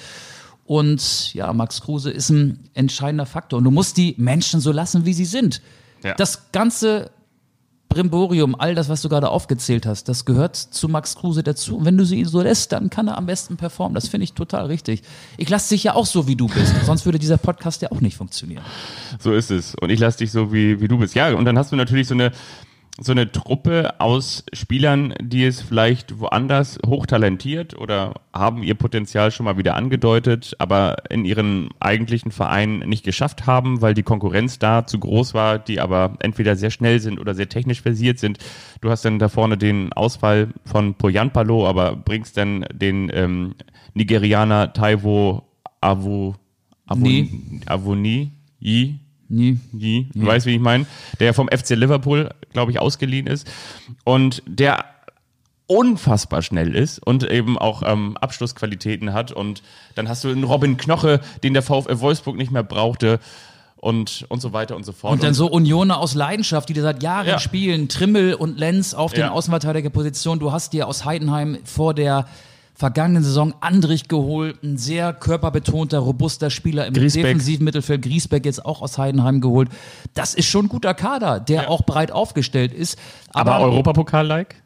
Und 0.65 1.33
ja, 1.33 1.51
Max 1.53 1.81
Kruse 1.81 2.11
ist 2.11 2.29
ein 2.29 2.59
entscheidender 2.73 3.25
Faktor. 3.25 3.57
Und 3.57 3.63
du 3.63 3.71
musst 3.71 3.97
die 3.97 4.15
Menschen 4.17 4.59
so 4.59 4.71
lassen, 4.71 5.05
wie 5.05 5.13
sie 5.13 5.25
sind. 5.25 5.61
Ja. 6.03 6.13
Das 6.15 6.51
ganze 6.51 7.09
Brimborium, 7.89 8.55
all 8.59 8.75
das, 8.75 8.89
was 8.89 9.01
du 9.01 9.09
gerade 9.09 9.29
aufgezählt 9.29 9.85
hast, 9.85 10.09
das 10.09 10.25
gehört 10.25 10.55
zu 10.55 10.89
Max 10.89 11.15
Kruse 11.15 11.43
dazu. 11.43 11.77
Und 11.77 11.85
wenn 11.85 11.97
du 11.97 12.05
sie 12.05 12.25
so 12.25 12.41
lässt, 12.41 12.71
dann 12.71 12.89
kann 12.89 13.07
er 13.07 13.17
am 13.17 13.25
besten 13.25 13.57
performen. 13.57 13.95
Das 13.95 14.07
finde 14.07 14.25
ich 14.25 14.33
total 14.33 14.65
richtig. 14.65 15.03
Ich 15.37 15.49
lasse 15.49 15.69
dich 15.69 15.83
ja 15.83 15.95
auch 15.95 16.05
so, 16.05 16.27
wie 16.27 16.35
du 16.35 16.47
bist. 16.47 16.73
Sonst 16.85 17.05
würde 17.05 17.19
dieser 17.19 17.37
Podcast 17.37 17.81
ja 17.81 17.91
auch 17.91 18.01
nicht 18.01 18.17
funktionieren. 18.17 18.63
So 19.19 19.33
ist 19.33 19.51
es. 19.51 19.75
Und 19.75 19.89
ich 19.89 19.99
lasse 19.99 20.19
dich 20.19 20.31
so, 20.31 20.51
wie, 20.51 20.81
wie 20.81 20.87
du 20.87 20.97
bist. 20.97 21.15
Ja, 21.15 21.33
und 21.33 21.45
dann 21.45 21.57
hast 21.57 21.71
du 21.71 21.75
natürlich 21.75 22.07
so 22.07 22.13
eine 22.13 22.31
so 22.99 23.11
eine 23.11 23.31
Truppe 23.31 23.99
aus 23.99 24.43
Spielern, 24.53 25.13
die 25.21 25.43
es 25.43 25.61
vielleicht 25.61 26.19
woanders 26.19 26.79
hochtalentiert 26.85 27.77
oder 27.77 28.15
haben 28.33 28.63
ihr 28.63 28.73
Potenzial 28.73 29.31
schon 29.31 29.45
mal 29.45 29.57
wieder 29.57 29.75
angedeutet, 29.75 30.55
aber 30.57 30.97
in 31.09 31.23
ihren 31.23 31.69
eigentlichen 31.79 32.31
Verein 32.31 32.79
nicht 32.79 33.03
geschafft 33.03 33.45
haben, 33.45 33.81
weil 33.81 33.93
die 33.93 34.03
Konkurrenz 34.03 34.57
da 34.57 34.87
zu 34.87 34.97
groß 34.99 35.33
war, 35.35 35.59
die 35.59 35.79
aber 35.79 36.15
entweder 36.19 36.55
sehr 36.55 36.71
schnell 36.71 36.99
sind 36.99 37.19
oder 37.19 37.35
sehr 37.35 37.49
technisch 37.49 37.81
versiert 37.81 38.17
sind. 38.17 38.39
Du 38.81 38.89
hast 38.89 39.05
dann 39.05 39.19
da 39.19 39.29
vorne 39.29 39.57
den 39.57 39.93
Ausfall 39.93 40.49
von 40.65 40.95
Poyanpalo, 40.95 41.67
aber 41.67 41.95
bringst 41.95 42.35
dann 42.37 42.65
den 42.73 43.11
ähm, 43.13 43.55
Nigerianer 43.93 44.73
Taiwo 44.73 45.43
Avu, 45.81 46.33
Avu, 46.87 46.99
Nee. 46.99 47.29
Avoni, 47.65 48.31
Yi, 48.59 48.99
Nie. 49.29 49.59
Yi, 49.73 50.09
du 50.13 50.25
weißt, 50.25 50.45
wie 50.45 50.55
ich 50.55 50.61
meine, 50.61 50.85
der 51.19 51.33
vom 51.33 51.47
FC 51.49 51.71
Liverpool, 51.71 52.29
glaube 52.53 52.71
ich, 52.71 52.79
ausgeliehen 52.79 53.27
ist 53.27 53.47
und 54.05 54.41
der 54.45 54.85
unfassbar 55.67 56.41
schnell 56.41 56.75
ist 56.75 56.99
und 57.05 57.29
eben 57.29 57.57
auch 57.57 57.83
ähm, 57.85 58.15
Abschlussqualitäten 58.17 59.11
hat 59.13 59.33
und 59.33 59.61
dann 59.95 60.07
hast 60.07 60.23
du 60.23 60.29
einen 60.29 60.45
Robin 60.45 60.77
Knoche, 60.77 61.19
den 61.43 61.53
der 61.53 61.61
VfL 61.61 61.99
Wolfsburg 61.99 62.37
nicht 62.37 62.51
mehr 62.51 62.63
brauchte 62.63 63.19
und 63.75 64.25
und 64.29 64.41
so 64.41 64.53
weiter 64.53 64.75
und 64.77 64.85
so 64.85 64.93
fort. 64.93 65.11
Und 65.13 65.23
dann 65.23 65.33
so 65.33 65.47
Unioner 65.51 65.97
aus 65.99 66.15
Leidenschaft, 66.15 66.69
die 66.69 66.73
da 66.73 66.81
seit 66.81 67.03
Jahren 67.03 67.27
Ja. 67.27 67.39
spielen, 67.39 67.89
Trimmel 67.89 68.33
und 68.33 68.57
Lenz 68.57 68.93
auf 68.93 69.11
den 69.11 69.21
Ja. 69.25 69.31
Außenverteidigerpositionen. 69.31 70.39
Du 70.39 70.53
hast 70.53 70.71
dir 70.71 70.87
aus 70.87 71.03
Heidenheim 71.03 71.57
vor 71.65 71.93
der 71.93 72.27
vergangenen 72.77 73.23
Saison 73.23 73.55
Andrich 73.59 74.07
geholt, 74.07 74.63
ein 74.63 74.77
sehr 74.77 75.11
körperbetonter, 75.11 75.97
robuster 75.97 76.51
Spieler 76.51 76.85
im 76.85 76.93
Griesbeck. 76.93 77.23
defensiven 77.23 77.63
Mittelfeld. 77.63 78.03
Griesbeck 78.03 78.45
jetzt 78.45 78.63
auch 78.63 78.83
aus 78.83 78.99
Heidenheim 78.99 79.41
geholt. 79.41 79.69
Das 80.13 80.35
ist 80.35 80.45
schon 80.45 80.65
ein 80.65 80.69
guter 80.69 80.93
Kader, 80.93 81.39
der 81.39 81.71
auch 81.71 81.81
breit 81.83 82.11
aufgestellt 82.11 82.73
ist. 82.73 82.97
aber 83.33 83.55
Aber, 83.55 83.65
Europapokal-like? 83.65 84.61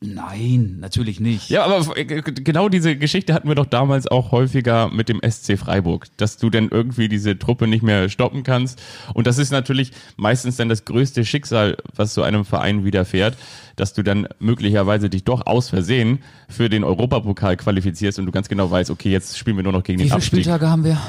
Nein, 0.00 0.78
natürlich 0.80 1.20
nicht. 1.20 1.50
Ja, 1.50 1.64
aber 1.64 1.96
äh, 1.96 2.04
genau 2.04 2.68
diese 2.68 2.96
Geschichte 2.96 3.34
hatten 3.34 3.48
wir 3.48 3.54
doch 3.54 3.66
damals 3.66 4.06
auch 4.06 4.32
häufiger 4.32 4.90
mit 4.90 5.08
dem 5.08 5.20
SC 5.28 5.58
Freiburg, 5.58 6.06
dass 6.16 6.36
du 6.38 6.50
dann 6.50 6.68
irgendwie 6.70 7.08
diese 7.08 7.38
Truppe 7.38 7.66
nicht 7.66 7.82
mehr 7.82 8.08
stoppen 8.08 8.42
kannst. 8.42 8.80
Und 9.14 9.26
das 9.26 9.38
ist 9.38 9.50
natürlich 9.52 9.92
meistens 10.16 10.56
dann 10.56 10.68
das 10.68 10.84
größte 10.84 11.24
Schicksal, 11.24 11.76
was 11.94 12.14
so 12.14 12.22
einem 12.22 12.44
Verein 12.44 12.84
widerfährt, 12.84 13.36
dass 13.76 13.92
du 13.92 14.02
dann 14.02 14.26
möglicherweise 14.38 15.10
dich 15.10 15.24
doch 15.24 15.46
aus 15.46 15.68
Versehen 15.68 16.20
für 16.48 16.68
den 16.68 16.84
Europapokal 16.84 17.56
qualifizierst 17.56 18.18
und 18.18 18.26
du 18.26 18.32
ganz 18.32 18.48
genau 18.48 18.70
weißt, 18.70 18.90
okay, 18.90 19.10
jetzt 19.10 19.38
spielen 19.38 19.56
wir 19.56 19.62
nur 19.64 19.72
noch 19.72 19.82
gegen 19.82 19.98
Wie 19.98 20.04
den 20.04 20.08
viele 20.08 20.16
Abstieg. 20.16 20.40
Spieltage 20.40 20.68
haben 20.68 20.84
wir? 20.84 21.00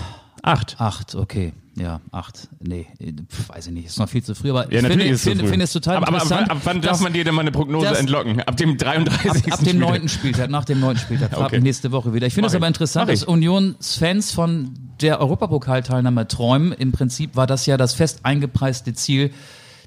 Acht. 0.41 0.75
Acht, 0.79 1.15
okay. 1.15 1.53
Ja, 1.77 2.01
acht. 2.11 2.49
Nee, 2.59 2.85
pf, 3.29 3.47
weiß 3.49 3.67
ich 3.67 3.73
nicht. 3.73 3.85
Ist 3.87 3.97
noch 3.97 4.09
viel 4.09 4.21
zu 4.21 4.35
früh, 4.35 4.49
aber 4.49 4.71
Ja, 4.73 4.81
ich 4.81 4.87
finde, 4.87 5.05
ist 5.05 5.21
es 5.21 5.23
finde, 5.23 5.47
finde 5.47 5.63
es 5.63 5.71
total 5.71 5.97
aber, 5.97 6.07
interessant. 6.09 6.43
aber 6.49 6.51
ab 6.51 6.61
wann 6.65 6.81
dass- 6.81 6.91
darf 6.91 7.01
man 7.01 7.13
dir 7.13 7.23
denn 7.23 7.33
mal 7.33 7.41
eine 7.41 7.51
Prognose 7.51 7.87
das- 7.87 7.99
entlocken? 7.99 8.41
Ab 8.41 8.57
dem 8.57 8.77
33. 8.77 9.45
Ab, 9.53 9.59
ab 9.59 9.63
dem 9.65 9.79
neunten 9.79 10.09
Spieltag, 10.09 10.49
nach 10.49 10.65
dem 10.65 10.81
neunten 10.81 11.01
Spieltag. 11.01 11.31
Okay. 11.37 11.55
mich 11.55 11.63
nächste 11.63 11.91
Woche 11.93 12.13
wieder. 12.13 12.27
Ich 12.27 12.33
finde 12.33 12.47
es 12.49 12.55
aber 12.55 12.67
interessant, 12.67 13.09
dass 13.09 13.23
Unionsfans 13.23 14.31
von 14.33 14.71
der 15.01 15.21
Europapokalteilnahme 15.21 16.27
träumen. 16.27 16.73
Im 16.73 16.91
Prinzip 16.91 17.35
war 17.37 17.47
das 17.47 17.65
ja 17.65 17.77
das 17.77 17.93
fest 17.93 18.19
eingepreiste 18.23 18.93
Ziel 18.93 19.31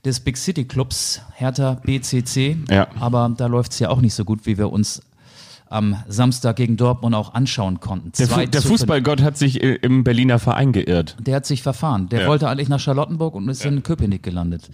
des 0.06 0.20
Big 0.20 0.36
City 0.38 0.64
Clubs 0.64 1.20
Hertha 1.34 1.80
BCC. 1.84 2.56
Ja. 2.70 2.88
Aber 2.98 3.32
da 3.36 3.46
läuft 3.46 3.72
es 3.72 3.78
ja 3.78 3.90
auch 3.90 4.00
nicht 4.00 4.14
so 4.14 4.24
gut, 4.24 4.46
wie 4.46 4.56
wir 4.58 4.70
uns 4.72 5.02
am 5.74 5.96
Samstag 6.08 6.56
gegen 6.56 6.76
Dortmund 6.76 7.14
auch 7.14 7.34
anschauen 7.34 7.80
konnten. 7.80 8.12
Der, 8.18 8.28
Fu 8.28 8.46
der 8.46 8.62
Fußballgott 8.62 9.22
hat 9.22 9.36
sich 9.36 9.60
im 9.62 10.04
Berliner 10.04 10.38
Verein 10.38 10.72
geirrt. 10.72 11.16
der 11.20 11.36
hat 11.36 11.46
sich 11.46 11.62
verfahren. 11.62 12.08
Der 12.08 12.22
Ja. 12.22 12.28
wollte 12.28 12.48
eigentlich 12.48 12.68
nach 12.68 12.80
Charlottenburg 12.80 13.34
und 13.34 13.48
ist 13.48 13.64
in 13.64 13.82
Köpenick 13.82 14.22
gelandet. 14.22 14.70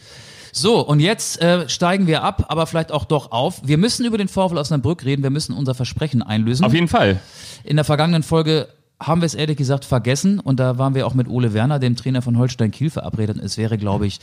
So, 0.52 0.80
und 0.84 1.00
jetzt 1.00 1.40
äh, 1.40 1.68
steigen 1.68 2.06
wir 2.06 2.22
ab, 2.24 2.46
aber 2.48 2.66
vielleicht 2.66 2.92
auch 2.92 3.04
doch 3.04 3.30
auf. 3.32 3.62
Wir 3.64 3.78
müssen 3.78 4.04
über 4.04 4.18
den 4.18 4.28
VfL 4.28 4.58
Osnabrück 4.58 5.04
reden, 5.04 5.22
wir 5.22 5.30
müssen 5.30 5.54
unser 5.54 5.74
Versprechen 5.74 6.22
einlösen. 6.22 6.64
Auf 6.64 6.74
jeden 6.74 6.88
Fall. 6.88 7.20
In 7.64 7.76
der 7.76 7.84
vergangenen 7.84 8.22
Folge 8.22 8.68
haben 9.02 9.22
wir 9.22 9.26
es 9.26 9.34
ehrlich 9.34 9.56
gesagt 9.56 9.84
vergessen 9.84 10.40
und 10.40 10.60
da 10.60 10.76
waren 10.76 10.94
wir 10.94 11.06
auch 11.06 11.14
mit 11.14 11.28
Ole 11.28 11.54
Werner, 11.54 11.78
dem 11.78 11.96
Trainer 11.96 12.20
von 12.20 12.36
Holstein 12.36 12.70
Kiel, 12.70 12.90
verabredet. 12.90 13.38
Es 13.38 13.56
wäre, 13.56 13.78
glaube 13.78 14.06
ich, 14.06 14.18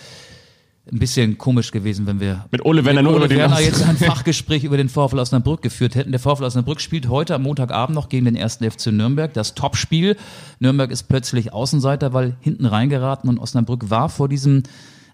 ein 0.91 0.99
bisschen 0.99 1.37
komisch 1.37 1.71
gewesen, 1.71 2.05
wenn 2.07 2.19
wir 2.19 2.45
Mit 2.51 2.65
Ole 2.65 2.85
Werner 2.85 3.01
mit 3.01 3.11
nur 3.11 3.21
Ole 3.21 3.29
Werner 3.29 3.59
jetzt 3.59 3.83
ein 3.83 3.97
Fachgespräch 3.97 4.63
über 4.63 4.77
den 4.77 4.89
VfL 4.89 5.19
Osnabrück 5.19 5.61
geführt 5.61 5.95
hätten. 5.95 6.11
Der 6.11 6.19
VfL 6.19 6.43
Osnabrück 6.43 6.81
spielt 6.81 7.09
heute 7.09 7.35
am 7.35 7.43
Montagabend 7.43 7.95
noch 7.95 8.09
gegen 8.09 8.25
den 8.25 8.35
ersten 8.35 8.69
FC 8.69 8.87
Nürnberg, 8.87 9.33
das 9.33 9.55
Topspiel. 9.55 10.15
Nürnberg 10.59 10.91
ist 10.91 11.03
plötzlich 11.03 11.53
Außenseiter, 11.53 12.13
weil 12.13 12.35
hinten 12.41 12.65
reingeraten 12.65 13.29
und 13.29 13.39
Osnabrück 13.39 13.89
war 13.89 14.09
vor 14.09 14.29
diesem 14.29 14.63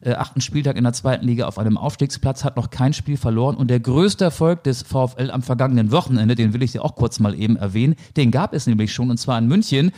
äh, 0.01 0.13
achten 0.13 0.41
Spieltag 0.41 0.77
in 0.77 0.83
der 0.83 0.93
zweiten 0.93 1.25
Liga 1.25 1.47
auf 1.47 1.57
einem 1.57 1.77
Aufstiegsplatz, 1.77 2.43
hat 2.43 2.57
noch 2.57 2.69
kein 2.69 2.93
Spiel 2.93 3.17
verloren 3.17 3.55
und 3.55 3.69
der 3.69 3.79
größte 3.79 4.25
Erfolg 4.25 4.63
des 4.63 4.83
VfL 4.83 5.31
am 5.31 5.41
vergangenen 5.41 5.91
Wochenende, 5.91 6.35
den 6.35 6.53
will 6.53 6.63
ich 6.63 6.73
dir 6.73 6.83
auch 6.83 6.95
kurz 6.95 7.19
mal 7.19 7.33
eben 7.39 7.55
erwähnen, 7.55 7.95
den 8.17 8.31
gab 8.31 8.53
es 8.53 8.67
nämlich 8.67 8.93
schon 8.93 9.09
und 9.09 9.17
zwar 9.17 9.37
in 9.37 9.47
München. 9.47 9.91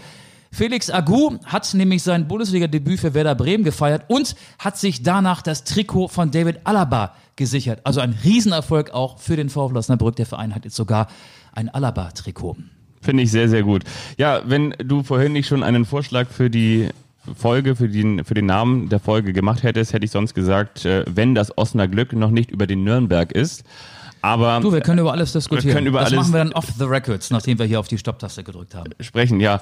Felix 0.56 0.90
Agu 0.90 1.38
hat 1.44 1.74
nämlich 1.74 2.02
sein 2.02 2.30
Bundesliga-Debüt 2.30 3.02
für 3.02 3.14
Werder 3.14 3.36
Bremen 3.36 3.66
gefeiert 3.66 4.04
und 4.08 4.38
hat 4.58 4.78
sich 4.78 5.04
danach 5.04 5.42
das 5.42 5.66
Trikot 5.66 6.08
von 6.08 6.32
David 6.32 6.62
Alaba 6.64 7.14
gesichert. 7.36 7.82
Also 7.84 8.00
ein 8.00 8.18
Riesenerfolg 8.24 8.92
auch 8.92 9.20
für 9.20 9.36
den 9.36 9.50
VfL 9.50 9.76
Osnabrück. 9.76 10.16
Der 10.16 10.26
Verein 10.26 10.56
hat 10.56 10.64
jetzt 10.64 10.78
sogar 10.78 11.08
ein 11.52 11.68
Alaba-Trikot. 11.68 12.56
Finde 13.02 13.24
ich 13.24 13.32
sehr, 13.32 13.50
sehr 13.50 13.64
gut. 13.64 13.84
Ja, 14.18 14.44
wenn 14.46 14.74
du 14.82 15.04
vorhin 15.04 15.34
nicht 15.34 15.48
schon 15.48 15.62
einen 15.62 15.84
Vorschlag 15.84 16.30
für 16.30 16.50
die 16.50 16.88
Folge, 17.36 17.76
für 17.76 17.90
den, 17.90 18.24
für 18.24 18.34
den 18.34 18.46
Namen 18.46 18.88
der 18.88 19.02
Folge 19.02 19.34
gemacht 19.34 19.62
hättest, 19.62 19.92
hätte 19.92 20.06
ich 20.06 20.12
sonst 20.12 20.36
gesagt, 20.36 20.86
äh, 20.86 21.04
wenn 21.10 21.36
das 21.36 21.58
Osnabrück 21.58 22.14
noch 22.14 22.32
nicht 22.32 22.50
über 22.50 22.66
den 22.66 22.86
Nürnberg 22.86 23.34
ist. 23.34 23.66
Aber 24.26 24.60
Du, 24.60 24.74
wir 24.74 24.82
können 24.82 24.98
über 25.00 25.12
alles 25.12 25.34
diskutieren. 25.34 25.76
können 25.76 25.86
über 25.88 26.00
das 26.00 26.08
alles- 26.12 26.22
machen 26.22 26.34
wir 26.34 26.38
dann 26.40 26.54
off 26.54 26.66
the 26.80 26.84
records, 26.86 27.30
nachdem 27.30 27.60
wir 27.60 27.66
hier 27.68 27.80
auf 27.80 27.88
die 27.88 28.00
Stopptaste 28.00 28.44
gedrückt 28.44 28.74
haben. 28.74 28.90
sprechen, 29.00 29.40
ja. 29.40 29.62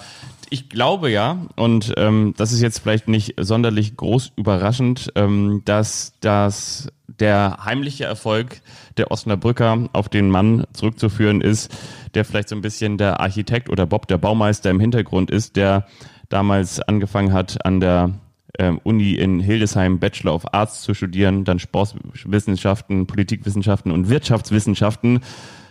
Ich 0.50 0.70
glaube 0.70 1.12
ja, 1.12 1.38
und 1.58 1.94
ähm, 1.98 2.34
das 2.38 2.54
ist 2.54 2.62
jetzt 2.62 2.80
vielleicht 2.80 3.10
nicht 3.10 3.34
sonderlich 3.38 3.98
groß 3.98 4.32
überraschend, 4.38 5.12
ähm, 5.16 5.64
dass 5.66 6.14
das 6.22 6.88
der 7.20 7.58
heimliche 7.66 8.06
Erfolg 8.06 8.62
der 8.98 9.12
Osnabrücker 9.12 9.90
auf 9.92 10.08
den 10.08 10.30
Mann 10.30 10.64
zurückzuführen 10.72 11.42
ist, 11.42 11.70
der 12.14 12.24
vielleicht 12.24 12.48
so 12.48 12.56
ein 12.56 12.62
bisschen 12.62 12.98
der 12.98 13.20
Architekt 13.20 13.70
oder 13.70 13.86
Bob 13.86 14.08
der 14.08 14.18
Baumeister 14.18 14.70
im 14.70 14.80
Hintergrund 14.80 15.30
ist, 15.30 15.58
der 15.58 15.88
damals 16.30 16.80
angefangen 16.80 17.34
hat 17.34 17.66
an 17.66 17.80
der 17.82 18.12
ähm, 18.60 18.80
Uni 18.84 19.14
in 19.14 19.40
Hildesheim 19.40 20.00
Bachelor 20.00 20.34
of 20.36 20.54
Arts 20.54 20.82
zu 20.82 20.94
studieren, 20.94 21.44
dann 21.44 21.60
Sportwissenschaften, 21.60 23.08
Politikwissenschaften 23.08 23.92
und 23.92 24.10
Wirtschaftswissenschaften, 24.10 25.22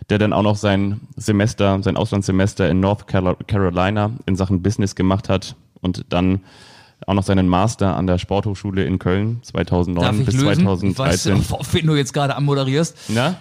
der 0.09 0.17
dann 0.17 0.33
auch 0.33 0.43
noch 0.43 0.57
sein 0.57 0.99
Semester, 1.15 1.81
sein 1.81 1.95
Auslandssemester 1.95 2.69
in 2.69 2.79
North 2.81 3.07
Caro- 3.07 3.37
Carolina 3.47 4.11
in 4.25 4.35
Sachen 4.35 4.61
Business 4.61 4.95
gemacht 4.95 5.29
hat 5.29 5.55
und 5.81 6.05
dann 6.09 6.41
auch 7.07 7.13
noch 7.13 7.23
seinen 7.23 7.47
Master 7.47 7.95
an 7.95 8.07
der 8.07 8.17
Sporthochschule 8.17 8.83
in 8.85 8.99
Köln 8.99 9.39
2009 9.43 10.03
Darf 10.03 10.19
ich 10.19 10.25
bis 10.25 10.35
lösen? 10.35 10.89
Ich 10.91 10.97
weiß, 10.97 11.23
2013. 11.23 11.59
auf 11.59 11.73
wen 11.73 11.87
du 11.87 11.95
jetzt 11.95 12.13
gerade 12.13 12.35
anmoderierst. 12.35 12.97
Na? 13.09 13.35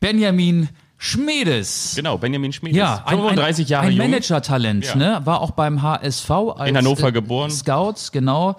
Benjamin 0.00 0.68
Schmedes. 1.02 1.94
Genau, 1.96 2.18
Benjamin 2.18 2.52
Schmid. 2.52 2.74
Ja, 2.76 3.02
ein, 3.06 3.16
35 3.16 3.64
ein, 3.64 3.70
Jahre 3.70 3.86
ein 3.86 3.92
jung. 3.92 4.10
Manager-Talent, 4.10 4.84
Ja. 4.84 4.96
ne? 4.96 5.20
War 5.24 5.40
auch 5.40 5.52
beim 5.52 5.80
HSV 5.80 6.30
als 6.30 6.68
In 6.68 6.76
Hannover 6.76 7.08
äh, 7.08 7.12
geboren. 7.12 7.50
Scouts, 7.50 8.12
genau. 8.12 8.56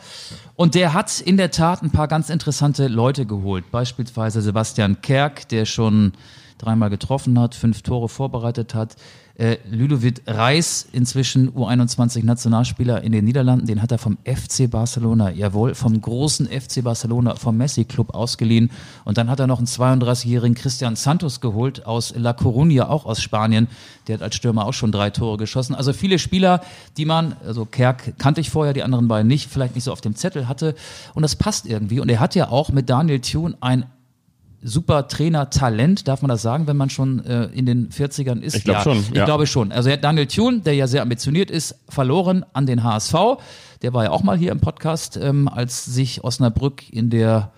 Und 0.56 0.73
der 0.73 0.93
hat 0.95 1.19
in 1.21 1.38
der 1.38 1.51
Tat 1.51 1.84
ein 1.84 1.91
paar 1.91 2.08
ganz 2.08 2.32
interessante 2.32 2.88
Leute 2.88 3.27
geholt. 3.27 3.69
Beispielsweise 3.69 4.41
Sebastian 4.41 5.04
Kerk, 5.04 5.49
der 5.49 5.65
schon 5.65 6.13
dreimal 6.58 6.89
getroffen 6.89 7.39
hat, 7.39 7.54
fünf 7.54 7.84
Tore 7.84 8.10
vorbereitet 8.10 8.73
hat. 8.73 8.95
Äh, 9.41 9.58
Ludovic 9.71 10.21
Reis, 10.27 10.88
inzwischen 10.91 11.49
U21-Nationalspieler 11.54 13.01
in 13.01 13.12
den 13.12 13.25
Niederlanden, 13.25 13.65
den 13.65 13.82
hat 13.82 13.91
er 13.91 13.97
vom 13.97 14.19
FC 14.23 14.69
Barcelona, 14.69 15.32
jawohl, 15.32 15.73
vom 15.73 15.99
großen 15.99 16.45
FC 16.45 16.84
Barcelona, 16.84 17.34
vom 17.34 17.58
Messi-Club 17.58 18.13
ausgeliehen. 18.13 18.69
Und 19.04 19.17
dann 19.17 19.32
hat 19.32 19.39
er 19.39 19.47
noch 19.47 19.58
einen 19.58 19.65
32-jährigen 19.65 20.54
Christian 20.54 20.95
Santos 20.95 21.41
geholt 21.41 21.88
aus 21.88 22.13
La 22.15 22.34
Coruña, 22.34 22.84
auch 22.84 23.08
aus 23.08 23.19
Spanien. 23.19 23.67
Der 24.08 24.17
hat 24.17 24.21
als 24.21 24.36
Stürmer 24.36 24.67
auch 24.67 24.73
schon 24.73 24.91
drei 24.91 25.10
Tore 25.10 25.38
geschossen. 25.38 25.73
Also 25.73 25.91
viele 25.91 26.19
Spieler, 26.19 26.62
die 26.97 27.06
man, 27.06 27.36
also 27.43 27.65
Kerk 27.65 28.19
kannte 28.19 28.41
ich 28.41 28.51
vorher, 28.51 28.73
die 28.73 28.84
anderen 28.84 29.08
beiden 29.08 29.27
nicht, 29.27 29.49
vielleicht 29.49 29.73
nicht 29.73 29.86
so 29.86 29.91
auf 29.91 30.01
dem 30.01 30.15
Zettel 30.15 30.47
hatte. 30.47 30.75
Und 31.15 31.23
das 31.23 31.36
passt 31.36 31.66
irgendwie. 31.66 31.99
Und 31.99 32.09
er 32.09 32.20
hat 32.20 32.36
ja 32.36 32.49
auch 32.49 32.70
mit 32.70 32.91
Daniel 32.91 33.20
Thune 33.22 33.57
ein 33.59 33.88
super 34.64 35.07
Trainer-Talent, 35.07 36.07
darf 36.07 36.22
man 36.22 36.30
das 36.30 36.41
sagen, 36.41 36.68
wenn 36.68 36.78
man 36.78 36.89
schon 36.89 37.26
äh, 37.26 37.45
in 37.45 37.66
den 37.66 37.89
40ern 37.89 38.41
ist? 38.41 38.55
Ich 38.55 38.64
glaub 38.64 38.78
ja, 38.78 38.84
schon, 38.84 38.97
Ich 38.97 39.12
ja. 39.12 39.26
glaube 39.26 39.47
schon. 39.47 39.72
Also 39.72 39.89
er 39.89 39.93
hat 39.93 40.03
Daniel 40.03 40.28
Thune, 40.28 40.59
der 40.59 40.76
ja 40.76 40.88
sehr 40.88 41.01
ambitioniert 41.01 41.49
ist, 41.49 41.76
verloren 41.89 42.45
an 42.53 42.66
den 42.66 42.84
HSV. 42.84 43.16
Der 43.82 43.93
war 43.93 44.03
ja 44.03 44.12
auch 44.12 44.24
mal 44.24 44.38
hier 44.38 44.51
im 44.51 44.59
Podcast, 44.59 45.18
ähm, 45.18 45.47
als 45.47 45.86
sich 45.86 46.24
Osnabrück 46.24 46.91
in 46.91 47.09
der 47.09 47.51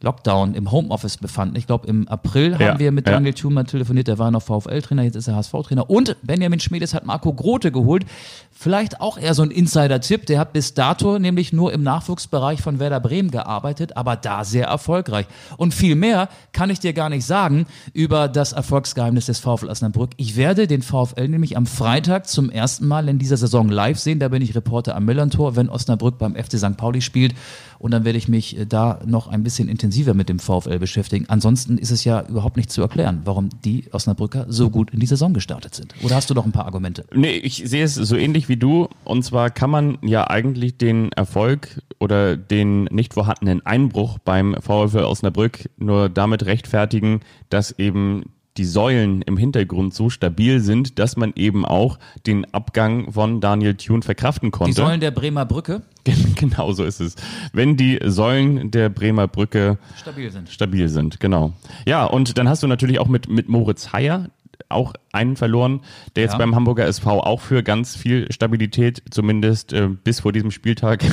Lockdown 0.00 0.54
im 0.54 0.70
Homeoffice 0.70 1.16
befanden. 1.16 1.56
Ich 1.56 1.66
glaube, 1.66 1.88
im 1.88 2.06
April 2.06 2.52
Ja, 2.52 2.68
haben 2.68 2.78
wir 2.78 2.92
mit 2.92 3.06
ja. 3.06 3.14
Daniel 3.14 3.34
Thumann 3.34 3.66
telefoniert, 3.66 4.06
der 4.06 4.18
war 4.18 4.30
noch 4.30 4.42
VfL-Trainer, 4.42 5.02
jetzt 5.02 5.16
ist 5.16 5.26
er 5.26 5.34
HSV-Trainer. 5.34 5.90
Und 5.90 6.16
Benjamin 6.22 6.60
Schmedes 6.60 6.94
hat 6.94 7.04
Marco 7.04 7.32
Grote 7.32 7.72
geholt. 7.72 8.04
Vielleicht 8.52 9.00
auch 9.00 9.18
eher 9.18 9.34
so 9.34 9.42
ein 9.42 9.50
Insider-Tipp. 9.50 10.26
Der 10.26 10.38
hat 10.38 10.52
bis 10.52 10.74
dato 10.74 11.18
nämlich 11.18 11.52
nur 11.52 11.72
im 11.72 11.82
Nachwuchsbereich 11.82 12.60
von 12.60 12.78
Werder 12.78 13.00
Bremen 13.00 13.30
gearbeitet, 13.30 13.96
aber 13.96 14.16
da 14.16 14.44
sehr 14.44 14.66
erfolgreich. 14.66 15.26
Und 15.56 15.74
viel 15.74 15.94
mehr 15.94 16.28
kann 16.52 16.70
ich 16.70 16.80
dir 16.80 16.92
gar 16.92 17.08
nicht 17.08 17.24
sagen 17.24 17.66
über 17.92 18.28
das 18.28 18.52
Erfolgsgeheimnis 18.52 19.26
des 19.26 19.38
VfL 19.40 19.68
Osnabrück. 19.68 20.10
Ich 20.16 20.36
werde 20.36 20.66
den 20.66 20.82
VfL 20.82 21.28
nämlich 21.28 21.56
am 21.56 21.66
Freitag 21.66 22.28
zum 22.28 22.50
ersten 22.50 22.86
Mal 22.86 23.08
in 23.08 23.18
dieser 23.18 23.36
Saison 23.36 23.68
live 23.68 23.98
sehen. 23.98 24.18
Da 24.18 24.28
bin 24.28 24.42
ich 24.42 24.54
Reporter 24.54 24.96
am 24.96 25.04
Millantor, 25.04 25.56
wenn 25.56 25.68
Osnabrück 25.68 26.18
beim 26.18 26.34
FC 26.34 26.58
St. 26.58 26.76
Pauli 26.76 27.00
spielt. 27.00 27.34
Und 27.78 27.92
dann 27.92 28.04
werde 28.04 28.18
ich 28.18 28.28
mich 28.28 28.58
äh, 28.58 28.66
da 28.66 29.00
noch 29.06 29.28
ein 29.28 29.42
bisschen 29.42 29.68
intensiver 29.68 30.14
mit 30.14 30.28
dem 30.28 30.38
VfL 30.38 30.78
beschäftigen. 30.78 31.26
Ansonsten 31.28 31.78
ist 31.78 31.90
es 31.90 32.04
ja 32.04 32.26
überhaupt 32.28 32.56
nicht 32.56 32.70
zu 32.70 32.82
erklären, 32.82 33.22
warum 33.24 33.50
die 33.64 33.84
Osnabrücker 33.92 34.46
so 34.48 34.70
gut 34.70 34.90
in 34.90 35.00
die 35.00 35.06
Saison 35.06 35.32
gestartet 35.32 35.74
sind. 35.74 35.94
Oder 36.02 36.16
hast 36.16 36.30
du 36.30 36.34
doch 36.34 36.44
ein 36.44 36.52
paar 36.52 36.66
Argumente? 36.66 37.04
Nee, 37.14 37.36
ich 37.36 37.62
sehe 37.66 37.84
es 37.84 37.94
so 37.94 38.16
ähnlich 38.16 38.48
wie 38.48 38.56
du. 38.56 38.88
Und 39.04 39.24
zwar 39.24 39.50
kann 39.50 39.70
man 39.70 39.98
ja 40.02 40.28
eigentlich 40.28 40.76
den 40.76 41.12
Erfolg 41.12 41.82
oder 41.98 42.36
den 42.36 42.84
nicht 42.84 43.14
vorhandenen 43.14 43.64
Einbruch 43.64 44.18
beim 44.18 44.56
VfL 44.60 45.04
Osnabrück 45.04 45.70
nur 45.78 46.08
damit 46.08 46.46
rechtfertigen, 46.46 47.20
dass 47.50 47.78
eben 47.78 48.24
die 48.58 48.64
Säulen 48.64 49.22
im 49.22 49.36
Hintergrund 49.36 49.94
so 49.94 50.10
stabil 50.10 50.60
sind, 50.60 50.98
dass 50.98 51.16
man 51.16 51.32
eben 51.36 51.64
auch 51.64 51.98
den 52.26 52.52
Abgang 52.52 53.12
von 53.12 53.40
Daniel 53.40 53.74
Thune 53.76 54.02
verkraften 54.02 54.50
konnte. 54.50 54.74
Die 54.74 54.80
Säulen 54.80 55.00
der 55.00 55.12
Bremer 55.12 55.46
Brücke 55.46 55.82
genau 56.36 56.72
so 56.72 56.84
ist 56.84 57.00
es. 57.00 57.16
Wenn 57.52 57.76
die 57.76 57.98
Säulen 58.04 58.70
der 58.70 58.88
Bremer 58.88 59.28
Brücke 59.28 59.78
stabil 59.96 60.30
sind. 60.30 60.48
stabil 60.48 60.88
sind, 60.88 61.20
genau. 61.20 61.52
Ja, 61.86 62.04
und 62.04 62.38
dann 62.38 62.48
hast 62.48 62.62
du 62.62 62.66
natürlich 62.66 62.98
auch 62.98 63.08
mit, 63.08 63.28
mit 63.28 63.48
Moritz 63.48 63.92
Heyer 63.92 64.30
auch 64.70 64.94
einen 65.12 65.36
verloren, 65.36 65.80
der 66.16 66.24
jetzt 66.24 66.32
Ja. 66.32 66.38
beim 66.38 66.54
Hamburger 66.54 66.86
SV 66.86 67.20
auch 67.20 67.40
für 67.40 67.62
ganz 67.62 67.94
viel 67.96 68.30
Stabilität, 68.32 69.02
zumindest 69.10 69.72
äh, 69.72 69.88
bis 69.88 70.20
vor 70.20 70.32
diesem 70.32 70.50
Spieltag, 70.50 71.04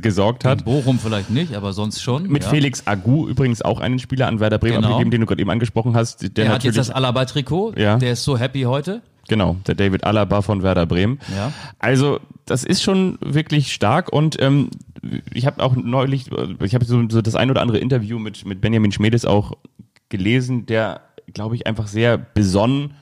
gesorgt 0.00 0.44
hat. 0.44 0.60
In 0.60 0.64
Bochum 0.64 0.98
vielleicht 0.98 1.30
nicht, 1.30 1.54
aber 1.54 1.72
sonst 1.72 2.00
schon. 2.02 2.24
Mit 2.24 2.44
ja. 2.44 2.50
Felix 2.50 2.86
Agu 2.86 3.28
übrigens 3.28 3.62
auch 3.62 3.80
einen 3.80 3.98
Spieler 3.98 4.26
an 4.28 4.40
Werder 4.40 4.58
Bremen 4.58 4.76
Genau. 4.76 4.88
abgegeben, 4.88 5.10
den 5.10 5.20
du 5.22 5.26
gerade 5.26 5.40
eben 5.40 5.50
angesprochen 5.50 5.94
hast. 5.94 6.22
Der, 6.22 6.28
Der 6.30 6.48
hat 6.50 6.64
jetzt 6.64 6.78
das 6.78 6.90
Alaba-Trikot. 6.90 7.74
Ja. 7.76 7.96
Der 7.96 8.12
ist 8.12 8.24
so 8.24 8.38
happy 8.38 8.62
heute. 8.62 9.02
Genau, 9.28 9.56
der 9.66 9.74
David 9.74 10.04
Alaba 10.04 10.40
von 10.42 10.62
Werder 10.62 10.86
Bremen. 10.86 11.18
Ja. 11.36 11.52
Also 11.78 12.20
das 12.46 12.64
ist 12.64 12.82
schon 12.82 13.18
wirklich 13.20 13.72
stark 13.72 14.10
und 14.12 14.40
ähm, 14.40 14.70
ich 15.34 15.46
habe 15.46 15.62
auch 15.62 15.76
neulich, 15.76 16.30
ich 16.62 16.74
habe 16.74 16.84
so, 16.84 17.02
so 17.08 17.20
das 17.20 17.34
ein 17.34 17.50
oder 17.50 17.60
andere 17.60 17.78
Interview 17.78 18.18
mit, 18.18 18.46
mit 18.46 18.60
Benjamin 18.60 18.90
Schmedes 18.90 19.24
auch 19.26 19.52
gelesen, 20.08 20.64
der, 20.66 21.02
glaube 21.34 21.54
ich, 21.56 21.66
einfach 21.66 21.86
sehr 21.86 22.16
besonnen 22.16 22.92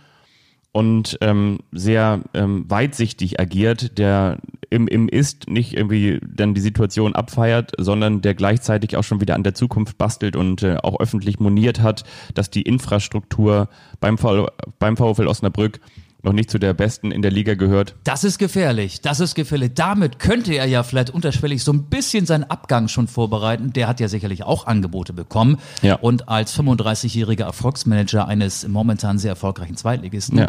und 0.76 1.16
ähm, 1.22 1.60
sehr 1.72 2.20
ähm, 2.34 2.66
weitsichtig 2.68 3.40
agiert, 3.40 3.96
der 3.96 4.40
im, 4.68 4.86
im 4.88 5.08
Ist 5.08 5.48
nicht 5.48 5.74
irgendwie 5.74 6.20
dann 6.22 6.52
die 6.52 6.60
Situation 6.60 7.14
abfeiert, 7.14 7.72
sondern 7.78 8.20
der 8.20 8.34
gleichzeitig 8.34 8.94
auch 8.98 9.02
schon 9.02 9.22
wieder 9.22 9.36
an 9.36 9.42
der 9.42 9.54
Zukunft 9.54 9.96
bastelt 9.96 10.36
und 10.36 10.62
äh, 10.62 10.76
auch 10.82 11.00
öffentlich 11.00 11.40
moniert 11.40 11.80
hat, 11.80 12.04
dass 12.34 12.50
die 12.50 12.60
Infrastruktur 12.60 13.70
beim, 14.00 14.18
v 14.18 14.48
beim 14.78 14.98
VfL 14.98 15.28
Osnabrück 15.28 15.80
noch 16.26 16.32
nicht 16.32 16.50
zu 16.50 16.58
der 16.58 16.74
besten 16.74 17.10
in 17.12 17.22
der 17.22 17.30
Liga 17.30 17.54
gehört. 17.54 17.94
Das 18.04 18.24
ist 18.24 18.38
gefährlich. 18.38 19.00
Das 19.00 19.20
ist 19.20 19.34
gefährlich. 19.34 19.72
Damit 19.74 20.18
könnte 20.18 20.52
er 20.54 20.66
ja 20.66 20.82
vielleicht 20.82 21.10
unterschwellig 21.10 21.62
so 21.62 21.72
ein 21.72 21.84
bisschen 21.84 22.26
seinen 22.26 22.44
Abgang 22.44 22.88
schon 22.88 23.06
vorbereiten. 23.08 23.72
Der 23.72 23.88
hat 23.88 24.00
ja 24.00 24.08
sicherlich 24.08 24.42
auch 24.42 24.66
Angebote 24.66 25.12
bekommen. 25.12 25.58
Ja. 25.82 25.94
Und 25.94 26.28
als 26.28 26.58
35-jähriger 26.58 27.44
Erfolgsmanager 27.44 28.26
eines 28.28 28.66
momentan 28.68 29.18
sehr 29.18 29.30
erfolgreichen 29.30 29.76
Zweitligisten 29.76 30.36
Ja. 30.38 30.48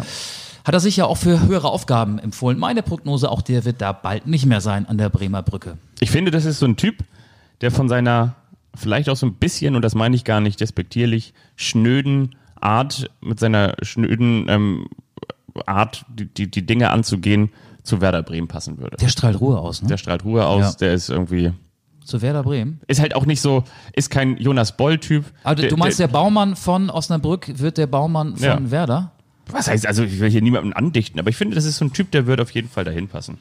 hat 0.64 0.74
er 0.74 0.80
sich 0.80 0.96
ja 0.96 1.06
auch 1.06 1.16
für 1.16 1.46
höhere 1.46 1.70
Aufgaben 1.70 2.18
empfohlen. 2.18 2.58
Meine 2.58 2.82
Prognose, 2.82 3.30
auch 3.30 3.40
der 3.42 3.64
wird 3.64 3.80
da 3.80 3.92
bald 3.92 4.26
nicht 4.26 4.46
mehr 4.46 4.60
sein 4.60 4.86
an 4.86 4.98
der 4.98 5.08
Bremer 5.08 5.42
Brücke. 5.42 5.78
Ich 6.00 6.10
finde, 6.10 6.30
das 6.32 6.44
ist 6.44 6.58
so 6.58 6.66
ein 6.66 6.76
Typ, 6.76 7.04
der 7.60 7.70
von 7.70 7.88
seiner 7.88 8.34
vielleicht 8.74 9.08
auch 9.08 9.16
so 9.16 9.26
ein 9.26 9.34
bisschen, 9.34 9.76
und 9.76 9.82
das 9.82 9.94
meine 9.94 10.16
ich 10.16 10.24
gar 10.24 10.40
nicht 10.40 10.60
despektierlich, 10.60 11.34
schnöden 11.56 12.34
Art, 12.60 13.08
mit 13.20 13.38
seiner 13.38 13.74
schnöden 13.82 14.46
ähm, 14.48 14.86
Art, 15.66 16.04
die, 16.08 16.26
die, 16.26 16.50
die 16.50 16.64
Dinge 16.66 16.90
anzugehen, 16.90 17.50
zu 17.82 18.00
Werder 18.00 18.22
Bremen 18.22 18.48
passen 18.48 18.78
würde. 18.78 18.96
Der 18.98 19.08
strahlt 19.08 19.40
Ruhe 19.40 19.58
aus, 19.58 19.82
ne? 19.82 19.88
Der 19.88 19.96
strahlt 19.96 20.24
Ruhe 20.24 20.46
aus, 20.46 20.62
Ja. 20.62 20.72
der 20.80 20.94
ist 20.94 21.08
irgendwie, 21.08 21.52
Zu 22.04 22.20
Werder 22.22 22.42
Bremen. 22.42 22.80
ist 22.86 23.00
halt 23.00 23.14
auch 23.16 23.24
nicht 23.26 23.40
so, 23.40 23.64
ist 23.94 24.10
kein 24.10 24.36
Jonas 24.36 24.76
Boll-Typ. 24.76 25.24
Also, 25.42 25.66
du 25.66 25.76
meinst, 25.76 25.98
der 25.98 26.08
Baumann 26.08 26.54
von 26.56 26.90
Osnabrück 26.90 27.58
wird 27.58 27.78
der 27.78 27.86
Baumann 27.86 28.36
von 28.36 28.44
Ja. 28.44 28.70
Werder? 28.70 29.12
Was 29.50 29.68
heißt, 29.68 29.86
also 29.86 30.02
ich 30.02 30.20
will 30.20 30.28
hier 30.30 30.42
niemanden 30.42 30.74
andichten, 30.74 31.18
aber 31.18 31.30
ich 31.30 31.36
finde, 31.36 31.54
das 31.54 31.64
ist 31.64 31.78
so 31.78 31.84
ein 31.86 31.92
Typ, 31.94 32.10
der 32.10 32.26
wird 32.26 32.40
auf 32.42 32.50
jeden 32.50 32.68
Fall 32.68 32.84
dahin 32.84 33.08
passen. 33.08 33.38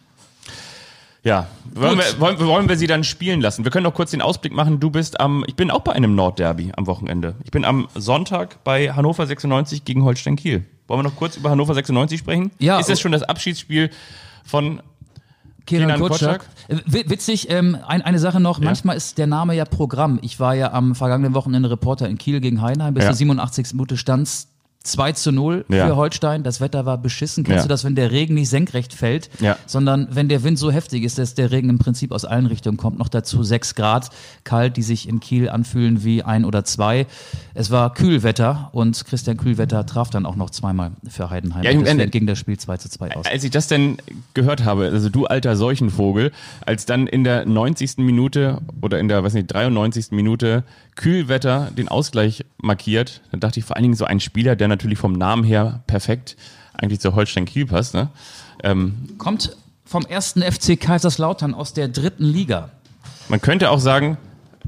Ja, 1.24 1.47
wollen 1.74 1.97
wir, 1.97 2.05
wollen, 2.22 2.39
wollen 2.39 2.70
wir 2.70 2.78
sie 2.78 2.88
dann 2.88 3.03
spielen 3.03 3.41
lassen? 3.41 3.65
Wir 3.65 3.72
können 3.72 3.84
noch 3.84 3.93
kurz 3.93 4.11
den 4.11 4.22
Ausblick 4.22 4.53
machen. 4.53 4.80
Du 4.80 4.89
bist 4.91 5.20
am, 5.20 5.43
ich 5.47 5.55
bin 5.55 5.70
auch 5.72 5.82
bei 5.82 5.91
einem 5.91 6.15
Nordderby 6.15 6.72
am 6.78 6.88
Wochenende. 6.88 7.36
Ich 7.43 7.51
bin 7.51 7.65
am 7.65 7.89
Sonntag 7.95 8.63
bei 8.63 8.93
Hannover 8.93 9.26
96 9.28 9.84
gegen 9.84 10.03
Holstein 10.05 10.38
Kiel. 10.38 10.63
Wollen 10.88 10.99
wir 10.99 11.03
noch 11.03 11.15
kurz 11.15 11.35
über 11.38 11.49
Hannover 11.49 11.73
96 11.73 12.19
sprechen? 12.19 12.51
Ja. 12.59 12.79
Ist 12.79 12.89
das 12.89 12.99
schon 12.99 13.11
das 13.11 13.23
Abschiedsspiel 13.23 13.89
von 14.45 14.81
Kenan 15.65 15.99
Kotschak. 15.99 16.45
Äh, 16.69 16.77
wi- 16.85 17.09
Witzig, 17.09 17.49
ähm, 17.49 17.77
ein, 17.85 18.01
eine 18.01 18.19
Sache 18.19 18.39
noch, 18.39 18.59
manchmal 18.59 18.95
ist 18.95 19.17
der 19.17 19.27
Name 19.27 19.53
ja 19.53 19.65
Programm. 19.65 20.17
Ich 20.21 20.39
war 20.39 20.55
ja 20.55 20.71
am 20.71 20.95
vergangenen 20.95 21.33
Wochenende 21.33 21.69
Reporter 21.69 22.07
in 22.07 22.17
Kiel 22.17 22.39
gegen 22.39 22.61
Heidenheim, 22.61 22.93
bis 22.93 23.03
Ja. 23.03 23.09
zur 23.09 23.17
87. 23.17 23.73
Minute 23.73 23.97
stand's 23.97 24.47
2 24.88 25.11
zu 25.13 25.31
0 25.31 25.65
Ja. 25.69 25.88
für 25.88 25.95
Holstein. 25.95 26.43
Das 26.43 26.61
Wetter 26.61 26.85
war 26.85 26.97
beschissen. 26.97 27.43
Kennst 27.43 27.57
Ja. 27.57 27.63
du 27.63 27.69
das, 27.69 27.83
wenn 27.83 27.95
der 27.95 28.11
Regen 28.11 28.33
nicht 28.35 28.49
senkrecht 28.49 28.93
fällt, 28.93 29.29
Ja. 29.39 29.57
sondern 29.65 30.07
wenn 30.11 30.29
der 30.29 30.43
Wind 30.43 30.57
so 30.59 30.71
heftig 30.71 31.03
ist, 31.03 31.17
dass 31.17 31.33
der 31.35 31.51
Regen 31.51 31.69
im 31.69 31.77
Prinzip 31.79 32.11
aus 32.11 32.25
allen 32.25 32.45
Richtungen 32.45 32.77
kommt? 32.77 32.97
Noch 32.99 33.09
dazu 33.09 33.43
6 33.43 33.75
Grad 33.75 34.09
kalt, 34.43 34.77
die 34.77 34.81
sich 34.83 35.07
in 35.07 35.19
Kiel 35.19 35.49
anfühlen 35.49 36.03
wie 36.03 36.23
ein 36.23 36.45
oder 36.45 36.63
zwei. 36.63 37.05
Es 37.53 37.71
war 37.71 37.93
Kühlwetter 37.93 38.69
und 38.71 39.03
Christian 39.05 39.38
Kühlwetter 39.38 39.85
traf 39.85 40.09
dann 40.09 40.25
auch 40.25 40.35
noch 40.35 40.49
zweimal 40.49 40.91
für 41.09 41.29
Heidenheim. 41.29 41.63
Ja, 41.63 41.71
deswegen 41.73 42.11
ging 42.11 42.27
das 42.27 42.38
Spiel 42.39 42.57
2 42.57 42.77
zu 42.77 42.89
2 42.89 43.15
aus. 43.15 43.25
Als 43.25 43.43
ich 43.43 43.51
das 43.51 43.67
denn 43.67 43.97
gehört 44.33 44.63
habe, 44.63 44.85
also 44.85 45.09
du 45.09 45.25
alter 45.25 45.55
Seuchenvogel, 45.55 46.31
als 46.65 46.85
dann 46.85 47.07
in 47.07 47.23
der 47.23 47.45
90. 47.45 47.97
Minute 47.97 48.59
oder 48.81 48.99
in 48.99 49.07
der, 49.07 49.23
weiß 49.23 49.33
nicht, 49.33 49.47
93. 49.47 50.11
Minute 50.11 50.63
Kühlwetter 50.95 51.69
den 51.77 51.88
Ausgleich 51.89 52.43
markiert, 52.57 53.21
dann 53.31 53.39
dachte 53.39 53.59
ich 53.59 53.65
vor 53.65 53.75
allen 53.75 53.83
Dingen 53.83 53.93
so 53.95 54.05
ein 54.05 54.19
Spieler, 54.19 54.55
der 54.55 54.67
natürlich 54.78 54.99
vom 54.99 55.13
Namen 55.13 55.43
her 55.43 55.82
perfekt 55.88 56.38
eigentlich 56.73 56.99
zu 56.99 57.15
Holstein 57.15 57.45
Kiel 57.45 57.65
passt, 57.65 57.93
ne? 57.95 58.09
Ähm, 58.63 59.09
Kommt 59.17 59.55
vom 59.84 60.05
ersten 60.05 60.41
FC 60.41 60.80
Kaiserslautern 60.80 61.53
aus 61.53 61.73
der 61.73 61.88
dritten 61.88 62.25
Liga. 62.25 62.69
man 63.30 63.41
könnte 63.41 63.71
auch 63.71 63.80
sagen, 63.80 64.17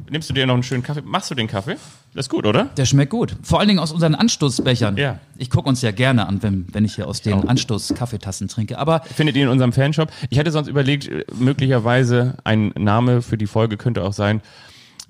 nimmst 0.09 0.29
du 0.29 0.33
dir 0.33 0.47
noch 0.47 0.55
einen 0.55 0.63
schönen 0.63 0.81
Kaffee? 0.81 1.01
Machst 1.03 1.29
du 1.29 1.35
den 1.35 1.47
Kaffee? 1.47 1.75
Das 2.15 2.25
ist 2.25 2.29
gut, 2.29 2.47
oder? 2.47 2.65
Der 2.77 2.85
schmeckt 2.85 3.11
gut. 3.11 3.35
Vor 3.43 3.59
allen 3.59 3.67
Dingen 3.67 3.79
aus 3.79 3.91
unseren 3.91 4.15
Anstoßbechern. 4.15 4.97
Ja. 4.97 5.19
Ich 5.37 5.51
gucke 5.51 5.69
uns 5.69 5.83
ja 5.83 5.91
gerne 5.91 6.27
an, 6.27 6.41
wenn, 6.41 6.65
wenn 6.71 6.83
ich 6.83 6.95
hier 6.95 7.07
aus 7.07 7.21
den 7.21 7.47
Anstoß-Kaffeetassen 7.47 8.47
trinke. 8.47 8.79
Aber 8.79 9.01
Findet 9.01 9.35
ihr 9.35 9.43
in 9.43 9.49
unserem 9.49 9.73
Fanshop. 9.73 10.11
Ich 10.31 10.39
hätte 10.39 10.49
sonst 10.51 10.67
überlegt, 10.67 11.07
äh, 11.07 11.25
möglicherweise 11.37 12.37
ein 12.43 12.73
Name 12.75 13.21
für 13.21 13.37
die 13.37 13.45
Folge 13.45 13.77
könnte 13.77 14.03
auch 14.03 14.13
sein, 14.13 14.41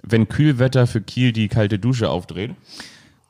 wenn 0.04 0.28
Kühlwetter 0.28 0.88
für 0.88 1.00
Kiel 1.00 1.32
die 1.32 1.48
kalte 1.48 1.80
Dusche 1.80 2.10
aufdreht. 2.10 2.52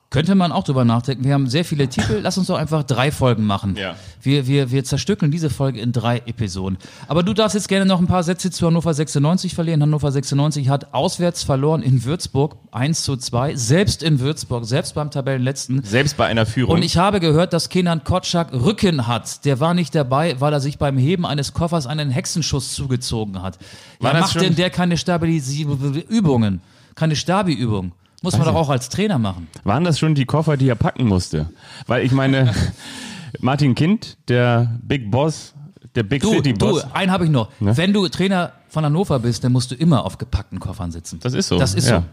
Könnte 0.09 0.33
man 0.33 0.51
auch 0.51 0.63
drüber 0.63 0.85
nachdenken. 0.85 1.23
Wir 1.23 1.33
haben 1.33 1.47
sehr 1.47 1.63
viele 1.63 1.87
Titel. 1.87 2.19
Lass 2.23 2.37
uns 2.37 2.47
doch 2.47 2.57
einfach 2.57 2.81
drei 2.83 3.11
Folgen 3.11 3.45
machen. 3.45 3.75
Ja. 3.75 3.95
Wir, 4.21 4.47
wir, 4.47 4.71
wir 4.71 4.83
zerstückeln 4.83 5.31
diese 5.31 5.51
Folge 5.51 5.79
in 5.79 5.91
drei 5.91 6.17
Episoden. 6.25 6.79
Aber 7.07 7.21
du 7.21 7.33
darfst 7.33 7.53
jetzt 7.53 7.67
gerne 7.67 7.85
noch 7.85 7.99
ein 7.99 8.07
paar 8.07 8.23
Sätze 8.23 8.49
zu 8.49 8.65
Hannover 8.65 8.91
96 8.91 9.53
verlieren. 9.53 9.83
Hannover 9.83 10.11
96 10.11 10.67
hat 10.69 10.93
auswärts 10.95 11.43
verloren 11.43 11.83
in 11.83 12.03
Würzburg 12.05 12.55
1 12.71 13.03
zu 13.03 13.17
2. 13.17 13.55
Selbst 13.55 14.01
in 14.01 14.19
Würzburg, 14.19 14.65
selbst 14.65 14.95
beim 14.95 15.11
Tabellenletzten. 15.11 15.83
Selbst 15.83 16.17
bei 16.17 16.25
einer 16.25 16.47
Führung. 16.47 16.75
Und 16.75 16.81
ich 16.81 16.97
habe 16.97 17.19
gehört, 17.19 17.53
dass 17.53 17.69
Kenan 17.69 18.03
Kotschak 18.03 18.51
Rücken 18.51 19.05
hat. 19.05 19.45
Der 19.45 19.59
war 19.59 19.75
nicht 19.75 19.93
dabei, 19.93 20.41
weil 20.41 20.53
er 20.53 20.59
sich 20.59 20.79
beim 20.79 20.97
Heben 20.97 21.25
eines 21.25 21.53
Koffers 21.53 21.85
einen 21.85 22.09
Hexenschuss 22.09 22.73
zugezogen 22.73 23.43
hat. 23.43 23.59
War 23.99 24.15
ja, 24.15 24.21
macht 24.21 24.41
denn 24.41 24.55
der 24.55 24.71
keine 24.71 24.97
Stabilisierungsübungen? 24.97 26.61
Keine 26.95 27.15
Stabi-Übung? 27.15 27.91
Muss 28.21 28.37
man 28.37 28.45
doch 28.45 28.55
auch 28.55 28.69
als 28.69 28.89
Trainer 28.89 29.17
machen. 29.17 29.47
Waren 29.63 29.83
das 29.83 29.97
schon 29.99 30.15
die 30.15 30.25
Koffer, 30.25 30.57
die 30.57 30.67
er 30.67 30.75
packen 30.75 31.07
musste? 31.07 31.49
Weil 31.87 32.05
ich 32.05 32.11
meine, 32.11 32.53
Martin 33.39 33.75
Kind, 33.75 34.17
der 34.27 34.77
Big 34.81 35.09
Boss, 35.09 35.53
der 35.95 36.03
Big 36.03 36.21
Du, 36.21 36.31
City 36.31 36.53
du, 36.53 36.67
Boss. 36.67 36.87
einen 36.93 37.11
habe 37.11 37.25
ich 37.25 37.31
noch. 37.31 37.49
Ne? 37.59 37.75
Wenn 37.77 37.93
du 37.93 38.07
Trainer 38.09 38.53
von 38.67 38.83
Hannover 38.83 39.19
bist, 39.19 39.43
dann 39.43 39.51
musst 39.51 39.71
du 39.71 39.75
immer 39.75 40.05
auf 40.05 40.17
gepackten 40.17 40.59
Koffern 40.59 40.91
sitzen. 40.91 41.19
Das 41.21 41.33
ist 41.33 41.47
so. 41.47 41.57
Das 41.57 41.73
ist 41.73 41.87
ja. 41.87 41.99
so. 42.01 42.05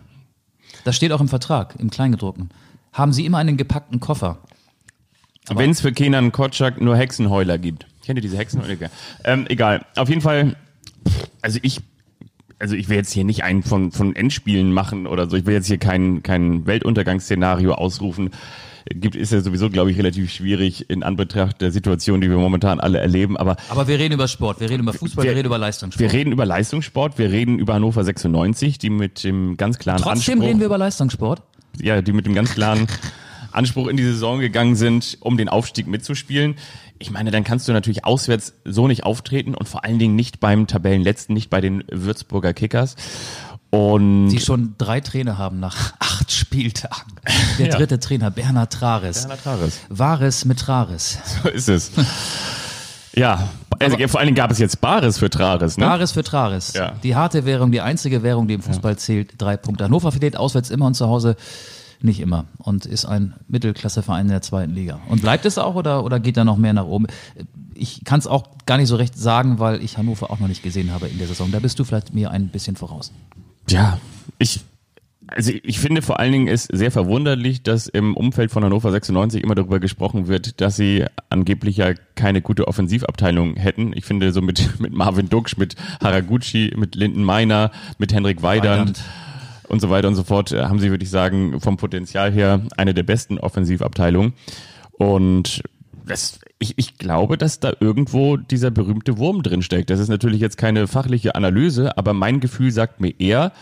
Das 0.84 0.94
steht 0.96 1.12
auch 1.12 1.20
im 1.20 1.28
Vertrag, 1.28 1.74
im 1.78 1.90
Kleingedruckten. 1.90 2.50
Haben 2.92 3.12
Sie 3.12 3.26
immer 3.26 3.38
einen 3.38 3.56
gepackten 3.56 4.00
Koffer? 4.00 4.38
Wenn 5.48 5.70
es 5.70 5.80
für 5.80 5.92
Kenan 5.92 6.32
Kotschak 6.32 6.80
nur 6.80 6.96
Hexenheuler 6.96 7.58
gibt. 7.58 7.86
Kennt 8.04 8.18
ihr 8.18 8.22
diese 8.22 8.36
Hexenheuler? 8.36 8.76
Ähm, 9.24 9.46
egal. 9.48 9.84
Auf 9.96 10.08
jeden 10.08 10.20
Fall, 10.20 10.56
also 11.42 11.58
ich, 11.62 11.80
also 12.58 12.74
ich 12.74 12.88
will 12.88 12.96
jetzt 12.96 13.12
hier 13.12 13.24
nicht 13.24 13.44
einen 13.44 13.62
von, 13.62 13.92
von 13.92 14.14
Endspielen 14.16 14.72
machen 14.72 15.06
oder 15.06 15.28
so. 15.28 15.36
Ich 15.36 15.46
will 15.46 15.54
jetzt 15.54 15.66
hier 15.66 15.78
kein, 15.78 16.22
kein 16.22 16.66
Weltuntergangsszenario 16.66 17.72
ausrufen. 17.74 18.30
Gibt, 18.88 19.16
ist 19.16 19.32
ja 19.32 19.40
sowieso, 19.40 19.68
glaube 19.68 19.90
ich, 19.90 19.98
relativ 19.98 20.30
schwierig 20.32 20.88
in 20.88 21.02
Anbetracht 21.02 21.60
der 21.60 21.72
Situation, 21.72 22.20
die 22.20 22.30
wir 22.30 22.36
momentan 22.36 22.78
alle 22.78 22.98
erleben. 22.98 23.36
Aber 23.36 23.56
Aber 23.68 23.88
wir 23.88 23.98
reden 23.98 24.14
über 24.14 24.28
Sport, 24.28 24.60
wir 24.60 24.70
reden 24.70 24.84
über 24.84 24.92
Fußball, 24.92 25.24
wir, 25.24 25.32
Wir- 25.32 25.36
reden 25.38 25.46
über 25.46 25.58
Leistungssport. 25.58 26.00
wir 26.00 26.16
reden 26.16 26.30
über 26.32 26.46
Leistungssport, 26.46 27.18
wir 27.18 27.30
reden 27.32 27.58
über 27.58 27.74
Hannover 27.74 28.04
96, 28.04 28.78
die 28.78 28.90
mit 28.90 29.24
dem 29.24 29.56
ganz 29.56 29.78
klaren 29.80 30.00
Trotzdem 30.00 30.34
Anspruch, 30.34 30.48
reden 30.48 30.60
wir 30.60 30.66
über 30.66 30.78
Leistungssport. 30.78 31.42
ja, 31.80 32.00
die 32.00 32.12
mit 32.12 32.26
dem 32.26 32.34
ganz 32.34 32.54
klaren 32.54 32.86
Anspruch 33.56 33.88
in 33.88 33.96
die 33.96 34.04
Saison 34.04 34.38
gegangen 34.40 34.76
sind, 34.76 35.18
um 35.20 35.36
den 35.36 35.48
Aufstieg 35.48 35.86
mitzuspielen. 35.86 36.56
Ich 36.98 37.10
meine, 37.10 37.30
dann 37.30 37.44
kannst 37.44 37.66
du 37.68 37.72
natürlich 37.72 38.04
auswärts 38.04 38.54
so 38.64 38.86
nicht 38.88 39.04
auftreten 39.04 39.54
und 39.54 39.68
vor 39.68 39.84
allen 39.84 39.98
Dingen 39.98 40.16
nicht 40.16 40.40
beim 40.40 40.66
Tabellenletzten, 40.66 41.34
nicht 41.34 41.50
bei 41.50 41.60
den 41.60 41.84
Würzburger 41.90 42.54
Kickers. 42.54 42.96
Und 43.70 44.28
Die 44.28 44.40
schon 44.40 44.74
drei 44.78 45.00
Trainer 45.00 45.36
haben 45.38 45.58
nach 45.60 45.94
acht 45.98 46.30
Spieltagen. 46.30 47.12
Der 47.58 47.66
Ja. 47.70 47.76
dritte 47.76 47.98
Trainer, 47.98 48.30
Bernhard 48.30 48.72
Trares. 48.72 49.22
Bernhard 49.22 49.42
Trares. 49.44 49.80
Wahres 49.88 50.44
mit 50.44 50.58
Trares. 50.60 51.18
So 51.42 51.48
ist 51.48 51.68
es. 51.68 51.90
Ja, 53.14 53.48
also 53.78 53.96
vor 54.08 54.20
allen 54.20 54.26
Dingen 54.28 54.36
gab 54.36 54.50
es 54.50 54.58
jetzt 54.58 54.80
Bares 54.80 55.18
für 55.18 55.30
Trares, 55.30 55.76
ne? 55.78 55.84
Trares 55.86 56.12
für 56.12 56.22
Trares. 56.22 56.74
Ja. 56.74 56.92
Die 57.02 57.14
harte 57.16 57.44
Währung, 57.44 57.72
die 57.72 57.80
einzige 57.80 58.22
Währung, 58.22 58.46
die 58.46 58.54
im 58.54 58.62
Fußball 58.62 58.96
zählt. 58.98 59.34
Drei 59.38 59.56
Punkte. 59.56 59.84
Hannover 59.84 60.12
verliert 60.12 60.36
auswärts 60.36 60.70
immer 60.70 60.86
und 60.86 60.94
zu 60.94 61.06
Hause 61.08 61.36
nicht 62.00 62.20
immer. 62.20 62.46
Und 62.58 62.86
ist 62.86 63.04
ein 63.04 63.34
Mittelklasseverein 63.48 64.26
in 64.26 64.30
der 64.30 64.42
zweiten 64.42 64.74
Liga. 64.74 65.00
Und 65.08 65.22
bleibt 65.22 65.46
es 65.46 65.58
auch 65.58 65.74
oder, 65.74 66.04
oder 66.04 66.20
geht 66.20 66.36
da 66.36 66.44
noch 66.44 66.56
mehr 66.56 66.72
nach 66.72 66.86
oben? 66.86 67.06
Ich 67.74 68.04
kann 68.04 68.18
es 68.18 68.26
auch 68.26 68.48
gar 68.66 68.78
nicht 68.78 68.88
so 68.88 68.96
recht 68.96 69.18
sagen, 69.18 69.58
weil 69.58 69.82
ich 69.82 69.98
Hannover 69.98 70.30
auch 70.30 70.38
noch 70.38 70.48
nicht 70.48 70.62
gesehen 70.62 70.92
habe 70.92 71.08
in 71.08 71.18
der 71.18 71.26
Saison. 71.26 71.50
Da 71.50 71.58
bist 71.58 71.78
du 71.78 71.84
vielleicht 71.84 72.14
mir 72.14 72.30
ein 72.30 72.48
bisschen 72.48 72.76
voraus. 72.76 73.12
Ja, 73.68 73.98
ich, 74.38 74.60
also 75.26 75.52
ich 75.62 75.80
finde 75.80 76.02
vor 76.02 76.20
allen 76.20 76.32
Dingen 76.32 76.46
ist 76.46 76.68
sehr 76.72 76.90
verwunderlich, 76.90 77.62
dass 77.62 77.88
im 77.88 78.16
Umfeld 78.16 78.50
von 78.50 78.64
Hannover 78.64 78.90
96 78.90 79.42
immer 79.42 79.54
darüber 79.54 79.80
gesprochen 79.80 80.28
wird, 80.28 80.60
dass 80.60 80.76
sie 80.76 81.04
angeblich 81.30 81.78
ja 81.78 81.94
keine 82.14 82.42
gute 82.42 82.68
Offensivabteilung 82.68 83.56
hätten. 83.56 83.92
Ich 83.94 84.04
finde 84.04 84.32
so 84.32 84.40
mit, 84.40 84.68
mit 84.80 84.92
Marvin 84.92 85.28
Duksch, 85.28 85.56
mit 85.56 85.74
Haraguchi, 86.02 86.72
mit 86.76 86.94
Linden 86.94 87.24
Meiner, 87.24 87.70
mit 87.98 88.12
Henrik 88.12 88.42
Weidand, 88.42 88.98
Weidand. 88.98 89.04
Und 89.68 89.80
so 89.80 89.90
weiter 89.90 90.08
und 90.08 90.14
so 90.14 90.24
fort, 90.24 90.52
äh, 90.52 90.64
haben 90.64 90.78
sie, 90.78 90.90
würde 90.90 91.04
ich 91.04 91.10
sagen, 91.10 91.60
vom 91.60 91.76
Potenzial 91.76 92.32
her 92.32 92.62
eine 92.76 92.94
der 92.94 93.02
besten 93.02 93.38
Offensivabteilungen. 93.38 94.34
Und 94.92 95.62
das, 96.06 96.38
ich, 96.58 96.74
ich 96.76 96.98
glaube, 96.98 97.36
dass 97.36 97.60
da 97.60 97.72
irgendwo 97.80 98.36
dieser 98.36 98.70
berühmte 98.70 99.18
Wurm 99.18 99.42
drin 99.42 99.62
steckt. 99.62 99.90
Das 99.90 100.00
ist 100.00 100.08
natürlich 100.08 100.40
jetzt 100.40 100.56
keine 100.56 100.86
fachliche 100.86 101.34
Analyse, 101.34 101.98
aber 101.98 102.12
mein 102.12 102.40
Gefühl 102.40 102.70
sagt 102.70 103.00
mir 103.00 103.12
eher, 103.18 103.52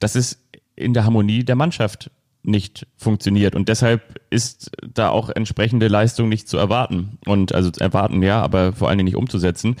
dass 0.00 0.16
es 0.16 0.42
in 0.74 0.94
der 0.94 1.04
Harmonie 1.04 1.44
der 1.44 1.56
Mannschaft 1.56 2.10
nicht 2.42 2.88
funktioniert 2.96 3.54
und 3.54 3.68
deshalb 3.68 4.20
ist 4.30 4.72
da 4.82 5.10
auch 5.10 5.30
entsprechende 5.30 5.86
Leistung 5.86 6.28
nicht 6.28 6.48
zu 6.48 6.56
erwarten 6.56 7.18
und 7.24 7.54
also 7.54 7.70
zu 7.70 7.80
erwarten 7.80 8.20
ja, 8.20 8.42
aber 8.42 8.72
vor 8.72 8.88
allen 8.88 8.98
Dingen 8.98 9.04
nicht 9.04 9.16
umzusetzen 9.16 9.76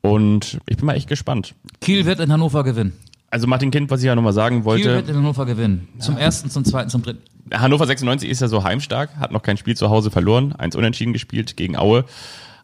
und 0.00 0.58
ich 0.66 0.78
bin 0.78 0.86
mal 0.86 0.94
echt 0.94 1.08
gespannt. 1.08 1.54
Kiel 1.82 2.06
wird 2.06 2.20
in 2.20 2.32
Hannover 2.32 2.64
gewinnen. 2.64 2.94
Also 3.30 3.46
Martin 3.46 3.70
Kind, 3.70 3.90
was 3.90 4.00
ich 4.00 4.06
ja 4.06 4.14
nochmal 4.14 4.32
sagen 4.32 4.58
Kiel 4.58 4.64
wollte, 4.64 4.94
wird 4.94 5.08
in 5.08 5.16
Hannover 5.16 5.44
gewinnen. 5.46 5.88
Zum 5.98 6.16
ersten, 6.16 6.50
zum 6.50 6.64
zweiten, 6.64 6.88
zum 6.88 7.02
dritten. 7.02 7.22
Hannover 7.52 7.86
96 7.86 8.28
ist 8.28 8.40
ja 8.40 8.48
so 8.48 8.64
heimstark, 8.64 9.16
hat 9.16 9.32
noch 9.32 9.42
kein 9.42 9.56
Spiel 9.56 9.76
zu 9.76 9.90
Hause 9.90 10.10
verloren, 10.10 10.52
eins 10.54 10.76
unentschieden 10.76 11.12
gespielt 11.12 11.56
gegen 11.56 11.76
Aue. 11.76 12.04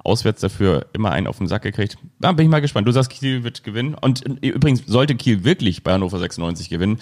Auswärts 0.05 0.43
dafür 0.43 0.87
immer 0.93 1.13
einen 1.13 1.27
auf 1.27 1.39
den 1.39 1.47
Sack 1.47 1.63
gekriegt. 1.63 1.97
Da 2.21 2.33
bin 2.33 2.45
ich 2.45 2.51
mal 2.51 2.61
gespannt. 2.61 2.87
Du 2.87 2.93
sagst, 2.93 3.11
Kiel 3.11 3.43
wird 3.43 3.65
gewinnen. 3.65 3.95
Und 3.95 4.23
übrigens, 4.43 4.85
sollte 4.87 5.15
Kiel 5.15 5.45
wirklich 5.45 5.83
bei 5.83 5.93
Hannover 5.93 6.19
96 6.19 6.69
gewinnen, 6.69 6.99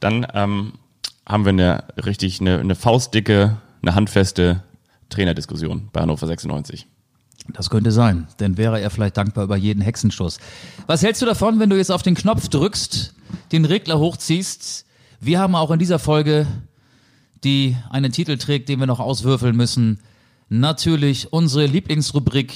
dann 0.00 0.26
ähm, 0.34 0.72
haben 1.24 1.44
wir 1.44 1.50
eine 1.50 1.84
richtig 2.04 2.40
eine, 2.40 2.58
eine 2.58 2.74
faustdicke, 2.74 3.58
eine 3.82 3.94
handfeste 3.94 4.64
Trainerdiskussion 5.10 5.90
bei 5.92 6.00
Hannover 6.00 6.26
96. 6.26 6.86
Das 7.54 7.70
könnte 7.70 7.92
sein, 7.92 8.28
denn 8.38 8.56
wäre 8.56 8.80
er 8.80 8.90
vielleicht 8.90 9.16
dankbar 9.16 9.44
über 9.44 9.56
jeden 9.56 9.80
Hexenschuss. 9.80 10.38
Was 10.86 11.02
hältst 11.02 11.22
du 11.22 11.26
davon, 11.26 11.58
wenn 11.58 11.70
du 11.70 11.76
jetzt 11.76 11.90
auf 11.90 12.02
den 12.02 12.14
Knopf 12.14 12.48
drückst, 12.48 13.14
den 13.52 13.64
Regler 13.64 13.98
hochziehst? 13.98 14.86
Wir 15.20 15.38
haben 15.38 15.54
auch 15.54 15.70
in 15.70 15.78
dieser 15.78 15.98
Folge, 15.98 16.46
die 17.44 17.76
einen 17.90 18.12
Titel 18.12 18.38
trägt, 18.38 18.68
den 18.68 18.80
wir 18.80 18.86
noch 18.86 19.00
auswürfeln 19.00 19.56
müssen, 19.56 20.00
natürlich 20.48 21.32
unsere 21.32 21.66
Lieblingsrubrik, 21.66 22.52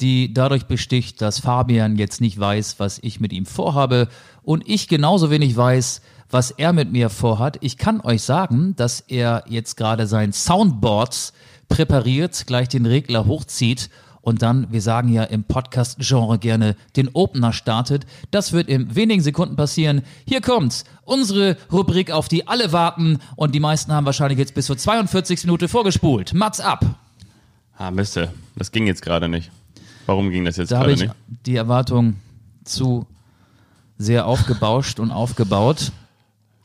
die 0.00 0.32
dadurch 0.34 0.66
besticht, 0.66 1.20
dass 1.20 1.38
Fabian 1.38 1.96
jetzt 1.96 2.20
nicht 2.20 2.38
weiß, 2.38 2.76
was 2.78 2.98
ich 3.02 3.20
mit 3.20 3.32
ihm 3.32 3.46
vorhabe 3.46 4.08
und 4.42 4.68
ich 4.68 4.88
genauso 4.88 5.30
wenig 5.30 5.56
weiß, 5.56 6.02
was 6.30 6.50
er 6.50 6.72
mit 6.72 6.90
mir 6.90 7.10
vorhat. 7.10 7.58
Ich 7.60 7.78
kann 7.78 8.00
euch 8.00 8.22
sagen, 8.22 8.74
dass 8.76 9.00
er 9.00 9.44
jetzt 9.48 9.76
gerade 9.76 10.06
sein 10.06 10.32
Soundboard 10.32 11.32
präpariert, 11.68 12.46
gleich 12.46 12.68
den 12.68 12.86
Regler 12.86 13.26
hochzieht 13.26 13.90
und 14.24 14.40
dann, 14.42 14.72
wir 14.72 14.80
sagen 14.80 15.10
ja 15.12 15.22
im 15.24 15.44
Podcast-Genre 15.44 16.38
gerne, 16.38 16.76
den 16.96 17.10
Opener 17.12 17.52
startet. 17.52 18.06
Das 18.30 18.52
wird 18.52 18.68
in 18.68 18.94
wenigen 18.96 19.22
Sekunden 19.22 19.54
passieren. 19.54 20.02
Hier 20.26 20.40
kommt's, 20.40 20.84
unsere 21.04 21.56
Rubrik, 21.70 22.10
auf 22.10 22.28
die 22.28 22.48
alle 22.48 22.72
warten 22.72 23.18
und 23.36 23.54
die 23.54 23.60
meisten 23.60 23.92
haben 23.92 24.06
wahrscheinlich 24.06 24.38
jetzt 24.38 24.54
bis 24.54 24.66
zur 24.66 24.78
42. 24.78 25.44
Minute 25.44 25.68
vorgespult. 25.68 26.32
Mats 26.32 26.58
ab! 26.60 26.84
Ah, 27.76 27.90
Miste, 27.90 28.32
das 28.56 28.72
ging 28.72 28.86
jetzt 28.86 29.02
gerade 29.02 29.28
nicht. 29.28 29.50
Warum 30.06 30.30
ging 30.30 30.44
das 30.44 30.56
jetzt 30.56 30.72
Da 30.72 30.80
gerade 30.80 30.92
ich 30.92 31.00
nicht? 31.00 31.14
die 31.46 31.56
Erwartung 31.56 32.16
zu 32.64 33.06
sehr 33.98 34.26
aufgebauscht 34.26 35.00
und 35.00 35.10
aufgebaut. 35.10 35.92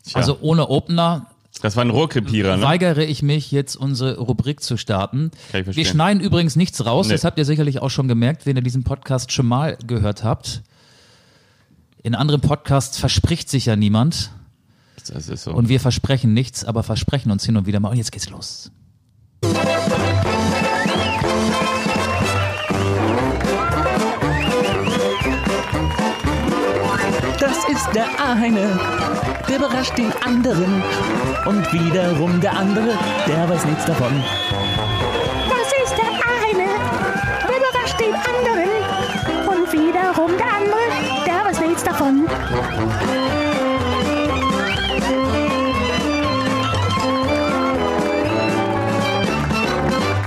Tja, 0.05 0.16
Also 0.16 0.38
ohne 0.41 0.70
Opener 0.70 1.26
das 1.62 1.76
war 1.76 1.84
ein 1.84 1.89
Rohrkrepierer, 1.89 2.57
ne? 2.57 2.64
weigere 2.64 3.03
ich 3.03 3.22
mich, 3.22 3.51
jetzt 3.51 3.76
unsere 3.76 4.18
Rubrik 4.18 4.62
zu 4.62 4.78
starten. 4.78 5.32
Kann 5.51 5.62
ich 5.62 5.66
verstehen. 5.66 5.76
Wir 5.76 5.86
schneiden 5.91 6.22
übrigens 6.24 6.55
nichts 6.55 6.86
raus, 6.86 7.07
Nee. 7.07 7.14
das 7.14 7.24
habt 7.24 7.38
ihr 7.38 7.45
sicherlich 7.45 7.82
auch 7.82 7.89
schon 7.89 8.07
gemerkt, 8.07 8.45
wenn 8.45 8.55
ihr 8.55 8.62
diesen 8.64 8.84
Podcast 8.84 9.32
schon 9.32 9.45
mal 9.45 9.78
gehört 9.86 10.24
habt. 10.24 10.62
In 12.03 12.16
anderen 12.16 12.41
Podcasts 12.41 12.97
verspricht 12.97 13.49
sich 13.49 13.66
ja 13.66 13.76
niemand 13.76 14.32
Das 15.07 15.28
ist 15.28 15.43
so. 15.43 15.51
und 15.51 15.68
wir 15.70 15.80
versprechen 15.80 16.34
nichts, 16.34 16.64
aber 16.64 16.84
versprechen 16.84 17.32
uns 17.32 17.43
hin 17.45 17.57
und 17.57 17.66
wieder 17.66 17.80
mal. 17.80 17.89
Und 17.89 17.97
jetzt 17.97 18.12
geht's 18.12 18.30
los. 18.30 18.72
Der 27.93 28.07
eine, 28.19 28.79
der 29.47 29.57
überrascht 29.57 29.97
den 29.97 30.11
anderen. 30.25 30.83
Und 31.45 31.73
wiederum 31.73 32.39
der 32.41 32.57
andere, 32.57 32.97
der 33.27 33.49
weiß 33.49 33.65
nichts 33.65 33.85
davon. 33.85 34.23
Das 35.49 35.67
ist 35.83 35.97
der 35.97 36.05
eine, 36.05 36.69
der 37.47 37.57
überrascht 37.57 37.99
den 37.99 38.13
anderen. 38.13 38.69
Und 39.47 39.71
wiederum 39.71 40.31
der 40.37 40.53
andere, 40.53 40.87
der 41.25 41.45
weiß 41.45 41.59
nichts 41.61 41.83
davon. 41.83 42.27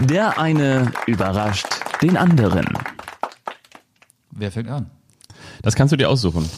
Der 0.00 0.38
eine 0.38 0.90
überrascht 1.06 1.66
den 2.02 2.16
anderen. 2.16 2.66
Wer 4.32 4.50
fängt 4.50 4.68
an? 4.68 4.90
Das 5.62 5.76
kannst 5.76 5.92
du 5.92 5.96
dir 5.96 6.10
aussuchen. 6.10 6.48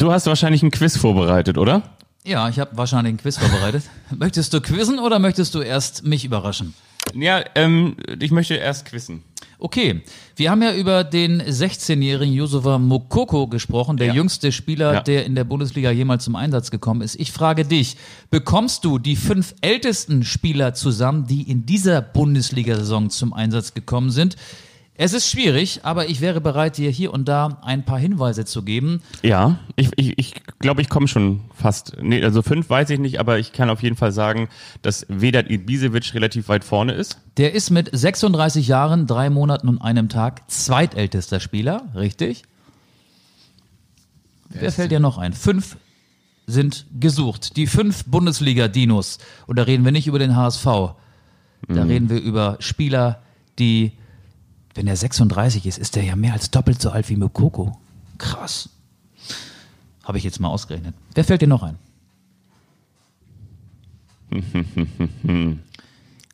Du 0.00 0.10
hast 0.10 0.24
wahrscheinlich 0.24 0.62
ein 0.62 0.70
Quiz 0.70 0.96
vorbereitet, 0.96 1.58
oder? 1.58 1.82
Ja, 2.24 2.48
ich 2.48 2.58
habe 2.58 2.74
wahrscheinlich 2.74 3.10
einen 3.10 3.18
Quiz 3.18 3.36
vorbereitet. 3.36 3.82
möchtest 4.16 4.54
du 4.54 4.62
quizzen 4.62 4.98
oder 4.98 5.18
möchtest 5.18 5.54
du 5.54 5.60
erst 5.60 6.06
mich 6.06 6.24
überraschen? 6.24 6.72
Ja, 7.12 7.44
ähm, 7.54 7.96
ich 8.18 8.30
möchte 8.30 8.54
erst 8.54 8.86
quizzen. 8.86 9.22
Okay, 9.58 10.00
wir 10.36 10.50
haben 10.50 10.62
ja 10.62 10.72
über 10.72 11.04
den 11.04 11.42
16-jährigen 11.42 12.32
Yusufa 12.32 12.78
Mokoko 12.78 13.46
gesprochen, 13.46 13.98
der 13.98 14.06
Ja. 14.06 14.14
jüngste 14.14 14.52
Spieler, 14.52 14.94
Ja. 14.94 15.00
der 15.02 15.26
in 15.26 15.34
der 15.34 15.44
Bundesliga 15.44 15.90
jemals 15.90 16.24
zum 16.24 16.34
Einsatz 16.34 16.70
gekommen 16.70 17.02
ist. 17.02 17.20
Ich 17.20 17.30
frage 17.30 17.66
dich, 17.66 17.98
bekommst 18.30 18.86
du 18.86 18.98
die 18.98 19.16
fünf 19.16 19.54
ältesten 19.60 20.24
Spieler 20.24 20.72
zusammen, 20.72 21.26
die 21.26 21.42
in 21.42 21.66
dieser 21.66 22.00
Bundesliga-Saison 22.00 23.10
zum 23.10 23.34
Einsatz 23.34 23.74
gekommen 23.74 24.10
sind? 24.10 24.36
Es 25.02 25.14
ist 25.14 25.30
schwierig, 25.30 25.80
aber 25.82 26.10
ich 26.10 26.20
wäre 26.20 26.42
bereit, 26.42 26.76
dir 26.76 26.90
hier 26.90 27.14
und 27.14 27.26
da 27.26 27.58
ein 27.62 27.86
paar 27.86 27.98
Hinweise 27.98 28.44
zu 28.44 28.62
geben. 28.62 29.00
Ja, 29.22 29.58
ich 29.74 29.86
glaube, 29.86 30.02
ich, 30.02 30.18
ich, 30.18 30.34
glaub, 30.58 30.78
ich 30.78 30.90
komme 30.90 31.08
schon 31.08 31.40
fast. 31.54 31.96
Nee, 32.02 32.22
also 32.22 32.42
fünf 32.42 32.68
weiß 32.68 32.90
ich 32.90 32.98
nicht, 32.98 33.18
aber 33.18 33.38
ich 33.38 33.54
kann 33.54 33.70
auf 33.70 33.82
jeden 33.82 33.96
Fall 33.96 34.12
sagen, 34.12 34.50
dass 34.82 35.06
Vedat 35.08 35.48
Ibisevic 35.48 36.12
relativ 36.12 36.50
weit 36.50 36.64
vorne 36.64 36.92
ist. 36.92 37.18
Der 37.38 37.54
ist 37.54 37.70
mit 37.70 37.88
36 37.90 38.68
Jahren, 38.68 39.06
drei 39.06 39.30
Monaten 39.30 39.68
und 39.68 39.78
einem 39.80 40.10
Tag 40.10 40.50
zweitältester 40.50 41.40
Spieler, 41.40 41.88
richtig? 41.94 42.42
Wer 44.50 44.70
fällt 44.70 44.90
dir 44.90 45.00
noch 45.00 45.16
ein? 45.16 45.32
Fünf 45.32 45.78
sind 46.46 46.84
gesucht. 47.00 47.56
Die 47.56 47.68
fünf 47.68 48.04
Bundesliga-Dinos. 48.04 49.16
Und 49.46 49.58
da 49.58 49.62
reden 49.62 49.82
wir 49.86 49.92
nicht 49.92 50.08
über 50.08 50.18
den 50.18 50.36
HSV. 50.36 50.66
Da 51.68 51.84
reden 51.84 52.10
wir 52.10 52.20
über 52.20 52.58
Spieler, 52.60 53.22
die, 53.58 53.92
wenn 54.74 54.86
er 54.86 54.96
36 54.96 55.66
ist, 55.66 55.78
ist 55.78 55.96
er 55.96 56.02
ja 56.02 56.16
mehr 56.16 56.32
als 56.32 56.50
doppelt 56.50 56.80
so 56.80 56.90
alt 56.90 57.08
wie 57.08 57.16
Mokoko. 57.16 57.76
Krass. 58.18 58.68
Habe 60.04 60.18
ich 60.18 60.24
jetzt 60.24 60.40
mal 60.40 60.48
ausgerechnet. 60.48 60.94
Wer 61.14 61.24
fällt 61.24 61.42
dir 61.42 61.48
noch 61.48 61.62
ein? 61.62 61.76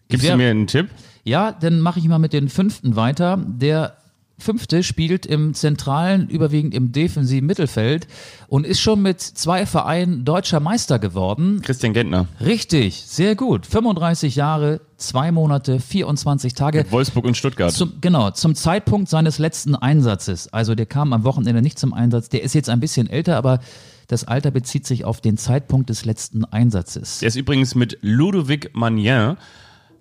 Gibst 0.08 0.24
Wer- 0.26 0.32
du 0.32 0.36
mir 0.38 0.50
einen 0.50 0.66
Tipp? 0.66 0.90
Ja, 1.24 1.50
dann 1.52 1.80
mache 1.80 1.98
ich 1.98 2.06
mal 2.06 2.18
mit 2.18 2.32
den 2.32 2.48
fünften 2.48 2.94
weiter. 2.94 3.38
Der 3.46 3.96
fünfte 4.38 4.82
spielt 4.82 5.26
im 5.26 5.54
zentralen, 5.54 6.28
überwiegend 6.28 6.74
im 6.74 6.92
defensiven 6.92 7.46
Mittelfeld 7.46 8.06
und 8.48 8.66
ist 8.66 8.80
schon 8.80 9.02
mit 9.02 9.20
zwei 9.20 9.66
Vereinen 9.66 10.24
deutscher 10.24 10.60
Meister 10.60 10.98
geworden. 10.98 11.62
Christian 11.62 11.92
Gentner. 11.92 12.26
Richtig, 12.40 13.02
sehr 13.06 13.34
gut. 13.34 13.66
35 13.66 14.36
Jahre, 14.36 14.80
zwei 14.98 15.32
Monate, 15.32 15.80
24 15.80 16.54
Tage. 16.54 16.84
Wolfsburg 16.90 17.24
und 17.24 17.36
Stuttgart. 17.36 17.72
Zum, 17.72 17.94
genau, 18.00 18.30
zum 18.30 18.54
Zeitpunkt 18.54 19.08
seines 19.08 19.38
letzten 19.38 19.74
Einsatzes. 19.74 20.52
Also 20.52 20.74
der 20.74 20.86
kam 20.86 21.12
am 21.12 21.24
Wochenende 21.24 21.62
nicht 21.62 21.78
zum 21.78 21.94
Einsatz. 21.94 22.28
Der 22.28 22.42
ist 22.42 22.54
jetzt 22.54 22.68
ein 22.68 22.80
bisschen 22.80 23.08
älter, 23.08 23.36
aber 23.36 23.60
das 24.08 24.24
Alter 24.24 24.50
bezieht 24.50 24.86
sich 24.86 25.04
auf 25.04 25.20
den 25.20 25.36
Zeitpunkt 25.36 25.90
des 25.90 26.04
letzten 26.04 26.44
Einsatzes. 26.44 27.18
Der 27.20 27.28
ist 27.28 27.36
übrigens 27.36 27.74
mit 27.74 27.98
Ludovic 28.02 28.70
Magnin 28.74 29.36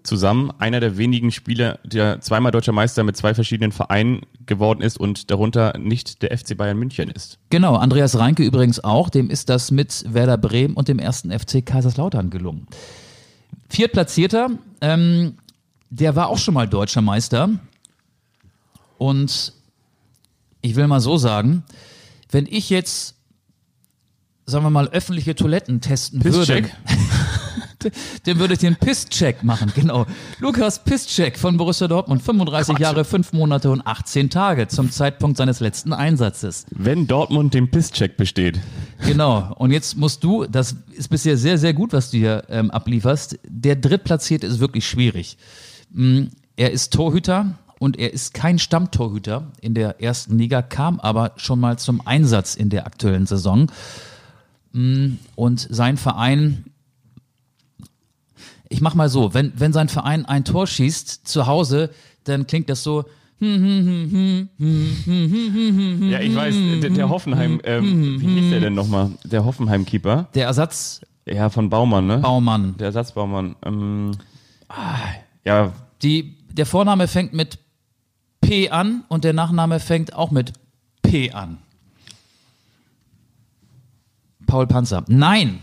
zusammen 0.06 0.52
einer 0.60 0.80
der 0.80 0.98
wenigen 0.98 1.32
Spieler, 1.32 1.80
der 1.84 2.22
zweimal 2.22 2.52
deutscher 2.52 2.72
Meister 2.72 3.04
mit 3.04 3.18
zwei 3.18 3.34
verschiedenen 3.34 3.72
Vereinen 3.72 4.22
geworden 4.46 4.82
ist 4.82 5.00
und 5.00 5.32
darunter 5.32 5.78
nicht 5.78 6.22
der 6.22 6.38
FC 6.38 6.56
Bayern 6.58 6.78
München 6.78 7.10
ist. 7.10 7.40
Genau, 7.50 7.76
Andreas 7.76 8.18
Reinke 8.18 8.44
übrigens 8.44 8.84
auch. 8.84 9.10
Dem 9.10 9.30
ist 9.30 9.50
das 9.50 9.72
mit 9.72 10.06
Werder 10.08 10.38
Bremen 10.38 10.76
und 10.76 10.88
dem 10.88 11.00
ersten 11.00 11.32
FC 11.32 11.66
Kaiserslautern 11.66 12.30
gelungen. 12.30 12.68
Viertplatzierter, 13.70 14.52
ähm, 14.82 15.38
der 15.90 16.16
war 16.16 16.28
auch 16.28 16.38
schon 16.38 16.54
mal 16.54 16.68
deutscher 16.68 17.02
Meister. 17.02 17.50
Und 18.98 19.54
ich 20.62 20.76
will 20.76 20.88
mal 20.88 21.02
so 21.02 21.18
sagen, 21.18 21.64
wenn 22.32 22.46
ich 22.48 22.70
jetzt, 22.70 23.16
sagen 24.46 24.66
wir 24.66 24.70
mal, 24.70 24.88
öffentliche 24.90 25.36
Toiletten 25.36 25.82
testen 25.82 26.20
Pisscheck. 26.20 26.66
würde, 26.66 27.15
dann 28.26 28.40
würde 28.40 28.54
ich 28.54 28.60
den 28.60 28.76
Pisscheck 28.76 29.44
machen, 29.44 29.72
genau. 29.76 30.06
Lukas 30.40 30.84
Pisscheck 30.84 31.38
von 31.38 31.58
Borussia 31.58 31.88
Dortmund, 31.88 32.22
35 32.22 32.80
Jahre, 32.80 33.06
5 33.06 33.34
Monate 33.34 33.70
und 33.72 33.86
18 33.86 34.30
Tage 34.30 34.68
zum 34.68 34.92
Zeitpunkt 34.92 35.38
seines 35.38 35.60
letzten 35.60 35.94
Einsatzes. 35.94 36.66
Wenn 36.72 37.08
Dortmund 37.08 37.54
den 37.54 37.70
Pisscheck 37.72 38.18
besteht. 38.18 38.60
Genau. 39.06 39.54
Und 39.58 39.72
jetzt 39.72 39.98
musst 39.98 40.24
du, 40.24 40.46
das 40.46 40.76
ist 40.94 41.10
bisher 41.10 41.38
sehr, 41.38 41.58
sehr 41.58 41.74
gut, 41.74 41.94
was 41.94 42.12
du 42.12 42.18
hier 42.18 42.44
ähm, 42.50 42.72
ablieferst. 42.72 43.40
Der 43.48 43.76
Drittplatzierte 43.76 44.48
ist 44.48 44.60
wirklich 44.60 44.88
schwierig. 44.88 45.38
Mm, 45.92 46.26
Er 46.56 46.72
ist 46.72 46.94
Torhüter 46.94 47.56
und 47.80 48.00
er 48.00 48.14
ist 48.14 48.34
kein 48.34 48.58
Stammtorhüter 48.60 49.52
in 49.62 49.74
der 49.74 50.02
ersten 50.02 50.38
Liga, 50.38 50.62
kam 50.62 51.00
aber 51.02 51.34
schon 51.36 51.60
mal 51.60 51.78
zum 51.78 52.06
Einsatz 52.08 52.56
in 52.56 52.70
der 52.70 52.86
aktuellen 52.86 53.26
Saison. 53.26 53.68
Mm, 54.72 55.14
Und 55.36 55.68
sein 55.70 55.98
Verein, 55.98 56.66
ich 58.70 58.82
mach 58.82 58.96
mal 58.96 59.10
so, 59.10 59.34
wenn, 59.34 59.54
wenn 59.56 59.74
sein 59.74 59.90
Verein 59.90 60.26
ein 60.26 60.44
Tor 60.46 60.68
schießt 60.68 61.28
zu 61.28 61.48
Hause, 61.48 61.90
dann 62.24 62.48
klingt 62.48 62.70
das 62.70 62.84
so, 62.84 63.06
Ja, 63.40 63.48
ich 66.20 66.36
weiß, 66.36 66.56
der, 66.82 66.90
der 66.90 67.10
Hoffenheim, 67.10 67.60
ähm, 67.64 68.22
wie 68.22 68.28
hieß 68.28 68.50
der 68.52 68.60
denn 68.62 68.74
nochmal? 68.74 69.12
Der 69.26 69.44
Hoffenheim-Keeper. 69.46 70.30
der 70.34 70.46
Ersatzbaumann. 70.48 71.12
Ja, 71.28 71.50
von 71.50 71.70
Baumann, 71.70 72.06
ne? 72.08 72.76
Der 72.80 72.86
Ersatzbaumann. 72.88 73.56
Ähm, 73.66 74.12
ah, 74.70 74.98
ja, 75.44 75.74
Die, 76.02 76.36
der 76.52 76.66
Vorname 76.66 77.08
fängt 77.08 77.34
mit 77.34 77.58
P 78.42 78.70
an 78.70 79.04
und 79.10 79.24
der 79.24 79.34
Nachname 79.34 79.80
fängt 79.80 80.14
auch 80.14 80.32
mit 80.32 80.54
P 81.02 81.32
an. 81.32 81.58
Paul 84.46 84.68
Panzer. 84.68 85.04
Nein! 85.08 85.60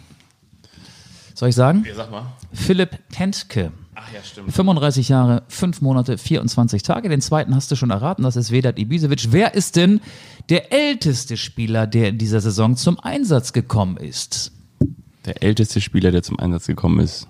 Soll 1.43 1.49
ich 1.49 1.57
sagen? 1.57 1.85
sag 1.97 2.13
mal. 2.13 2.27
Philipp 2.53 3.01
Tentke. 3.11 3.73
Ach 3.97 4.13
ja, 4.15 4.23
stimmt. 4.23 4.53
35 4.53 5.09
Jahre, 5.09 5.43
5 5.49 5.81
Monate, 5.81 6.17
24 6.17 6.85
Tage. 6.85 7.09
Den 7.09 7.21
zweiten 7.21 7.57
hast 7.57 7.69
du 7.69 7.75
schon 7.75 7.91
erraten, 7.91 8.23
das 8.23 8.37
ist 8.37 8.53
Vedat 8.53 8.79
Ibisevic. 8.79 9.33
Wer 9.33 9.55
ist 9.55 9.75
denn 9.75 10.01
der 10.51 10.73
älteste 10.73 11.37
Spieler, 11.37 11.89
der 11.89 12.11
in 12.11 12.19
dieser 12.19 12.41
Saison 12.41 12.77
zum 12.77 13.01
Einsatz 13.01 13.53
gekommen 13.53 13.97
ist? 13.97 14.53
Der 15.25 15.43
älteste 15.43 15.81
Spieler, 15.81 16.13
der 16.13 16.23
zum 16.23 16.39
Einsatz 16.39 16.69
gekommen 16.69 17.01
ist. 17.01 17.27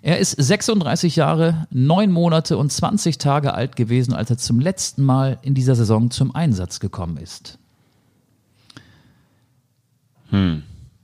Er 0.00 0.18
ist 0.18 0.30
36 0.30 1.16
Jahre, 1.16 1.66
9 1.72 2.12
Monate 2.12 2.56
und 2.56 2.70
20 2.70 3.18
Tage 3.18 3.52
alt 3.52 3.74
gewesen, 3.74 4.14
als 4.14 4.30
er 4.30 4.38
zum 4.38 4.60
letzten 4.60 5.02
Mal 5.02 5.40
in 5.42 5.54
dieser 5.54 5.74
Saison 5.74 6.12
zum 6.12 6.32
Einsatz 6.36 6.78
gekommen 6.78 7.16
ist. 7.16 7.58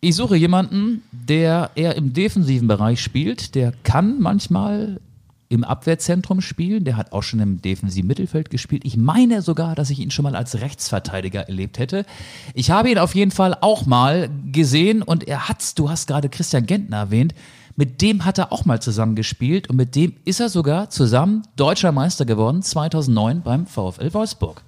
Ich 0.06 0.14
suche 0.14 0.36
jemanden, 0.36 1.02
der 1.10 1.72
eher 1.74 1.96
im 1.96 2.12
defensiven 2.12 2.68
Bereich 2.68 3.00
spielt. 3.00 3.56
Der 3.56 3.72
kann 3.82 4.20
manchmal 4.20 5.00
im 5.48 5.64
Abwehrzentrum 5.64 6.40
spielen. 6.40 6.84
Der 6.84 6.96
hat 6.96 7.10
auch 7.10 7.24
schon 7.24 7.40
im 7.40 7.60
defensiven 7.60 8.06
Mittelfeld 8.06 8.48
gespielt. 8.48 8.84
Ich 8.84 8.96
meine 8.96 9.42
sogar, 9.42 9.74
dass 9.74 9.90
ich 9.90 9.98
ihn 9.98 10.12
schon 10.12 10.22
mal 10.22 10.36
als 10.36 10.60
Rechtsverteidiger 10.60 11.48
erlebt 11.48 11.80
hätte. 11.80 12.06
Ich 12.54 12.70
habe 12.70 12.88
ihn 12.88 12.98
auf 12.98 13.16
jeden 13.16 13.32
Fall 13.32 13.56
auch 13.60 13.84
mal 13.84 14.30
gesehen 14.52 15.02
und 15.02 15.26
er 15.26 15.48
hat, 15.48 15.76
du 15.76 15.90
hast 15.90 16.06
gerade 16.06 16.28
Christian 16.28 16.66
Gentner 16.66 16.98
erwähnt, 16.98 17.34
mit 17.74 18.00
dem 18.00 18.24
hat 18.24 18.38
er 18.38 18.52
auch 18.52 18.64
mal 18.64 18.80
zusammen 18.80 19.16
gespielt 19.16 19.68
und 19.68 19.74
mit 19.74 19.96
dem 19.96 20.14
ist 20.24 20.38
er 20.38 20.50
sogar 20.50 20.88
zusammen 20.88 21.42
deutscher 21.56 21.90
Meister 21.90 22.24
geworden 22.24 22.62
2009 22.62 23.42
beim 23.42 23.66
VfL 23.66 24.14
Wolfsburg. 24.14 24.62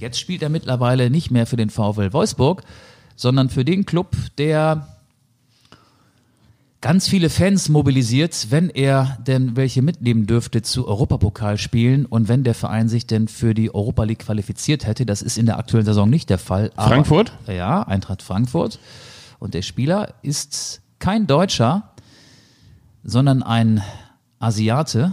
Jetzt 0.00 0.18
spielt 0.18 0.42
er 0.42 0.48
mittlerweile 0.48 1.08
nicht 1.08 1.30
mehr 1.30 1.46
für 1.46 1.54
den 1.54 1.70
VfL 1.70 2.12
Wolfsburg, 2.12 2.64
sondern 3.16 3.48
für 3.50 3.64
den 3.64 3.86
Club, 3.86 4.16
der 4.38 4.88
ganz 6.80 7.08
viele 7.08 7.30
Fans 7.30 7.68
mobilisiert, 7.68 8.48
wenn 8.50 8.68
er 8.68 9.16
denn 9.26 9.54
welche 9.54 9.82
mitnehmen 9.82 10.26
dürfte 10.26 10.62
zu 10.62 10.88
Europapokalspielen 10.88 12.06
und 12.06 12.26
wenn 12.28 12.42
der 12.42 12.54
Verein 12.54 12.88
sich 12.88 13.06
denn 13.06 13.28
für 13.28 13.54
die 13.54 13.72
Europa 13.72 14.02
League 14.02 14.18
qualifiziert 14.20 14.84
hätte. 14.86 15.06
Das 15.06 15.22
ist 15.22 15.38
in 15.38 15.46
der 15.46 15.58
aktuellen 15.58 15.86
Saison 15.86 16.10
nicht 16.10 16.28
der 16.28 16.38
Fall. 16.38 16.72
aber- 16.74 16.88
Frankfurt? 16.88 17.32
Ja, 17.46 17.82
Eintracht 17.84 18.22
Frankfurt. 18.22 18.80
Und 19.38 19.54
der 19.54 19.62
Spieler 19.62 20.14
ist 20.22 20.80
kein 20.98 21.26
Deutscher, 21.28 21.90
sondern 23.04 23.42
ein 23.44 23.82
Asiate. 24.40 25.12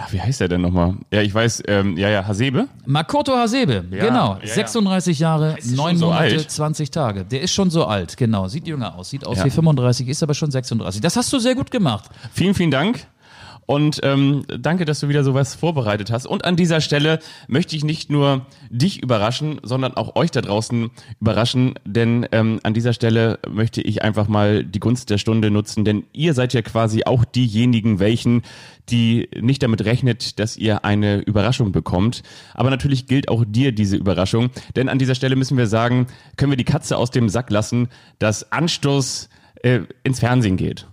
Ach, 0.00 0.12
wie 0.12 0.20
heißt 0.20 0.40
der 0.40 0.48
denn 0.48 0.60
nochmal? 0.60 0.94
Ja, 1.12 1.22
ich 1.22 1.34
weiß, 1.34 1.62
ähm, 1.66 1.96
ja, 1.96 2.08
ja, 2.08 2.24
Hasebe. 2.26 2.68
Makoto 2.86 3.32
Hasebe, 3.36 3.84
Ja, 3.90 4.04
genau. 4.06 4.34
ja, 4.34 4.40
ja. 4.46 4.54
36 4.54 5.18
Jahre, 5.18 5.56
Ist 5.58 5.70
der 5.70 5.76
9 5.76 5.90
schon 5.90 5.98
so 5.98 6.06
Monate, 6.06 6.22
alt? 6.36 6.50
20 6.50 6.90
Tage. 6.92 7.24
Der 7.24 7.40
ist 7.42 7.52
schon 7.52 7.70
so 7.70 7.84
alt, 7.84 8.16
genau. 8.16 8.46
Sieht 8.48 8.66
jünger 8.68 8.94
aus. 8.94 9.10
Sieht 9.10 9.26
aus 9.26 9.38
Ja. 9.38 9.44
wie 9.44 9.50
35, 9.50 10.06
ist 10.08 10.22
aber 10.22 10.34
schon 10.34 10.50
36. 10.52 11.00
Das 11.00 11.16
hast 11.16 11.32
du 11.32 11.38
sehr 11.40 11.54
gut 11.56 11.70
gemacht. 11.72 12.04
Vielen, 12.32 12.54
vielen 12.54 12.70
Dank. 12.70 13.06
Und 13.68 14.00
ähm, 14.02 14.44
danke, 14.48 14.86
dass 14.86 15.00
du 15.00 15.10
wieder 15.10 15.22
sowas 15.22 15.54
vorbereitet 15.54 16.10
hast. 16.10 16.24
Und 16.24 16.46
an 16.46 16.56
dieser 16.56 16.80
Stelle 16.80 17.18
möchte 17.48 17.76
ich 17.76 17.84
nicht 17.84 18.08
nur 18.08 18.46
dich 18.70 19.02
überraschen, 19.02 19.60
sondern 19.62 19.92
auch 19.92 20.16
euch 20.16 20.30
da 20.30 20.40
draußen 20.40 20.88
überraschen. 21.20 21.74
Denn 21.84 22.26
ähm, 22.32 22.60
an 22.62 22.72
dieser 22.72 22.94
Stelle 22.94 23.38
möchte 23.46 23.82
ich 23.82 24.02
einfach 24.02 24.26
mal 24.26 24.64
die 24.64 24.80
Gunst 24.80 25.10
der 25.10 25.18
Stunde 25.18 25.50
nutzen. 25.50 25.84
Denn 25.84 26.04
ihr 26.14 26.32
seid 26.32 26.54
ja 26.54 26.62
quasi 26.62 27.04
auch 27.04 27.26
diejenigen, 27.26 27.98
welchen, 27.98 28.40
die 28.88 29.28
nicht 29.38 29.62
damit 29.62 29.84
rechnet, 29.84 30.38
dass 30.38 30.56
ihr 30.56 30.86
eine 30.86 31.18
Überraschung 31.18 31.70
bekommt. 31.70 32.22
Aber 32.54 32.70
natürlich 32.70 33.06
gilt 33.06 33.28
auch 33.28 33.44
dir 33.46 33.72
diese 33.72 33.96
Überraschung. 33.96 34.48
Denn 34.76 34.88
an 34.88 34.98
dieser 34.98 35.14
Stelle 35.14 35.36
müssen 35.36 35.58
wir 35.58 35.66
sagen, 35.66 36.06
können 36.38 36.52
wir 36.52 36.56
die 36.56 36.64
Katze 36.64 36.96
aus 36.96 37.10
dem 37.10 37.28
Sack 37.28 37.50
lassen, 37.50 37.90
dass 38.18 38.50
Anstoß 38.50 39.28
äh, 39.62 39.80
ins 40.04 40.20
Fernsehen 40.20 40.56
geht. 40.56 40.86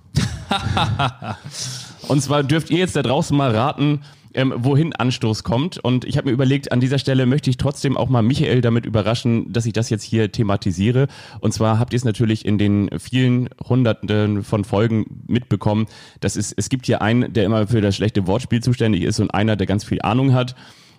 Und 2.08 2.22
zwar 2.22 2.44
dürft 2.44 2.70
ihr 2.70 2.78
jetzt 2.78 2.96
da 2.96 3.02
draußen 3.02 3.36
mal 3.36 3.56
raten, 3.56 4.02
ähm, 4.36 4.54
wohin 4.58 4.94
Anstoß 4.94 5.44
kommt. 5.44 5.78
Und 5.78 6.06
ich 6.06 6.18
habe 6.18 6.28
mir 6.28 6.34
überlegt, 6.34 6.72
an 6.72 6.80
dieser 6.80 7.00
Stelle 7.00 7.26
möchte 7.26 7.50
ich 7.50 7.58
trotzdem 7.58 7.98
auch 7.98 8.10
mal 8.10 8.22
Michael 8.22 8.62
damit 8.62 8.86
überraschen, 8.86 9.52
dass 9.52 9.66
ich 9.66 9.74
das 9.74 9.90
jetzt 9.90 10.04
hier 10.04 10.32
thematisiere. 10.32 11.08
Und 11.40 11.54
zwar 11.54 11.80
habt 11.80 11.94
ihr 11.94 11.98
es 11.98 12.04
natürlich 12.04 12.46
in 12.46 12.58
den 12.58 12.90
vielen 13.00 13.50
Hunderten 13.68 14.44
von 14.44 14.66
Folgen 14.66 15.24
mitbekommen, 15.28 15.88
dass 16.20 16.36
es, 16.36 16.52
es 16.52 16.70
gibt 16.70 16.86
hier 16.86 17.02
einen, 17.02 17.34
der 17.34 17.46
immer 17.46 17.68
für 17.68 17.82
das 17.82 17.96
schlechte 17.96 18.28
Wortspiel 18.28 18.62
zuständig 18.62 19.04
ist 19.04 19.20
und 19.20 19.34
einer, 19.34 19.56
der 19.56 19.68
ganz 19.68 19.84
viel 19.84 20.02
Ahnung 20.02 20.34
hat. 20.34 20.56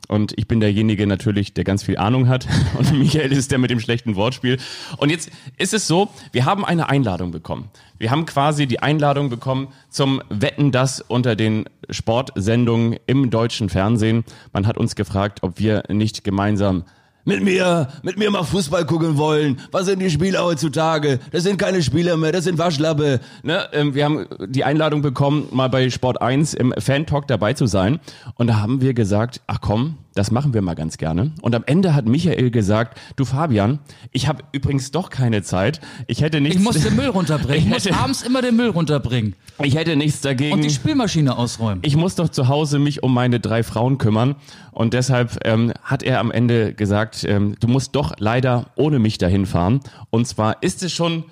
Und 0.08 0.34
ich 0.36 0.46
bin 0.46 0.60
derjenige 0.60 1.06
natürlich, 1.06 1.54
der 1.54 1.64
ganz 1.64 1.82
viel 1.82 1.96
Ahnung 1.96 2.28
hat. 2.28 2.46
Und 2.78 2.92
Michael 2.98 3.32
ist 3.32 3.50
der 3.50 3.58
mit 3.58 3.70
dem 3.70 3.80
schlechten 3.80 4.16
Wortspiel. 4.16 4.58
Und 4.98 5.10
jetzt 5.10 5.30
ist 5.58 5.74
es 5.74 5.86
so, 5.86 6.08
wir 6.32 6.44
haben 6.44 6.64
eine 6.64 6.88
Einladung 6.88 7.30
bekommen. 7.30 7.70
Wir 7.98 8.10
haben 8.10 8.26
quasi 8.26 8.66
die 8.66 8.80
Einladung 8.80 9.30
bekommen 9.30 9.68
zum 9.88 10.22
Wetten 10.28 10.70
das 10.70 11.00
unter 11.00 11.34
den 11.34 11.64
Sportsendungen 11.90 12.98
im 13.06 13.30
deutschen 13.30 13.68
Fernsehen. 13.68 14.24
Man 14.52 14.66
hat 14.66 14.76
uns 14.78 14.94
gefragt, 14.96 15.42
ob 15.42 15.58
wir 15.58 15.84
nicht 15.88 16.22
gemeinsam 16.24 16.84
mit 17.26 17.42
mir, 17.42 17.88
mit 18.02 18.16
mir 18.18 18.30
mal 18.30 18.44
Fußball 18.44 18.86
gucken 18.86 19.18
wollen. 19.18 19.60
Was 19.72 19.86
sind 19.86 19.98
die 19.98 20.10
Spieler 20.10 20.44
heutzutage? 20.44 21.18
Das 21.32 21.42
sind 21.42 21.58
keine 21.58 21.82
Spieler 21.82 22.16
mehr, 22.16 22.32
das 22.32 22.44
sind 22.44 22.56
Waschlappe. 22.56 23.20
Ne? 23.42 23.68
Ähm, 23.72 23.94
wir 23.94 24.04
haben 24.04 24.26
die 24.46 24.64
Einladung 24.64 25.02
bekommen, 25.02 25.48
mal 25.50 25.68
bei 25.68 25.90
Sport 25.90 26.22
1 26.22 26.54
im 26.54 26.72
Fan-Talk 26.78 27.26
dabei 27.26 27.52
zu 27.52 27.66
sein. 27.66 28.00
Und 28.36 28.46
da 28.46 28.60
haben 28.60 28.80
wir 28.80 28.94
gesagt, 28.94 29.42
ach 29.46 29.60
komm, 29.60 29.98
das 30.16 30.30
machen 30.30 30.54
wir 30.54 30.62
mal 30.62 30.74
ganz 30.74 30.96
gerne. 30.96 31.30
Und 31.42 31.54
am 31.54 31.62
Ende 31.66 31.94
hat 31.94 32.06
Michael 32.06 32.50
gesagt, 32.50 32.98
du 33.16 33.24
Fabian, 33.24 33.78
ich 34.10 34.26
habe 34.26 34.42
übrigens 34.52 34.90
doch 34.90 35.10
keine 35.10 35.42
Zeit. 35.42 35.80
Ich 36.08 36.22
hätte 36.22 36.40
nichts. 36.40 36.56
Ich 36.56 36.62
muss 36.64 36.80
den 36.80 36.96
Müll 36.96 37.08
runterbringen. 37.08 37.56
Ich 37.66 37.66
muss 37.72 37.84
hätte- 37.84 37.96
abends 37.96 38.22
immer 38.22 38.42
den 38.42 38.56
Müll 38.56 38.70
runterbringen. 38.70 39.34
Ich 39.62 39.76
hätte 39.76 39.94
nichts 39.96 40.20
dagegen. 40.20 40.52
Und 40.54 40.62
die 40.64 40.70
Spülmaschine 40.70 41.36
ausräumen. 41.36 41.80
ich 41.82 41.96
muss 41.96 42.14
doch 42.16 42.28
zu 42.28 42.48
Hause 42.48 42.78
mich 42.78 43.02
um 43.02 43.14
meine 43.14 43.40
drei 43.40 43.62
Frauen 43.62 43.98
kümmern. 43.98 44.34
Und 44.72 44.92
deshalb 44.94 45.38
ähm, 45.46 45.72
hat 45.82 46.02
er 46.02 46.20
am 46.20 46.30
Ende 46.30 46.74
gesagt, 46.74 47.24
ähm, 47.24 47.54
du 47.60 47.68
musst 47.68 47.94
doch 47.94 48.14
leider 48.18 48.66
ohne 48.76 48.98
mich 48.98 49.18
dahin 49.18 49.46
fahren. 49.46 49.80
Und 50.10 50.26
zwar 50.26 50.62
ist 50.62 50.82
es 50.82 50.92
schon 50.92 51.24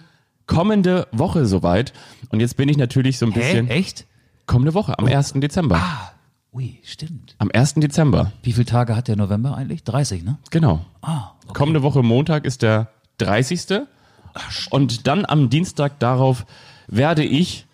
kommende 0.47 1.07
Woche 1.12 1.47
soweit. 1.47 1.93
Und 2.30 2.41
jetzt 2.41 2.57
bin 2.57 2.68
ich 2.68 2.76
natürlich 2.76 3.18
so 3.18 3.26
ein 3.26 3.32
Hä? 3.32 3.41
bisschen. 3.41 3.68
Echt? 3.68 4.07
Kommende 4.47 4.74
Woche, 4.74 4.99
am 4.99 5.07
1. 5.07 5.32
Dezember. 5.37 5.80
Ui, 6.55 6.79
stimmt. 6.85 7.35
Am 7.39 7.51
1. 7.53 7.75
Dezember, 7.75 8.31
Wie 8.45 8.53
viele 8.53 8.65
Tage 8.65 8.95
hat 8.95 9.09
der 9.09 9.17
November 9.17 9.57
eigentlich? 9.57 9.83
30, 9.83 10.23
ne? 10.23 10.39
genau. 10.51 10.85
Ah, 11.03 11.33
Kommende 11.53 11.83
Woche 11.83 12.03
Montag 12.05 12.45
ist 12.45 12.63
der 12.63 12.89
30. 13.19 13.81
Und 14.71 15.07
dann 15.09 15.25
am 15.27 15.51
Dienstag 15.51 15.99
darauf 15.99 16.47
werde 16.87 17.25
ich, 17.25 17.67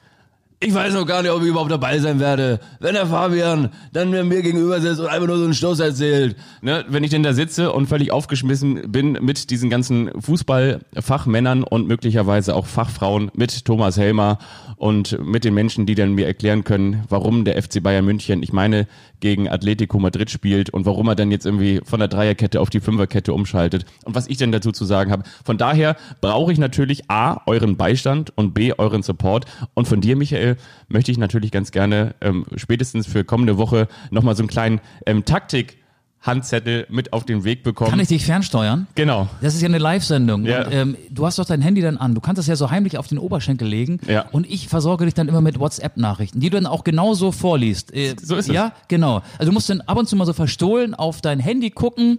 ich 0.62 0.74
weiß 0.74 0.92
noch 0.92 1.06
gar 1.06 1.22
nicht, 1.22 1.30
ob 1.30 1.40
ich 1.40 1.48
überhaupt 1.48 1.70
dabei 1.70 1.98
sein 2.00 2.20
werde, 2.20 2.61
wenn 2.80 2.92
der 2.92 3.06
Fabian 3.06 3.70
dann 3.94 4.11
mir 4.11 4.42
gegenüber 4.42 4.78
sitzt 4.78 5.00
und 5.00 5.06
einfach 5.06 5.26
nur 5.26 5.38
so 5.38 5.44
einen 5.44 5.54
Stoß 5.54 5.80
erzählt. 5.80 6.36
Ne? 6.61 6.84
Wenn 6.86 7.02
ich 7.02 7.08
denn 7.08 7.22
da 7.22 7.32
sitze 7.32 7.72
und 7.72 7.86
völlig 7.86 8.12
aufgeschmissen 8.12 8.92
bin 8.92 9.12
mit 9.12 9.48
diesen 9.48 9.70
ganzen 9.70 10.11
Fußballfachmännern 10.20 11.64
und 11.64 11.88
möglicherweise 11.88 12.54
auch 12.54 12.66
Fachfrauen 12.66 13.30
mit 13.34 13.64
Thomas 13.64 13.96
Helmer 13.96 14.38
und 14.76 15.18
mit 15.24 15.44
den 15.44 15.54
Menschen, 15.54 15.86
die 15.86 15.94
dann 15.94 16.12
mir 16.12 16.26
erklären 16.26 16.62
können, 16.62 17.04
warum 17.08 17.46
der 17.46 17.61
FC 17.62 17.82
Bayern 17.82 18.04
München, 18.04 18.42
ich 18.42 18.52
meine, 18.52 18.86
gegen 19.20 19.48
Atletico 19.48 19.98
Madrid 19.98 20.30
spielt 20.30 20.70
und 20.70 20.84
warum 20.86 21.08
er 21.08 21.14
dann 21.14 21.30
jetzt 21.30 21.46
irgendwie 21.46 21.80
von 21.84 22.00
der 22.00 22.08
Dreierkette 22.08 22.61
auf 22.61 22.70
die 22.70 22.80
Fünferkette 22.80 23.32
umschaltet 23.32 23.84
und 24.04 24.14
was 24.14 24.26
ich 24.26 24.38
denn 24.38 24.52
dazu 24.52 24.72
zu 24.72 24.84
sagen 24.84 25.11
habe. 25.11 25.22
Von 25.44 25.58
daher 25.58 25.96
brauche 26.20 26.52
ich 26.52 26.58
natürlich 26.58 27.11
A, 27.11 27.40
euren 27.46 27.76
Beistand 27.76 28.32
und 28.36 28.52
B, 28.52 28.72
euren 28.76 29.02
Support. 29.02 29.44
Und 29.74 29.86
von 29.86 30.00
dir, 30.00 30.16
Michael, 30.16 30.49
möchte 30.88 31.11
ich 31.11 31.18
natürlich 31.18 31.51
ganz 31.51 31.70
gerne 31.72 32.14
ähm, 32.20 32.46
spätestens 32.57 33.07
für 33.07 33.24
kommende 33.24 33.59
Woche 33.59 33.88
nochmal 34.11 34.36
so 34.36 34.42
einen 34.42 34.48
kleinen 34.48 34.80
ähm, 35.07 35.24
Taktik-Handzettel 35.24 36.86
mit 36.90 37.12
auf 37.12 37.24
den 37.24 37.44
Weg 37.44 37.62
bekommen. 37.62 37.90
Kann 37.90 38.01
ich 38.01 38.09
dich 38.09 38.24
fernsteuern? 38.24 38.86
Genau. 38.94 39.28
Das 39.40 39.55
ist 39.55 39.62
ja 39.62 39.68
eine 39.68 39.78
Live-Sendung. 39.78 40.44
Ja. 40.44 40.66
Und, 40.66 40.72
ähm, 40.74 40.96
du 41.11 41.26
hast 41.26 41.38
doch 41.38 41.44
dein 41.46 41.62
Handy 41.62 41.80
dann 41.80 41.96
an. 41.96 42.14
Du 42.14 42.20
kannst 42.20 42.38
das 42.38 42.46
ja 42.46 42.57
so 42.57 42.70
heimlich 42.70 42.98
auf 42.98 43.09
den 43.09 43.18
Oberschenkel 43.18 43.66
legen. 43.66 44.01
Ja. 44.07 44.26
Und 44.30 44.48
ich 44.51 44.68
versorge 44.68 45.05
dich 45.07 45.14
dann 45.14 45.28
immer 45.28 45.40
mit 45.40 45.59
WhatsApp-Nachrichten, 45.59 46.40
die 46.40 46.51
du 46.51 46.57
dann 46.57 46.66
auch 46.66 46.84
genauso 46.84 47.32
vorliest. 47.32 47.94
Äh, 47.94 48.16
So 48.22 48.36
ist 48.36 48.48
es. 48.48 48.55
Ja, 48.55 48.72
genau. 48.88 49.22
Also 49.38 49.51
du 49.51 49.53
musst 49.53 49.70
dann 49.70 49.80
ab 49.82 49.96
und 49.98 50.09
zu 50.09 50.16
mal 50.16 50.26
so 50.26 50.32
verstohlen 50.32 50.94
auf 50.94 51.20
dein 51.20 51.40
Handy 51.40 51.70
gucken. 51.70 52.18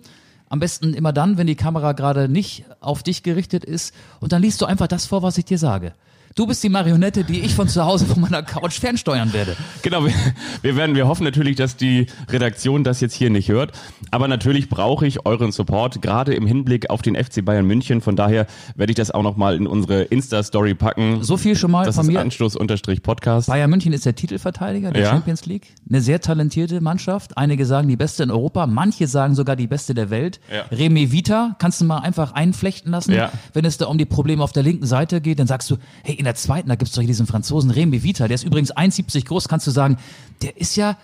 Am 0.49 0.59
besten 0.59 0.93
immer 0.93 1.13
dann, 1.13 1.37
wenn 1.37 1.47
die 1.47 1.55
Kamera 1.55 1.93
gerade 1.93 2.27
nicht 2.27 2.65
auf 2.81 3.03
dich 3.03 3.23
gerichtet 3.23 3.63
ist. 3.63 3.93
Und 4.19 4.33
dann 4.33 4.41
liest 4.41 4.59
du 4.61 4.65
einfach 4.65 4.87
das 4.87 5.05
vor, 5.05 5.23
was 5.23 5.37
ich 5.37 5.45
dir 5.45 5.57
sage. 5.57 5.93
Du 6.35 6.47
bist 6.47 6.63
die 6.63 6.69
Marionette, 6.69 7.25
die 7.25 7.41
ich 7.41 7.55
von 7.55 7.67
zu 7.67 7.83
Hause 7.85 8.05
von 8.05 8.21
meiner 8.21 8.41
Couch 8.41 8.79
fernsteuern 8.79 9.33
werde. 9.33 9.57
Genau, 9.81 10.05
wir, 10.05 10.13
wir 10.61 10.75
werden, 10.77 10.95
wir 10.95 11.07
hoffen 11.07 11.25
natürlich, 11.25 11.57
dass 11.57 11.75
die 11.75 12.05
Redaktion 12.29 12.85
das 12.85 13.01
jetzt 13.01 13.13
hier 13.13 13.29
nicht 13.29 13.49
hört. 13.49 13.73
Aber 14.11 14.29
natürlich 14.29 14.69
brauche 14.69 15.05
ich 15.05 15.25
euren 15.25 15.51
Support, 15.51 16.01
gerade 16.01 16.33
im 16.33 16.47
Hinblick 16.47 16.89
auf 16.89 17.01
den 17.01 17.15
FC 17.21 17.43
Bayern 17.43 17.65
München. 17.65 17.99
Von 17.99 18.15
daher 18.15 18.47
werde 18.75 18.91
ich 18.91 18.95
das 18.95 19.11
auch 19.11 19.23
nochmal 19.23 19.55
in 19.55 19.67
unsere 19.67 20.03
Insta-Story 20.03 20.73
packen. 20.73 21.21
So 21.21 21.35
viel 21.35 21.57
schon 21.57 21.71
mal 21.71 21.85
das 21.85 21.95
von 21.95 22.05
ist 22.05 22.11
mir. 22.13 22.21
Anstoß-Podcast. 22.21 23.47
Bayern 23.49 23.69
München 23.69 23.91
ist 23.91 24.05
der 24.05 24.15
Titelverteidiger 24.15 24.91
der 24.91 25.03
Ja. 25.03 25.09
Champions 25.09 25.45
League. 25.45 25.73
Eine 25.89 25.99
sehr 25.99 26.21
talentierte 26.21 26.79
Mannschaft. 26.79 27.37
Einige 27.37 27.65
sagen 27.65 27.89
die 27.89 27.97
beste 27.97 28.23
in 28.23 28.31
Europa, 28.31 28.67
manche 28.67 29.07
sagen 29.07 29.35
sogar 29.35 29.57
die 29.57 29.67
beste 29.67 29.93
der 29.93 30.09
Welt. 30.09 30.39
Ja. 30.49 30.63
Remy 30.75 31.11
Vita 31.11 31.55
kannst 31.59 31.81
du 31.81 31.85
mal 31.85 31.99
einfach 31.99 32.33
einflechten 32.33 32.91
lassen. 32.91 33.11
Ja. 33.13 33.31
Wenn 33.53 33.65
es 33.65 33.77
da 33.77 33.87
um 33.87 33.97
die 33.97 34.05
Probleme 34.05 34.41
auf 34.43 34.53
der 34.53 34.63
linken 34.63 34.85
Seite 34.85 35.19
geht, 35.19 35.39
dann 35.39 35.47
sagst 35.47 35.69
du, 35.69 35.75
hey, 36.03 36.20
in 36.21 36.25
der 36.25 36.35
zweiten, 36.35 36.69
da 36.69 36.75
gibt's 36.75 36.93
doch 36.93 37.01
hier 37.01 37.07
diesen 37.07 37.27
Franzosen 37.27 37.71
Remy 37.71 38.03
Vita, 38.03 38.27
der 38.27 38.35
ist 38.35 38.43
übrigens 38.43 38.73
1,70 38.73 39.25
groß, 39.25 39.47
kannst 39.47 39.67
du 39.67 39.71
sagen, 39.71 39.97
der 40.41 40.55
ist 40.57 40.75
ja, 40.75 40.97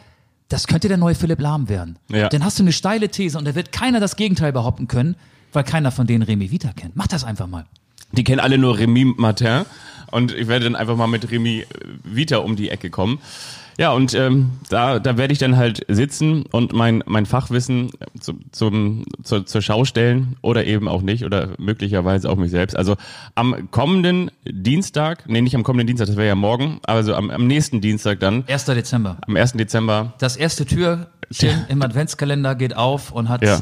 das 0.48 0.68
könnte 0.68 0.88
der 0.88 0.98
neue 0.98 1.16
Philipp 1.16 1.42
Lahm 1.42 1.68
werden. 1.68 1.98
Ja. 2.10 2.30
Dann 2.30 2.44
hast 2.44 2.60
du 2.60 2.64
eine 2.64 2.72
steile 2.72 3.10
These 3.10 3.38
und 3.38 3.46
da 3.46 3.56
wird 3.56 3.72
keiner 3.72 4.00
das 4.00 4.16
Gegenteil 4.16 4.54
behaupten 4.54 4.88
können, 4.88 5.16
weil 5.52 5.64
keiner 5.64 5.92
von 5.92 6.08
denen 6.08 6.24
Remy 6.24 6.52
Vita 6.52 6.72
kennt. 6.74 6.96
Mach 6.96 7.08
das 7.08 7.24
einfach 7.24 7.48
mal. 7.48 7.66
Die 8.12 8.24
kennen 8.24 8.40
alle 8.40 8.58
nur 8.58 8.78
Remy 8.78 9.16
Martin. 9.18 9.66
Und 10.12 10.32
ich 10.34 10.48
werde 10.48 10.66
dann 10.66 10.76
einfach 10.76 10.96
mal 10.96 11.08
mit 11.08 11.30
Remy 11.30 11.66
Vita 12.04 12.38
um 12.38 12.56
die 12.56 12.70
Ecke 12.70 12.90
kommen. 12.90 13.20
Ja, 13.80 13.92
und 13.92 14.16
ähm, 14.16 14.54
da, 14.70 14.98
da 15.00 15.18
werde 15.18 15.34
ich 15.34 15.38
dann 15.40 15.56
halt 15.56 15.86
sitzen 15.88 16.44
und 16.52 16.74
mein, 16.74 17.04
mein 17.06 17.28
Fachwissen 17.28 17.92
zu, 18.20 18.34
zum, 18.52 19.06
zur, 19.22 19.46
zur 19.46 19.62
Schau 19.62 19.86
stellen 19.86 20.36
oder 20.42 20.66
eben 20.66 20.88
auch 20.88 21.04
nicht 21.04 21.24
oder 21.24 21.50
möglicherweise 21.60 22.28
auch 22.30 22.38
mich 22.38 22.50
selbst. 22.50 22.76
Also 22.76 22.96
am 23.36 23.70
kommenden 23.70 24.32
Dienstag, 24.46 25.30
nee, 25.30 25.42
nicht 25.42 25.56
am 25.56 25.62
kommenden 25.62 25.86
Dienstag, 25.86 26.08
das 26.08 26.16
wäre 26.16 26.28
ja 26.28 26.34
morgen, 26.36 26.80
also 26.88 27.14
am, 27.14 27.30
am 27.30 27.46
nächsten 27.46 27.80
Dienstag 27.80 28.20
dann, 28.20 28.46
1. 28.48 28.66
Dezember. 28.66 29.18
am 29.28 29.36
1. 29.36 29.54
Dezember, 29.54 30.14
Das 30.18 30.38
erste 30.38 30.66
Türchen 30.66 31.06
im 31.70 31.82
Adventskalender 31.84 32.56
geht 32.56 32.76
auf 32.76 33.12
und 33.12 33.30
hat 33.30 33.44
Ja. 33.44 33.62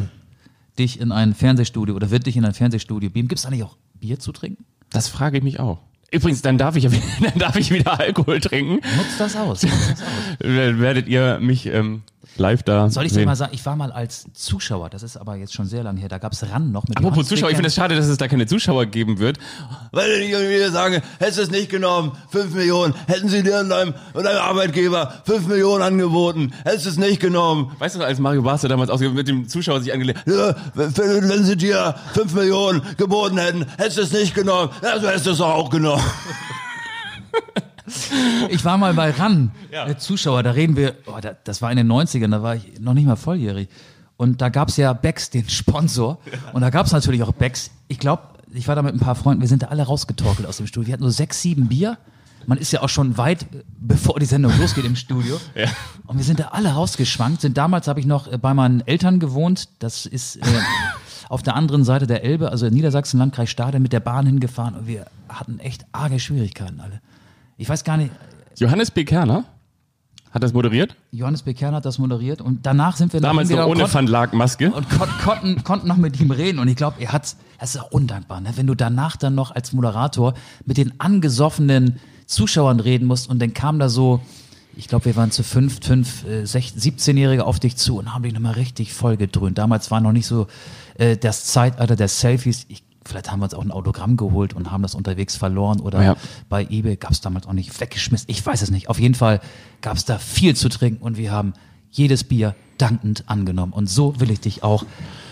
dich 0.79 1.01
in 1.01 1.11
ein 1.11 1.33
Fernsehstudio 1.33 1.93
oder 1.93 2.09
wird 2.09 2.25
dich 2.25 2.37
in 2.37 2.45
ein 2.45 2.53
Fernsehstudio 2.53 3.09
beamen. 3.09 3.27
Gibt 3.27 3.39
es 3.39 3.45
eigentlich 3.45 3.63
auch 3.63 3.75
Bier 3.99 4.17
zu 4.19 4.31
trinken? 4.31 4.63
das 4.91 5.09
frage 5.09 5.39
ich 5.39 5.43
mich 5.43 5.59
auch. 5.59 5.79
Übrigens, 6.11 6.41
dann 6.41 6.57
darf 6.57 6.75
ich 6.75 6.83
dann 7.21 7.37
darf 7.37 7.55
ich 7.55 7.71
wieder 7.71 7.99
Alkohol 7.99 8.39
trinken. 8.39 8.75
Nutzt 8.95 9.19
das 9.19 9.35
aus. 9.35 9.63
Nutzt 9.63 9.91
das 9.91 10.01
aus. 10.01 10.07
Werdet 10.39 11.07
ihr 11.07 11.39
mich 11.39 11.65
ähm, 11.67 12.03
live 12.37 12.63
da 12.63 12.89
Soll 12.89 13.05
ich 13.05 13.13
dir 13.13 13.25
mal 13.25 13.35
sagen, 13.35 13.53
ich 13.53 13.65
war 13.65 13.75
mal 13.75 13.91
als 13.91 14.27
Zuschauer, 14.33 14.89
das 14.89 15.03
ist 15.03 15.17
aber 15.17 15.35
jetzt 15.35 15.53
schon 15.53 15.65
sehr 15.65 15.83
lange 15.83 15.99
her, 15.99 16.09
da 16.09 16.17
gab 16.17 16.33
es 16.33 16.49
RAN 16.49 16.71
noch 16.71 16.87
mit 16.87 16.97
Apropos 16.97 17.27
Zuschauer, 17.27 17.49
ich 17.49 17.55
finde 17.55 17.67
es 17.67 17.75
schade, 17.75 17.95
dass 17.95 18.07
es 18.07 18.17
da 18.17 18.27
keine 18.27 18.47
Zuschauer 18.47 18.85
geben 18.85 19.19
wird. 19.19 19.37
Weil 19.91 20.19
die 20.19 20.27
wieder 20.27 20.71
sagen, 20.71 21.01
hättest 21.19 21.37
du 21.37 21.41
es 21.43 21.51
nicht 21.51 21.69
genommen, 21.69 22.11
5 22.29 22.53
Millionen, 22.53 22.93
hätten 23.07 23.29
sie 23.29 23.43
dir 23.43 23.59
und 23.59 23.69
deinem, 23.69 23.93
und 24.13 24.23
deinem 24.23 24.41
Arbeitgeber 24.41 25.13
5 25.25 25.47
Millionen 25.47 25.81
angeboten, 25.81 26.53
hättest 26.63 26.85
du 26.85 26.89
es 26.91 26.97
nicht 26.97 27.19
genommen. 27.19 27.71
Weißt 27.79 27.95
du, 27.95 28.03
als 28.03 28.19
Mario 28.19 28.41
Barca 28.41 28.67
damals 28.67 28.89
ausge 28.89 29.09
mit 29.09 29.27
dem 29.27 29.47
Zuschauer 29.47 29.81
sich 29.81 29.93
angelegt, 29.93 30.19
ja, 30.25 30.55
wenn, 30.73 30.95
wenn 30.95 31.43
sie 31.43 31.55
dir 31.55 31.95
5 32.13 32.33
Millionen 32.33 32.81
geboten 32.97 33.37
hätten, 33.37 33.65
hättest 33.77 33.97
du 33.97 34.01
es 34.01 34.11
nicht 34.11 34.35
genommen, 34.35 34.71
ja, 34.81 34.99
du 34.99 35.07
hättest 35.07 35.27
es 35.27 35.37
doch 35.37 35.49
auch 35.49 35.69
genommen. 35.69 36.03
Ich 38.49 38.65
war 38.65 38.77
mal 38.77 38.93
bei 38.93 39.11
RAN, 39.11 39.51
Ja. 39.71 39.97
Zuschauer, 39.97 40.43
da 40.43 40.51
reden 40.51 40.75
wir, 40.75 40.95
oh, 41.05 41.19
da, 41.21 41.35
das 41.43 41.61
war 41.61 41.71
in 41.71 41.77
den 41.77 41.91
90ern, 41.91 42.31
da 42.31 42.41
war 42.41 42.55
ich 42.55 42.79
noch 42.79 42.93
nicht 42.93 43.05
mal 43.05 43.15
volljährig. 43.15 43.69
Und 44.17 44.41
da 44.41 44.49
gab's 44.49 44.77
ja 44.77 44.93
Becks, 44.93 45.29
den 45.29 45.47
Sponsor. 45.49 46.19
Und 46.53 46.61
da 46.61 46.69
gab's 46.69 46.91
natürlich 46.91 47.21
auch 47.23 47.33
Becks. 47.33 47.71
Ich 47.87 47.99
glaube, 47.99 48.23
ich 48.53 48.67
war 48.67 48.75
da 48.75 48.81
mit 48.81 48.93
ein 48.95 48.99
paar 48.99 49.15
Freunden, 49.15 49.41
wir 49.41 49.47
sind 49.49 49.63
da 49.63 49.67
alle 49.67 49.83
rausgetorkelt 49.83 50.47
aus 50.47 50.57
dem 50.57 50.67
Studio. 50.67 50.87
Wir 50.87 50.93
hatten 50.93 51.03
so 51.03 51.09
sechs, 51.09 51.41
sieben 51.41 51.67
Bier. 51.67 51.97
Man 52.47 52.57
ist 52.59 52.71
ja 52.71 52.81
auch 52.81 52.89
schon 52.89 53.17
weit, 53.17 53.43
äh, 53.43 53.63
bevor 53.79 54.19
die 54.19 54.25
Sendung 54.25 54.57
losgeht 54.59 54.85
im 54.85 54.95
Studio. 54.95 55.39
Ja. 55.55 55.67
Und 56.05 56.17
wir 56.17 56.23
sind 56.23 56.39
da 56.39 56.49
alle 56.49 56.69
rausgeschwankt. 56.69 57.41
Sind 57.41 57.57
damals 57.57 57.87
habe 57.87 57.99
ich 57.99 58.05
noch 58.05 58.31
äh, 58.31 58.37
bei 58.37 58.53
meinen 58.53 58.81
Eltern 58.87 59.19
gewohnt. 59.19 59.69
Das 59.79 60.05
ist 60.05 60.37
äh, 60.37 60.41
auf 61.29 61.41
der 61.43 61.55
anderen 61.55 61.83
Seite 61.83 62.07
der 62.07 62.23
Elbe, 62.23 62.51
also 62.51 62.67
in 62.67 62.73
Niedersachsen, 62.73 63.17
Landkreis 63.19 63.49
Stade, 63.49 63.79
mit 63.79 63.93
der 63.93 63.99
Bahn 63.99 64.25
hingefahren. 64.27 64.75
Und 64.75 64.87
wir 64.87 65.07
hatten 65.27 65.59
echt 65.59 65.85
arge 65.91 66.19
Schwierigkeiten 66.19 66.79
alle. 66.79 67.01
Ich 67.57 67.69
weiß 67.69 67.83
gar 67.83 67.97
nicht, 67.97 68.11
Johannes 68.57 68.91
B. 68.91 69.05
Kerner 69.05 69.45
hat 70.31 70.43
das 70.43 70.51
moderiert, 70.51 70.97
Johannes 71.11 71.43
Bekern 71.43 71.73
hat 71.73 71.85
das 71.85 71.97
moderiert 71.97 72.41
und 72.41 72.65
danach 72.65 72.97
sind 72.97 73.13
wir 73.13 73.21
noch 73.21 73.29
damals 73.29 73.49
noch 73.49 73.67
ohne 73.67 73.91
Van 73.91 74.05
Laak 74.05 74.33
Maske. 74.33 74.69
und 74.69 74.89
kon 74.89 75.07
konnten, 75.23 75.63
konnten 75.63 75.87
noch 75.87 75.95
mit 75.95 76.19
ihm 76.19 76.31
reden. 76.31 76.59
Und 76.59 76.67
ich 76.67 76.75
glaube, 76.75 76.97
er 76.99 77.13
hat, 77.13 77.37
das 77.57 77.75
ist 77.75 77.81
auch 77.81 77.91
undankbar, 77.91 78.41
ne? 78.41 78.51
wenn 78.55 78.67
du 78.67 78.75
danach 78.75 79.15
dann 79.15 79.33
noch 79.33 79.51
als 79.51 79.71
Moderator 79.71 80.33
mit 80.65 80.75
den 80.75 80.99
angesoffenen 80.99 81.99
Zuschauern 82.25 82.81
reden 82.81 83.07
musst 83.07 83.29
und 83.29 83.41
dann 83.41 83.53
kam 83.53 83.79
da 83.79 83.87
so, 83.87 84.19
ich 84.75 84.89
glaube, 84.89 85.05
wir 85.05 85.15
waren 85.15 85.31
zu 85.31 85.41
fünf, 85.41 85.79
fünf, 85.81 86.25
äh, 86.25 86.45
16 86.45 86.97
17-Jährige 86.97 87.45
auf 87.45 87.61
dich 87.61 87.77
zu 87.77 87.97
und 87.97 88.13
haben 88.13 88.23
dich 88.23 88.33
nochmal 88.33 88.55
richtig 88.55 88.93
voll 88.93 89.15
gedröhnt. 89.15 89.57
Damals 89.57 89.89
war 89.89 90.01
noch 90.01 90.11
nicht 90.11 90.27
so 90.27 90.47
äh, 90.95 91.15
das 91.15 91.45
Zeitalter 91.45 91.95
der 91.95 92.09
Selfies. 92.09 92.65
Ich, 92.67 92.83
vielleicht 93.05 93.31
haben 93.31 93.39
wir 93.39 93.45
uns 93.45 93.53
auch 93.53 93.61
ein 93.63 93.71
Autogramm 93.71 94.17
geholt 94.17 94.53
und 94.53 94.71
haben 94.71 94.81
das 94.83 94.95
unterwegs 94.95 95.35
verloren 95.35 95.79
oder 95.79 96.01
Ja. 96.03 96.15
bei 96.49 96.63
eBay 96.69 96.95
gab 96.95 97.11
es 97.11 97.21
damals 97.21 97.47
auch 97.47 97.53
nicht 97.53 97.79
weggeschmissen. 97.79 98.25
Ich 98.29 98.45
weiß 98.45 98.61
es 98.61 98.71
nicht. 98.71 98.89
Auf 98.89 98.99
jeden 98.99 99.15
Fall 99.15 99.39
gab 99.81 99.97
es 99.97 100.05
da 100.05 100.17
viel 100.17 100.55
zu 100.55 100.69
trinken 100.69 101.03
und 101.03 101.17
wir 101.17 101.31
haben 101.31 101.53
jedes 101.91 102.23
Bier 102.25 102.55
dankend 102.77 103.23
angenommen. 103.27 103.71
Und 103.71 103.89
so 103.89 104.19
will 104.19 104.29
ich 104.31 104.41
dich 104.41 104.61
auch 104.63 104.83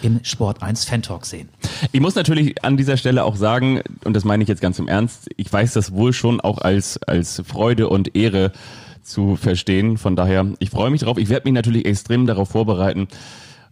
im 0.01 0.21
Sport 0.23 0.63
1 0.63 0.85
Fan 0.85 1.01
Talk 1.01 1.25
sehen. 1.25 1.49
Ich 1.91 1.99
muss 1.99 2.15
natürlich 2.15 2.63
an 2.63 2.77
dieser 2.77 2.95
Stelle 2.95 3.25
auch 3.25 3.35
sagen, 3.35 3.81
und 4.05 4.13
das 4.13 4.23
meine 4.23 4.43
ich 4.43 4.49
jetzt 4.49 4.61
ganz 4.61 4.79
im 4.79 4.87
Ernst, 4.87 5.29
ich 5.35 5.51
weiß 5.51 5.73
das 5.73 5.91
wohl 5.91 6.13
schon 6.13 6.39
auch 6.39 6.59
als, 6.59 7.01
als 7.03 7.41
Freude 7.45 7.89
und 7.89 8.15
Ehre 8.15 8.53
zu 9.01 9.35
verstehen. 9.35 9.97
Von 9.97 10.15
daher, 10.15 10.47
ich 10.59 10.69
freue 10.69 10.89
mich 10.89 11.01
drauf. 11.01 11.17
Ich 11.17 11.27
werde 11.27 11.43
mich 11.45 11.53
natürlich 11.53 11.85
extrem 11.85 12.25
darauf 12.27 12.49
vorbereiten. 12.49 13.09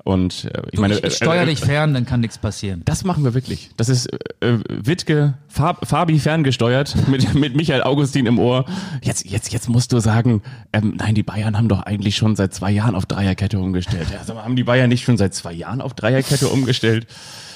Und 0.03 0.45
äh, 0.45 0.61
ich 0.67 0.75
Du, 0.75 0.81
meine, 0.81 0.95
ich, 0.95 1.03
ich 1.03 1.15
steuere 1.15 1.43
äh, 1.43 1.47
dich 1.47 1.59
fern, 1.59 1.93
dann 1.93 2.05
kann 2.05 2.21
nichts 2.21 2.37
passieren. 2.37 2.81
Das 2.85 3.03
machen 3.03 3.23
wir 3.23 3.33
wirklich. 3.33 3.69
Das 3.77 3.89
ist 3.89 4.07
äh, 4.41 4.57
Wittke, 4.69 5.35
Fab, 5.47 5.87
Fabi 5.87 6.19
ferngesteuert 6.19 6.95
mit, 7.07 7.33
mit 7.35 7.55
Michael 7.55 7.83
Augustin 7.83 8.25
im 8.25 8.39
Ohr. 8.39 8.65
Jetzt, 9.03 9.29
jetzt, 9.29 9.53
jetzt 9.53 9.69
musst 9.69 9.91
du 9.93 9.99
sagen, 9.99 10.41
ähm, 10.73 10.95
nein, 10.97 11.13
die 11.15 11.23
Bayern 11.23 11.57
haben 11.57 11.67
doch 11.67 11.81
eigentlich 11.81 12.15
schon 12.15 12.35
seit 12.35 12.53
zwei 12.53 12.71
Jahren 12.71 12.95
auf 12.95 13.05
Dreierkette 13.05 13.59
umgestellt. 13.59 14.07
Ja, 14.11 14.23
sag 14.23 14.35
mal, 14.35 14.43
haben 14.43 14.55
die 14.55 14.63
Bayern 14.63 14.89
nicht 14.89 15.03
schon 15.03 15.17
seit 15.17 15.33
zwei 15.35 15.53
Jahren 15.53 15.81
auf 15.81 15.93
Dreierkette 15.93 16.47
umgestellt? 16.47 17.05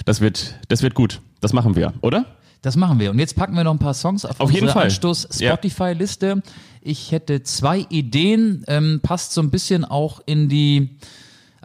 Das 0.06 0.22
wird, 0.22 0.56
das 0.68 0.84
wird 0.84 0.94
gut. 0.94 1.22
Das 1.42 1.54
machen 1.54 1.76
wir, 1.76 1.94
oder? 2.02 2.26
Das 2.62 2.76
machen 2.76 3.00
wir. 3.00 3.12
Und 3.12 3.20
jetzt 3.20 3.36
packen 3.36 3.56
wir 3.56 3.64
noch 3.64 3.74
ein 3.74 3.80
paar 3.80 3.94
Songs 3.94 4.26
auf, 4.26 4.40
Auf 4.40 4.52
jeden 4.52 4.70
Fall. 4.70 4.86
Anstoß. 4.86 5.30
Spotify-Liste. 5.40 6.42
Ich 6.82 7.12
hätte 7.12 7.44
zwei 7.44 7.86
Ideen, 7.90 8.64
ähm, 8.68 9.00
passt 9.04 9.34
so 9.34 9.42
ein 9.42 9.52
bisschen 9.52 9.86
auch 9.86 10.22
in 10.26 10.50
die 10.50 10.98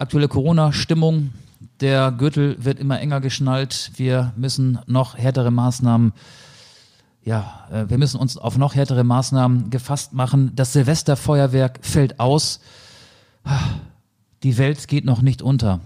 aktuelle 0.01 0.29
Corona-Stimmung. 0.29 1.31
Der 1.81 2.13
Gürtel 2.13 2.57
wird 2.65 2.79
immer 2.79 3.01
enger 3.01 3.21
geschnallt. 3.21 3.93
Wir 3.97 4.33
müssen 4.37 4.79
noch 4.87 5.17
härtere 5.17 5.51
Maßnahmen 5.51 6.13
ja, 7.23 7.69
äh, 7.71 7.89
wir 7.89 7.99
müssen 7.99 8.19
uns 8.19 8.37
auf 8.37 8.57
noch 8.57 8.75
härtere 8.75 9.05
Maßnahmen 9.05 9.71
gefasst 9.71 10.13
machen. 10.15 10.53
Das 10.57 10.73
Silvesterfeuerwerk 10.73 11.81
fällt 11.83 12.19
aus. 12.19 12.61
Die 14.43 14.59
Welt 14.59 14.89
geht 14.89 15.05
noch 15.05 15.23
nicht 15.23 15.43
unter. 15.43 15.81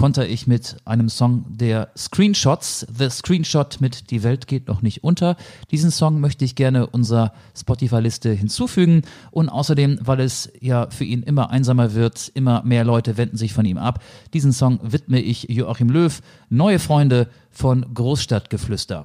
Konter 0.00 0.26
ich 0.26 0.46
mit 0.46 0.78
einem 0.86 1.10
Song 1.10 1.44
der 1.50 1.90
Screenshots, 1.94 2.86
The 2.96 3.10
Screenshot 3.10 3.82
mit 3.82 4.10
Die 4.10 4.22
Welt 4.22 4.46
geht 4.46 4.66
noch 4.66 4.80
nicht 4.80 5.04
unter. 5.04 5.36
Diesen 5.70 5.90
Song 5.90 6.20
möchte 6.20 6.42
ich 6.42 6.54
gerne 6.54 6.86
unserer 6.86 7.34
Spotify-Liste 7.54 8.32
hinzufügen 8.32 9.02
und 9.30 9.50
außerdem, 9.50 9.98
weil 10.00 10.20
es 10.20 10.50
ja 10.58 10.88
für 10.88 11.04
ihn 11.04 11.22
immer 11.22 11.50
einsamer 11.50 11.92
wird, 11.92 12.32
immer 12.32 12.62
mehr 12.62 12.84
Leute 12.84 13.18
wenden 13.18 13.36
sich 13.36 13.52
von 13.52 13.66
ihm 13.66 13.76
ab. 13.76 14.02
Diesen 14.32 14.54
Song 14.54 14.80
widme 14.82 15.20
ich 15.20 15.50
Joachim 15.50 15.90
Löw, 15.90 16.18
neue 16.48 16.78
Freunde 16.78 17.28
von 17.50 17.84
Großstadtgeflüster. 17.92 19.04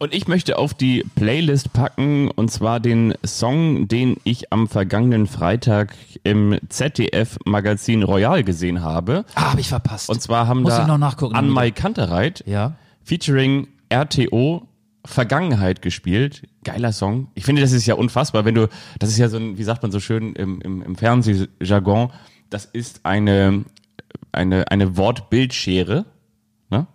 Und 0.00 0.14
ich 0.14 0.28
möchte 0.28 0.58
auf 0.58 0.74
die 0.74 1.04
Playlist 1.16 1.72
packen, 1.72 2.30
und 2.30 2.52
zwar 2.52 2.78
den 2.78 3.14
Song, 3.26 3.88
den 3.88 4.16
ich 4.22 4.52
am 4.52 4.68
vergangenen 4.68 5.26
Freitag 5.26 5.92
im 6.22 6.56
ZDF-Magazin 6.68 8.04
Royal 8.04 8.44
gesehen 8.44 8.82
habe. 8.82 9.24
Ah, 9.34 9.50
habe 9.50 9.60
ich 9.60 9.68
verpasst. 9.68 10.08
Und 10.08 10.22
zwar 10.22 10.46
haben 10.46 10.62
Muss 10.62 10.76
da 10.76 10.84
an. 10.84 11.48
Mai 11.48 11.72
Kantereit 11.72 12.44
ja. 12.46 12.74
featuring 13.02 13.66
RTO 13.88 14.68
Vergangenheit 15.04 15.82
gespielt. 15.82 16.42
Geiler 16.62 16.92
Song. 16.92 17.28
Ich 17.34 17.44
finde, 17.44 17.62
das 17.62 17.72
ist 17.72 17.86
ja 17.86 17.94
unfassbar, 17.94 18.44
wenn 18.44 18.54
du, 18.54 18.68
das 19.00 19.10
ist 19.10 19.18
ja 19.18 19.28
so 19.28 19.38
ein, 19.38 19.58
wie 19.58 19.64
sagt 19.64 19.82
man 19.82 19.90
so 19.90 19.98
schön 19.98 20.34
im, 20.34 20.60
im, 20.60 20.82
im 20.82 20.94
Fernsehjargon, 20.94 22.12
das 22.50 22.66
ist 22.66 23.00
eine, 23.04 23.64
eine, 24.30 24.70
eine 24.70 24.96
Wortbildschere. 24.96 26.04
Ne? 26.70 26.86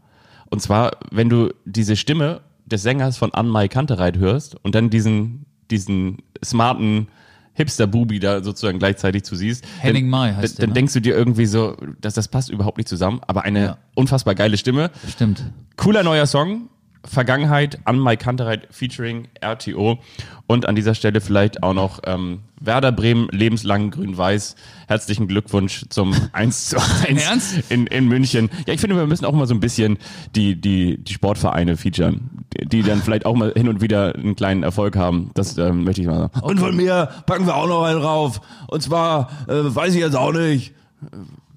Und 0.49 0.61
zwar, 0.61 0.91
wenn 1.11 1.27
du 1.27 1.53
diese 1.65 1.97
Stimme 1.97 2.41
des 2.65 2.83
Sängers 2.83 3.17
von 3.17 3.33
Anmai 3.33 3.67
Kantereit 3.67 4.17
hörst 4.17 4.55
und 4.63 4.75
dann 4.75 4.89
diesen, 4.89 5.45
diesen 5.71 6.17
smarten 6.43 7.07
Hipster-Bubi 7.55 8.19
da 8.19 8.41
sozusagen 8.43 8.79
gleichzeitig 8.79 9.23
zu 9.23 9.35
siehst, 9.35 9.63
Henning 9.79 10.05
dann, 10.05 10.09
Mai 10.09 10.33
heißt 10.33 10.57
dann, 10.57 10.61
dann 10.63 10.69
ne? 10.69 10.73
denkst 10.75 10.93
du 10.93 11.01
dir 11.01 11.15
irgendwie 11.15 11.45
so, 11.45 11.77
dass 12.01 12.13
das 12.15 12.27
passt 12.27 12.49
überhaupt 12.49 12.77
nicht 12.77 12.89
zusammen, 12.89 13.21
aber 13.27 13.43
eine 13.43 13.63
Ja. 13.63 13.77
unfassbar 13.95 14.33
geile 14.33 14.57
Stimme. 14.57 14.89
Stimmt. 15.07 15.43
Cooler 15.77 16.03
neuer 16.03 16.25
Song. 16.25 16.69
Vergangenheit 17.05 17.79
an 17.85 18.01
Mike 18.01 18.23
Kantereit 18.23 18.67
featuring 18.71 19.27
RTO. 19.41 19.99
Und 20.47 20.67
an 20.67 20.75
dieser 20.75 20.93
Stelle 20.93 21.21
vielleicht 21.21 21.63
auch 21.63 21.73
noch 21.73 21.99
ähm, 22.05 22.39
Werder 22.59 22.91
Bremen 22.91 23.27
lebenslang 23.31 23.91
grün-weiß. 23.91 24.55
Herzlichen 24.87 25.27
Glückwunsch 25.27 25.85
zum 25.89 26.13
1 26.33 26.69
zu 26.69 26.77
1 27.07 27.23
Ernst? 27.23 27.71
in, 27.71 27.87
in 27.87 28.07
München. 28.07 28.49
Ja, 28.67 28.73
ich 28.73 28.81
finde, 28.81 28.95
wir 28.95 29.05
müssen 29.07 29.25
auch 29.25 29.33
mal 29.33 29.47
so 29.47 29.53
ein 29.53 29.59
bisschen 29.59 29.97
die, 30.35 30.55
die, 30.59 30.97
die 30.97 31.13
Sportvereine 31.13 31.77
featuren, 31.77 32.45
die, 32.53 32.65
die 32.67 32.83
dann 32.83 33.01
vielleicht 33.01 33.25
auch 33.25 33.35
mal 33.35 33.51
hin 33.55 33.67
und 33.67 33.81
wieder 33.81 34.15
einen 34.15 34.35
kleinen 34.35 34.63
Erfolg 34.63 34.95
haben. 34.95 35.31
Das 35.33 35.57
ähm, 35.57 35.83
möchte 35.83 36.01
ich 36.01 36.07
mal 36.07 36.17
sagen. 36.29 36.39
Und 36.41 36.59
von 36.59 36.75
mir 36.75 37.09
packen 37.25 37.45
wir 37.45 37.55
auch 37.55 37.67
noch 37.67 37.83
einen 37.83 38.01
rauf. 38.01 38.41
Und 38.67 38.81
zwar, 38.83 39.29
äh, 39.47 39.53
weiß 39.75 39.93
ich 39.93 40.01
jetzt 40.01 40.15
auch 40.15 40.33
nicht. 40.33 40.73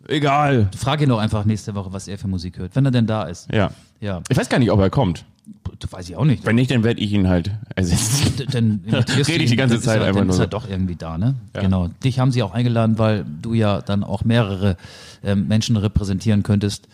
Egal. 0.09 0.69
Frag 0.77 1.01
ihn 1.01 1.09
doch 1.09 1.19
einfach 1.19 1.45
nächste 1.45 1.75
Woche, 1.75 1.93
was 1.93 2.07
er 2.09 2.19
für 2.19 2.29
Musik 2.29 2.59
hört, 2.59 2.77
wenn 2.77 2.85
er 2.85 2.91
denn 2.93 3.07
da 3.07 3.25
ist. 3.25 3.53
Ja. 3.53 3.71
Ja, 4.01 4.21
Ich 4.29 4.37
weiß 4.37 4.49
gar 4.49 4.59
nicht, 4.59 4.71
ob 4.71 4.79
er 4.81 4.91
kommt. 4.91 5.25
Das 5.79 5.93
weiß 5.93 6.09
ich 6.09 6.17
auch 6.17 6.25
nicht. 6.25 6.45
Wenn 6.47 6.57
nicht, 6.57 6.71
dann 6.71 6.83
werde 6.85 7.01
ich 7.01 7.13
ihn 7.13 7.29
halt 7.29 7.51
ersetzen. 7.75 8.47
Dann 8.53 8.81
Rede 9.29 9.45
ich 9.45 9.51
die 9.51 9.57
ganze 9.57 9.81
Zeit 9.81 10.01
er, 10.01 10.07
einfach 10.07 10.21
dann 10.21 10.29
nur 10.29 10.35
ist 10.35 10.41
er 10.41 10.47
doch 10.47 10.69
irgendwie 10.69 10.97
da, 10.97 11.19
ne? 11.19 11.35
Genau. 11.53 11.89
Dich 12.03 12.19
haben 12.19 12.33
sie 12.33 12.43
auch 12.43 12.53
eingeladen, 12.53 12.99
weil 12.99 13.25
du 13.43 13.55
ja 13.55 13.81
dann 13.83 14.03
auch 14.05 14.25
mehrere 14.25 14.77
ähm, 15.25 15.47
Menschen 15.49 15.77
repräsentieren 15.77 16.43
könntest. 16.43 16.89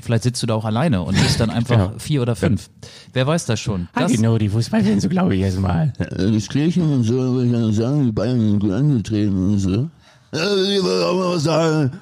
Vielleicht 0.00 0.24
sitzt 0.24 0.42
du 0.42 0.46
da 0.46 0.54
auch 0.54 0.64
alleine 0.66 1.02
und 1.02 1.14
bist 1.14 1.40
dann 1.40 1.50
einfach 1.58 1.76
Ja. 1.78 1.92
vier 1.98 2.20
oder 2.22 2.36
fünf. 2.36 2.68
Wer 3.14 3.26
weiß 3.26 3.46
das 3.46 3.58
schon? 3.60 3.88
Das, 3.94 4.12
genau, 4.12 4.36
die 4.38 4.48
Fußballfans, 4.50 5.02
so 5.02 5.08
glaube 5.08 5.34
ich 5.34 5.40
jetzt 5.40 5.58
mal. 5.58 5.92
Das 5.98 6.48
Kirchen 6.48 6.92
und 6.92 7.04
so, 7.04 7.14
würde 7.14 7.46
ich 7.46 7.52
dann 7.52 7.72
sagen, 7.72 8.04
die 8.04 8.12
Bayern 8.12 8.40
sind 8.40 8.58
gut 8.60 8.72
angetreten 8.72 9.52
und 9.52 9.58
so. 9.58 9.88
Ich 10.32 10.38
will 10.84 11.02
auch 11.02 11.14
mal 11.16 11.34
was 11.36 11.44
sagen. 11.44 11.92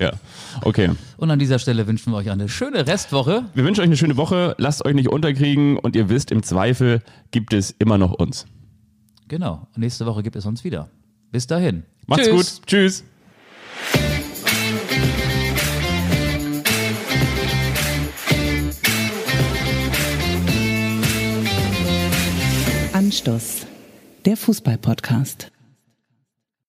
Ja, 0.00 0.12
okay. 0.64 0.90
Und 1.16 1.30
an 1.30 1.38
dieser 1.38 1.58
Stelle 1.58 1.86
wünschen 1.86 2.12
wir 2.12 2.16
euch 2.16 2.30
eine 2.30 2.48
schöne 2.48 2.86
Restwoche. 2.86 3.44
Wir 3.54 3.64
wünschen 3.64 3.80
euch 3.80 3.86
eine 3.86 3.96
schöne 3.96 4.16
Woche, 4.16 4.54
lasst 4.58 4.84
euch 4.84 4.94
nicht 4.94 5.08
unterkriegen 5.08 5.78
und 5.78 5.96
ihr 5.96 6.08
wisst, 6.08 6.30
im 6.30 6.42
Zweifel 6.42 7.02
gibt 7.30 7.52
es 7.52 7.70
immer 7.78 7.98
noch 7.98 8.12
uns. 8.12 8.46
Genau. 9.28 9.66
Nächste 9.76 10.06
Woche 10.06 10.22
gibt 10.22 10.36
es 10.36 10.46
uns 10.46 10.64
wieder. 10.64 10.88
Bis 11.30 11.46
dahin. 11.46 11.82
Macht's 12.06 12.26
Tschüss. 12.26 12.56
gut. 12.56 12.66
Tschüss. 12.66 13.04
Anstoß, 22.92 23.66
der 24.24 24.36
Fußball-Podcast. 24.36 25.50